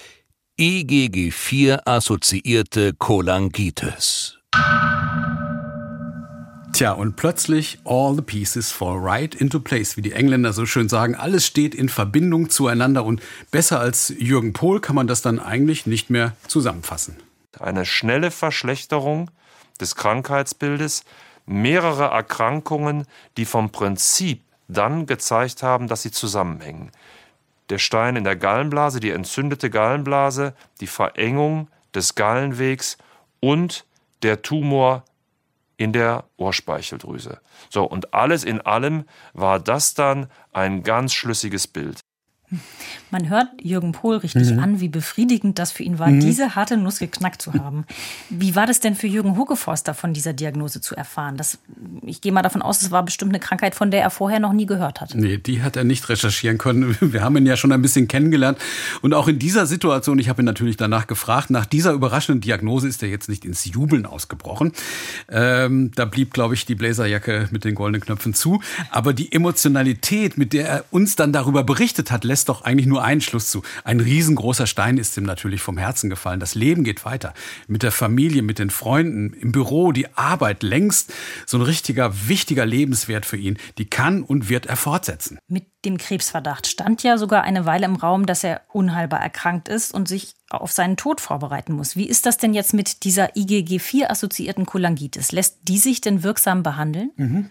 IgG4-assoziierte 0.59 2.95
Cholangitis. 2.99 4.39
Tja, 6.73 6.93
und 6.93 7.17
plötzlich 7.17 7.79
all 7.85 8.15
the 8.17 8.23
pieces 8.23 8.73
fall 8.73 8.99
right 8.99 9.35
into 9.35 9.61
place, 9.61 9.97
wie 9.97 10.03
die 10.03 10.13
Engländer 10.13 10.53
so 10.53 10.67
schön 10.67 10.89
sagen. 10.89 11.15
Alles 11.15 11.47
steht 11.47 11.75
in 11.75 11.89
Verbindung 11.89 12.51
zueinander 12.51 13.05
und 13.05 13.23
besser 13.51 13.79
als 13.79 14.13
Jürgen 14.19 14.53
Pohl 14.53 14.81
kann 14.81 14.97
man 14.97 15.07
das 15.07 15.23
dann 15.23 15.39
eigentlich 15.39 15.87
nicht 15.87 16.11
mehr 16.11 16.35
zusammenfassen. 16.49 17.17
Eine 17.61 17.87
schnelle 17.87 18.33
Verschlechterung 18.33 19.31
des 19.81 19.97
Krankheitsbildes, 19.97 21.05
mehrere 21.47 22.05
Erkrankungen, 22.05 23.07
die 23.37 23.45
vom 23.45 23.71
Prinzip 23.71 24.43
dann 24.69 25.07
gezeigt 25.07 25.63
haben, 25.63 25.89
dass 25.89 26.03
sie 26.03 26.11
zusammenhängen. 26.11 26.91
Der 27.71 27.79
Stein 27.79 28.17
in 28.17 28.25
der 28.25 28.37
Gallenblase, 28.37 29.01
die 29.01 29.11
entzündete 29.11 29.71
Gallenblase, 29.71 30.55
die 30.81 30.87
Verengung 30.87 31.69
des 31.95 32.15
Gallenwegs 32.15 32.99
und 33.41 33.85
der 34.23 34.43
Tumor 34.43 35.05
in 35.77 35.93
der 35.93 36.25
Ohrspeicheldrüse. 36.37 37.41
So, 37.69 37.85
und 37.85 38.15
alles 38.15 38.45
in 38.45 38.61
allem 38.61 39.05
war 39.33 39.59
das 39.59 39.95
dann 39.95 40.31
ein 40.53 40.83
ganz 40.83 41.15
schlüssiges 41.15 41.67
Bild. 41.67 42.01
Man 43.11 43.29
hört 43.29 43.49
Jürgen 43.63 43.93
Pohl 43.93 44.17
richtig 44.17 44.51
mhm. 44.51 44.59
an, 44.59 44.81
wie 44.81 44.89
befriedigend 44.89 45.59
das 45.59 45.73
für 45.73 45.83
ihn 45.83 45.99
war, 45.99 46.09
mhm. 46.09 46.21
diese 46.21 46.55
harte 46.55 46.77
Nuss 46.77 46.99
geknackt 46.99 47.41
zu 47.41 47.55
haben. 47.55 47.85
Wie 48.31 48.57
war 48.57 48.67
das 48.67 48.81
denn 48.81 48.95
für 48.97 49.07
Jürgen 49.07 49.37
Hugeforster 49.37 49.95
von 49.95 50.13
dieser 50.13 50.33
Diagnose 50.33 50.81
zu 50.81 50.97
erfahren? 50.97 51.37
Das, 51.37 51.59
ich 52.03 52.21
gehe 52.21 52.33
mal 52.33 52.43
davon 52.43 52.63
aus, 52.63 52.83
es 52.83 52.91
war 52.91 53.05
bestimmt 53.05 53.33
eine 53.33 53.41
Krankheit, 53.41 53.75
von 53.75 53.91
der 53.91 54.03
er 54.03 54.11
vorher 54.11 54.41
noch 54.41 54.53
nie 54.53 54.67
gehört 54.67 55.01
hat. 55.01 55.15
Nee, 55.15 55.39
die 55.39 55.63
hat 55.63 55.77
er 55.77 55.85
nicht 55.85 56.09
recherchieren 56.09 56.59
können. 56.59 56.97
Wir 57.13 57.23
haben 57.23 57.37
ihn 57.37 57.47
ja 57.47 57.57
schon 57.57 57.73
ein 57.73 57.83
bisschen 57.83 58.09
kennengelernt. 58.09 58.59
Und 59.03 59.15
auch 59.15 59.29
in 59.29 59.39
dieser 59.39 59.67
Situation, 59.67 60.19
ich 60.19 60.29
habe 60.29 60.43
ihn 60.43 60.47
natürlich 60.47 60.77
danach 60.77 61.07
gefragt, 61.07 61.51
nach 61.51 61.67
dieser 61.67 61.93
überraschenden 61.93 62.41
Diagnose 62.41 62.89
ist 62.89 63.03
er 63.03 63.09
jetzt 63.09 63.29
nicht 63.29 63.45
ins 63.45 63.65
Jubeln 63.65 64.07
ausgebrochen. 64.07 64.73
Ähm, 65.29 65.91
da 65.95 66.05
blieb, 66.05 66.33
glaube 66.33 66.55
ich, 66.55 66.67
die 66.67 66.75
Blazerjacke 66.75 67.49
mit 67.51 67.65
den 67.65 67.75
goldenen 67.75 68.01
Knöpfen 68.01 68.35
zu. 68.35 68.61
Aber 68.91 69.13
die 69.13 69.33
Emotionalität, 69.33 70.39
mit 70.39 70.53
der 70.53 70.69
er 70.69 70.85
uns 70.91 71.17
dann 71.17 71.33
darüber 71.33 71.63
berichtet 71.65 72.11
hat, 72.11 72.25
lässt 72.25 72.44
doch 72.45 72.63
eigentlich 72.63 72.87
nur 72.87 73.03
einen 73.03 73.21
Schluss 73.21 73.51
zu. 73.51 73.63
Ein 73.85 74.01
riesengroßer 74.01 74.67
Stein 74.67 74.99
ist 74.99 75.17
ihm 75.17 75.25
natürlich 75.25 75.63
vom 75.63 75.79
Herzen 75.79 76.11
gefallen. 76.11 76.41
Das 76.41 76.55
Leben 76.55 76.85
geht 76.85 77.05
weiter. 77.05 77.35
Mit 77.67 77.83
der 77.83 77.93
Familie, 77.93 78.43
mit 78.43 78.59
den 78.59 78.71
Freunden, 78.71 79.33
im 79.35 79.53
Büro, 79.53 79.93
die 79.93 80.15
Arbeit 80.17 80.63
längst 80.63 81.13
so 81.47 81.59
ein 81.59 81.63
richtiger, 81.63 82.29
wichtiger 82.29 82.67
Lebenswert 82.67 83.27
für 83.27 83.37
ihn. 83.37 83.59
Die 83.79 83.87
kann 83.87 84.23
und 84.23 84.49
wird 84.49 84.67
er 84.67 84.77
fortsetzen. 84.77 85.39
Mit 85.49 85.67
dem 85.85 85.99
Krebsverdacht 85.99 86.67
stand 86.67 87.03
ja 87.03 87.19
sogar 87.19 87.43
eine 87.43 87.67
Weile 87.67 87.87
im 87.87 87.97
Raum, 87.97 88.27
dass 88.27 88.45
er 88.45 88.63
unheilbar 88.73 89.21
erkrankt 89.21 89.69
ist 89.69 89.93
und 89.93 90.09
sich 90.09 90.35
auf 90.51 90.73
seinen 90.73 90.97
Tod 90.97 91.21
vorbereiten 91.21 91.73
muss. 91.73 91.97
Wie 91.97 92.09
ist 92.09 92.27
das 92.27 92.39
denn 92.39 92.55
jetzt 92.55 92.75
mit 92.75 93.05
dieser 93.05 93.35
IgG4-assoziierten 93.35 94.67
Cholangitis? 94.67 95.33
Lässt 95.33 95.59
die 95.63 95.79
sich 95.79 96.01
denn 96.01 96.23
wirksam 96.23 96.63
behandeln? 96.63 97.11
Mhm. 97.17 97.51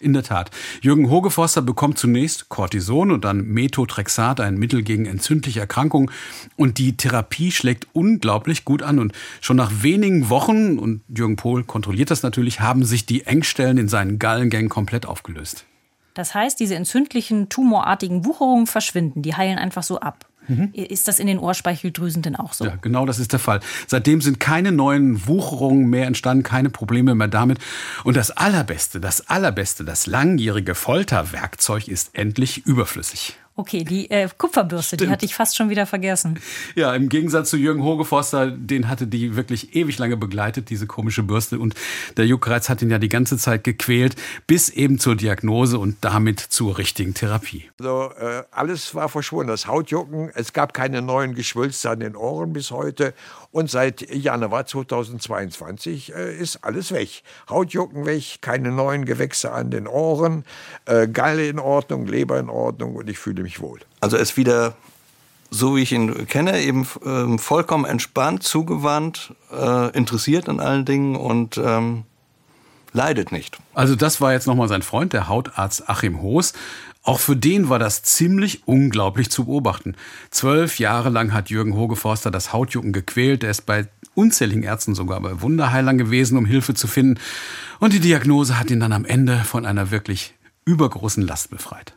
In 0.00 0.12
der 0.12 0.22
Tat. 0.22 0.50
Jürgen 0.80 1.10
Hogeforster 1.10 1.62
bekommt 1.62 1.98
zunächst 1.98 2.48
Cortison 2.48 3.10
und 3.10 3.24
dann 3.24 3.44
Methotrexat, 3.46 4.40
ein 4.40 4.56
Mittel 4.56 4.82
gegen 4.82 5.06
entzündliche 5.06 5.60
Erkrankungen. 5.60 6.10
Und 6.56 6.78
die 6.78 6.96
Therapie 6.96 7.52
schlägt 7.52 7.86
unglaublich 7.92 8.64
gut 8.64 8.82
an. 8.82 8.98
Und 8.98 9.12
schon 9.40 9.56
nach 9.56 9.82
wenigen 9.82 10.30
Wochen, 10.30 10.78
und 10.78 11.02
Jürgen 11.08 11.36
Pohl 11.36 11.64
kontrolliert 11.64 12.10
das 12.10 12.22
natürlich, 12.22 12.60
haben 12.60 12.84
sich 12.84 13.04
die 13.04 13.26
Engstellen 13.26 13.78
in 13.78 13.88
seinen 13.88 14.18
Gallengängen 14.18 14.70
komplett 14.70 15.06
aufgelöst. 15.06 15.66
Das 16.14 16.34
heißt, 16.34 16.58
diese 16.58 16.74
entzündlichen, 16.74 17.48
tumorartigen 17.48 18.24
Wucherungen 18.24 18.66
verschwinden, 18.66 19.22
die 19.22 19.34
heilen 19.34 19.58
einfach 19.58 19.82
so 19.82 20.00
ab. 20.00 20.26
Mhm. 20.50 20.70
Ist 20.72 21.08
das 21.08 21.18
in 21.18 21.26
den 21.26 21.38
Ohrspeicheldrüsen 21.38 22.22
denn 22.22 22.36
auch 22.36 22.52
so? 22.52 22.64
Ja, 22.64 22.76
genau 22.76 23.06
das 23.06 23.18
ist 23.18 23.32
der 23.32 23.38
Fall. 23.38 23.60
Seitdem 23.86 24.20
sind 24.20 24.40
keine 24.40 24.72
neuen 24.72 25.26
Wucherungen 25.26 25.88
mehr 25.88 26.06
entstanden, 26.06 26.42
keine 26.42 26.70
Probleme 26.70 27.14
mehr 27.14 27.28
damit. 27.28 27.58
Und 28.04 28.16
das 28.16 28.30
Allerbeste, 28.30 29.00
das 29.00 29.28
Allerbeste, 29.28 29.84
das 29.84 30.06
langjährige 30.06 30.74
Folterwerkzeug 30.74 31.88
ist 31.88 32.10
endlich 32.14 32.66
überflüssig. 32.66 33.36
Okay, 33.60 33.84
die 33.84 34.10
äh, 34.10 34.26
Kupferbürste, 34.38 34.96
Stimmt. 34.96 35.02
die 35.02 35.12
hatte 35.12 35.26
ich 35.26 35.34
fast 35.34 35.54
schon 35.54 35.68
wieder 35.68 35.84
vergessen. 35.84 36.40
Ja, 36.76 36.94
im 36.94 37.10
Gegensatz 37.10 37.50
zu 37.50 37.58
Jürgen 37.58 37.82
Hogeforster, 37.82 38.50
den 38.50 38.88
hatte 38.88 39.06
die 39.06 39.36
wirklich 39.36 39.76
ewig 39.76 39.98
lange 39.98 40.16
begleitet, 40.16 40.70
diese 40.70 40.86
komische 40.86 41.22
Bürste. 41.22 41.58
Und 41.58 41.74
der 42.16 42.24
Juckreiz 42.24 42.70
hat 42.70 42.80
ihn 42.80 42.88
ja 42.88 42.96
die 42.98 43.10
ganze 43.10 43.36
Zeit 43.36 43.62
gequält, 43.62 44.16
bis 44.46 44.70
eben 44.70 44.98
zur 44.98 45.14
Diagnose 45.14 45.78
und 45.78 45.98
damit 46.00 46.40
zur 46.40 46.78
richtigen 46.78 47.12
Therapie. 47.12 47.68
Also 47.78 48.12
äh, 48.18 48.44
alles 48.50 48.94
war 48.94 49.10
verschwunden. 49.10 49.48
Das 49.48 49.66
Hautjucken, 49.66 50.30
es 50.34 50.54
gab 50.54 50.72
keine 50.72 51.02
neuen 51.02 51.34
Geschwülste 51.34 51.90
an 51.90 52.00
den 52.00 52.16
Ohren 52.16 52.54
bis 52.54 52.70
heute. 52.70 53.12
Und 53.52 53.68
seit 53.68 54.08
Januar 54.14 54.66
2022 54.66 56.14
äh, 56.14 56.36
ist 56.36 56.62
alles 56.62 56.92
weg. 56.92 57.22
Hautjucken 57.48 58.06
weg, 58.06 58.38
keine 58.40 58.70
neuen 58.70 59.04
Gewächse 59.04 59.52
an 59.52 59.70
den 59.70 59.88
Ohren, 59.88 60.44
äh, 60.86 61.08
Galle 61.08 61.48
in 61.48 61.58
Ordnung, 61.58 62.06
Leber 62.06 62.38
in 62.38 62.48
Ordnung 62.48 62.94
und 62.94 63.10
ich 63.10 63.18
fühle 63.18 63.42
mich 63.42 63.60
wohl. 63.60 63.80
Also 64.00 64.16
es 64.16 64.36
wieder 64.36 64.74
so 65.50 65.74
wie 65.74 65.82
ich 65.82 65.92
ihn 65.92 66.28
kenne, 66.28 66.60
eben 66.60 66.86
ähm, 67.04 67.38
vollkommen 67.38 67.84
entspannt, 67.84 68.44
zugewandt, 68.44 69.34
äh, 69.50 69.90
interessiert 69.96 70.48
an 70.48 70.60
allen 70.60 70.84
Dingen 70.84 71.16
und 71.16 71.58
ähm, 71.58 72.04
leidet 72.92 73.32
nicht. 73.32 73.58
Also 73.74 73.96
das 73.96 74.20
war 74.20 74.32
jetzt 74.32 74.46
nochmal 74.46 74.68
sein 74.68 74.82
Freund, 74.82 75.12
der 75.12 75.28
Hautarzt 75.28 75.88
Achim 75.88 76.22
Hoos. 76.22 76.52
Auch 77.02 77.18
für 77.18 77.36
den 77.36 77.68
war 77.68 77.78
das 77.78 78.02
ziemlich 78.02 78.66
unglaublich 78.66 79.30
zu 79.30 79.46
beobachten. 79.46 79.96
Zwölf 80.30 80.78
Jahre 80.78 81.08
lang 81.08 81.32
hat 81.32 81.48
Jürgen 81.48 81.74
Hogeforster 81.74 82.30
das 82.30 82.52
Hautjucken 82.52 82.92
gequält. 82.92 83.42
Er 83.42 83.50
ist 83.50 83.64
bei 83.64 83.88
unzähligen 84.14 84.62
Ärzten 84.62 84.94
sogar 84.94 85.20
bei 85.20 85.40
Wunderheilern 85.40 85.96
gewesen, 85.96 86.36
um 86.36 86.44
Hilfe 86.44 86.74
zu 86.74 86.86
finden. 86.86 87.18
Und 87.78 87.94
die 87.94 88.00
Diagnose 88.00 88.58
hat 88.58 88.70
ihn 88.70 88.80
dann 88.80 88.92
am 88.92 89.06
Ende 89.06 89.38
von 89.38 89.64
einer 89.64 89.90
wirklich 89.90 90.34
übergroßen 90.66 91.26
Last 91.26 91.50
befreit. 91.50 91.94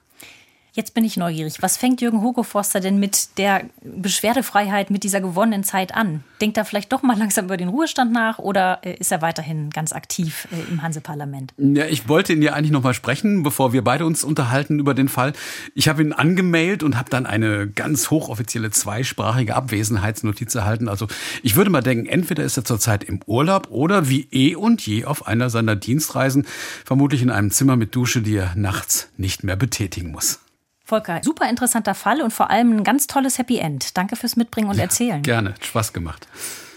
Jetzt 0.75 0.95
bin 0.95 1.03
ich 1.03 1.17
neugierig. 1.17 1.61
Was 1.61 1.77
fängt 1.77 2.01
Jürgen 2.01 2.21
Hogeforster 2.21 2.79
denn 2.79 2.97
mit 2.99 3.37
der 3.37 3.65
Beschwerdefreiheit, 3.83 4.89
mit 4.89 5.03
dieser 5.03 5.21
gewonnenen 5.21 5.63
Zeit 5.63 5.93
an? 5.93 6.23
Denkt 6.41 6.57
er 6.57 6.65
vielleicht 6.65 6.91
doch 6.91 7.03
mal 7.03 7.15
langsam 7.15 7.45
über 7.45 7.57
den 7.57 7.67
Ruhestand 7.67 8.11
nach 8.11 8.39
oder 8.39 8.79
äh, 8.81 8.95
ist 8.95 9.11
er 9.11 9.21
weiterhin 9.21 9.69
ganz 9.69 9.93
aktiv 9.93 10.47
äh, 10.51 10.71
im 10.71 10.81
Hanseparlament? 10.81 11.53
Ja, 11.57 11.85
ich 11.85 12.09
wollte 12.09 12.33
ihn 12.33 12.41
ja 12.41 12.53
eigentlich 12.53 12.71
noch 12.71 12.81
mal 12.81 12.95
sprechen, 12.95 13.43
bevor 13.43 13.71
wir 13.71 13.83
beide 13.83 14.07
uns 14.07 14.23
unterhalten 14.23 14.79
über 14.79 14.95
den 14.95 15.09
Fall. 15.09 15.33
Ich 15.75 15.87
habe 15.87 16.01
ihn 16.01 16.11
angemeldet 16.11 16.81
und 16.81 16.97
habe 16.97 17.11
dann 17.11 17.27
eine 17.27 17.67
ganz 17.67 18.09
hochoffizielle 18.09 18.71
zweisprachige 18.71 19.55
Abwesenheitsnotiz 19.55 20.55
erhalten. 20.55 20.89
Also 20.89 21.07
ich 21.43 21.55
würde 21.55 21.69
mal 21.69 21.81
denken, 21.81 22.07
entweder 22.07 22.43
ist 22.43 22.57
er 22.57 22.65
zurzeit 22.65 23.03
im 23.03 23.19
Urlaub 23.27 23.67
oder 23.69 24.09
wie 24.09 24.27
eh 24.31 24.55
und 24.55 24.83
je 24.83 25.05
auf 25.05 25.27
einer 25.27 25.51
seiner 25.51 25.75
Dienstreisen, 25.75 26.47
vermutlich 26.83 27.21
in 27.21 27.29
einem 27.29 27.51
Zimmer 27.51 27.75
mit 27.75 27.95
Dusche, 27.95 28.23
die 28.23 28.37
er 28.37 28.55
nachts 28.55 29.09
nicht 29.17 29.43
mehr 29.43 29.55
betätigen 29.55 30.11
muss. 30.11 30.39
Volker, 30.85 31.21
super 31.23 31.49
interessanter 31.49 31.95
Fall 31.95 32.21
und 32.21 32.31
vor 32.31 32.49
allem 32.49 32.77
ein 32.77 32.83
ganz 32.83 33.07
tolles 33.07 33.37
Happy 33.37 33.57
End. 33.57 33.97
Danke 33.97 34.17
fürs 34.17 34.35
Mitbringen 34.35 34.69
und 34.69 34.79
Erzählen. 34.79 35.21
Gerne, 35.21 35.53
Spaß 35.61 35.93
gemacht. 35.93 36.27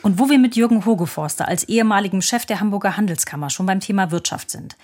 Und 0.03 0.21
wo 0.21 0.31
wir 0.31 0.39
mit 0.39 0.55
Jürgen 0.55 0.85
Hogeforster 0.85 1.49
als 1.49 1.65
ehemaligem 1.65 2.23
Chef 2.23 2.47
der 2.47 2.61
Hamburger 2.61 2.97
Handelskammer 2.97 3.51
schon 3.51 3.67
beim 3.67 3.81
Thema 3.81 4.13
Wirtschaft 4.13 4.53
sind. 4.53 4.77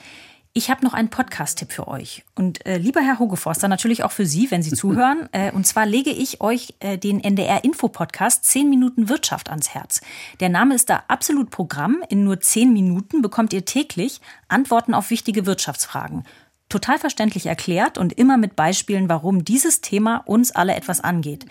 Ich 0.54 0.68
habe 0.68 0.84
noch 0.84 0.92
einen 0.92 1.08
Podcast-Tipp 1.08 1.72
für 1.72 1.88
euch. 1.88 2.24
Und 2.34 2.66
äh, 2.66 2.76
lieber 2.76 3.00
Herr 3.00 3.18
Hogeforster, 3.18 3.68
natürlich 3.68 4.04
auch 4.04 4.10
für 4.10 4.26
Sie, 4.26 4.50
wenn 4.50 4.62
Sie 4.62 4.72
zuhören. 4.74 5.28
Äh, 5.32 5.52
und 5.52 5.66
zwar 5.66 5.86
lege 5.86 6.10
ich 6.10 6.40
euch 6.40 6.74
äh, 6.80 6.98
den 6.98 7.22
NDR-Info-Podcast 7.24 8.44
10 8.44 8.68
Minuten 8.68 9.08
Wirtschaft 9.08 9.48
ans 9.48 9.70
Herz. 9.70 10.02
Der 10.40 10.48
Name 10.48 10.74
ist 10.74 10.90
da 10.90 11.04
absolut 11.08 11.50
Programm. 11.50 12.02
In 12.10 12.24
nur 12.24 12.40
10 12.40 12.72
Minuten 12.72 13.22
bekommt 13.22 13.52
ihr 13.52 13.64
täglich 13.64 14.20
Antworten 14.48 14.92
auf 14.92 15.08
wichtige 15.08 15.46
Wirtschaftsfragen 15.46 16.24
Total 16.72 16.98
verständlich 16.98 17.44
erklärt 17.44 17.98
und 17.98 18.14
immer 18.14 18.38
mit 18.38 18.56
Beispielen, 18.56 19.10
warum 19.10 19.44
dieses 19.44 19.82
Thema 19.82 20.22
uns 20.24 20.52
alle 20.52 20.74
etwas 20.74 21.02
angeht. 21.02 21.44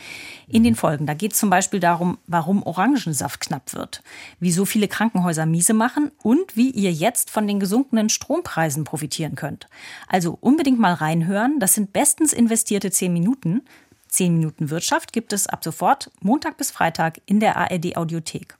In 0.47 0.63
den 0.63 0.73
Folgen, 0.73 1.05
da 1.05 1.13
geht 1.13 1.33
es 1.33 1.37
zum 1.37 1.51
Beispiel 1.51 1.79
darum, 1.79 2.17
warum 2.25 2.63
Orangensaft 2.63 3.39
knapp 3.39 3.75
wird, 3.75 4.01
wie 4.39 4.51
so 4.51 4.65
viele 4.65 4.87
Krankenhäuser 4.87 5.45
miese 5.45 5.75
machen 5.75 6.09
und 6.23 6.57
wie 6.57 6.71
ihr 6.71 6.91
jetzt 6.91 7.29
von 7.29 7.45
den 7.45 7.59
gesunkenen 7.59 8.09
Strompreisen 8.09 8.83
profitieren 8.83 9.35
könnt. 9.35 9.67
Also 10.07 10.39
unbedingt 10.41 10.79
mal 10.79 10.93
reinhören, 10.95 11.59
das 11.59 11.75
sind 11.75 11.93
bestens 11.93 12.33
investierte 12.33 12.89
zehn 12.89 13.13
Minuten. 13.13 13.61
10 14.07 14.33
Minuten 14.33 14.71
Wirtschaft 14.71 15.13
gibt 15.13 15.33
es 15.33 15.45
ab 15.45 15.63
sofort 15.63 16.09
Montag 16.19 16.57
bis 16.57 16.71
Freitag 16.71 17.21
in 17.27 17.39
der 17.39 17.57
ARD 17.57 17.95
Audiothek. 17.95 18.57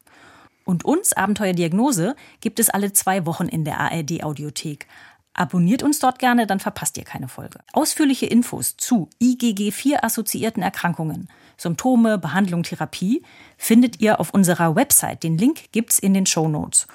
Und 0.63 0.85
uns, 0.85 1.11
Abenteuerdiagnose, 1.13 2.15
gibt 2.39 2.59
es 2.59 2.69
alle 2.69 2.93
zwei 2.93 3.25
Wochen 3.25 3.47
in 3.47 3.65
der 3.65 3.79
ARD 3.79 4.23
Audiothek. 4.23 4.85
Abonniert 5.33 5.81
uns 5.81 5.99
dort 5.99 6.19
gerne, 6.19 6.45
dann 6.45 6.59
verpasst 6.59 6.97
ihr 6.97 7.05
keine 7.05 7.27
Folge. 7.27 7.59
Ausführliche 7.71 8.25
Infos 8.25 8.75
zu 8.75 9.09
IgG4-assoziierten 9.21 10.61
Erkrankungen, 10.61 11.29
Symptome, 11.57 12.17
Behandlung, 12.17 12.63
Therapie 12.63 13.23
findet 13.57 14.01
ihr 14.01 14.19
auf 14.19 14.33
unserer 14.33 14.75
Website. 14.75 15.23
Den 15.23 15.37
Link 15.37 15.71
gibt's 15.71 15.99
in 15.99 16.13
den 16.13 16.25
Show 16.25 16.47
Notes. 16.47 16.87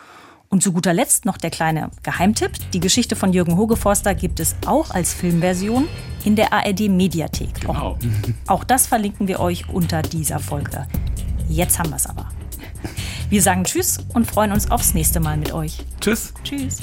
Und 0.48 0.62
zu 0.62 0.72
guter 0.72 0.92
Letzt 0.92 1.24
noch 1.24 1.38
der 1.38 1.50
kleine 1.50 1.90
Geheimtipp. 2.02 2.52
Die 2.72 2.80
Geschichte 2.80 3.16
von 3.16 3.32
Jürgen 3.32 3.56
Hogeforster 3.56 4.14
gibt 4.14 4.38
es 4.38 4.54
auch 4.64 4.90
als 4.90 5.12
Filmversion 5.12 5.88
in 6.24 6.36
der 6.36 6.52
ARD 6.52 6.88
Mediathek. 6.88 7.62
Genau. 7.62 7.72
Auch, 7.74 7.98
auch 8.46 8.64
das 8.64 8.86
verlinken 8.86 9.28
wir 9.28 9.40
euch 9.40 9.68
unter 9.68 10.02
dieser 10.02 10.38
Folge. 10.38 10.86
Jetzt 11.48 11.78
haben 11.78 11.90
wir 11.90 11.96
es 11.96 12.06
aber. 12.06 12.30
Wir 13.28 13.42
sagen 13.42 13.64
Tschüss 13.64 13.98
und 14.14 14.30
freuen 14.30 14.52
uns 14.52 14.70
aufs 14.70 14.94
nächste 14.94 15.20
Mal 15.20 15.36
mit 15.36 15.52
euch. 15.52 15.84
Tschüss. 16.00 16.32
Tschüss. 16.44 16.82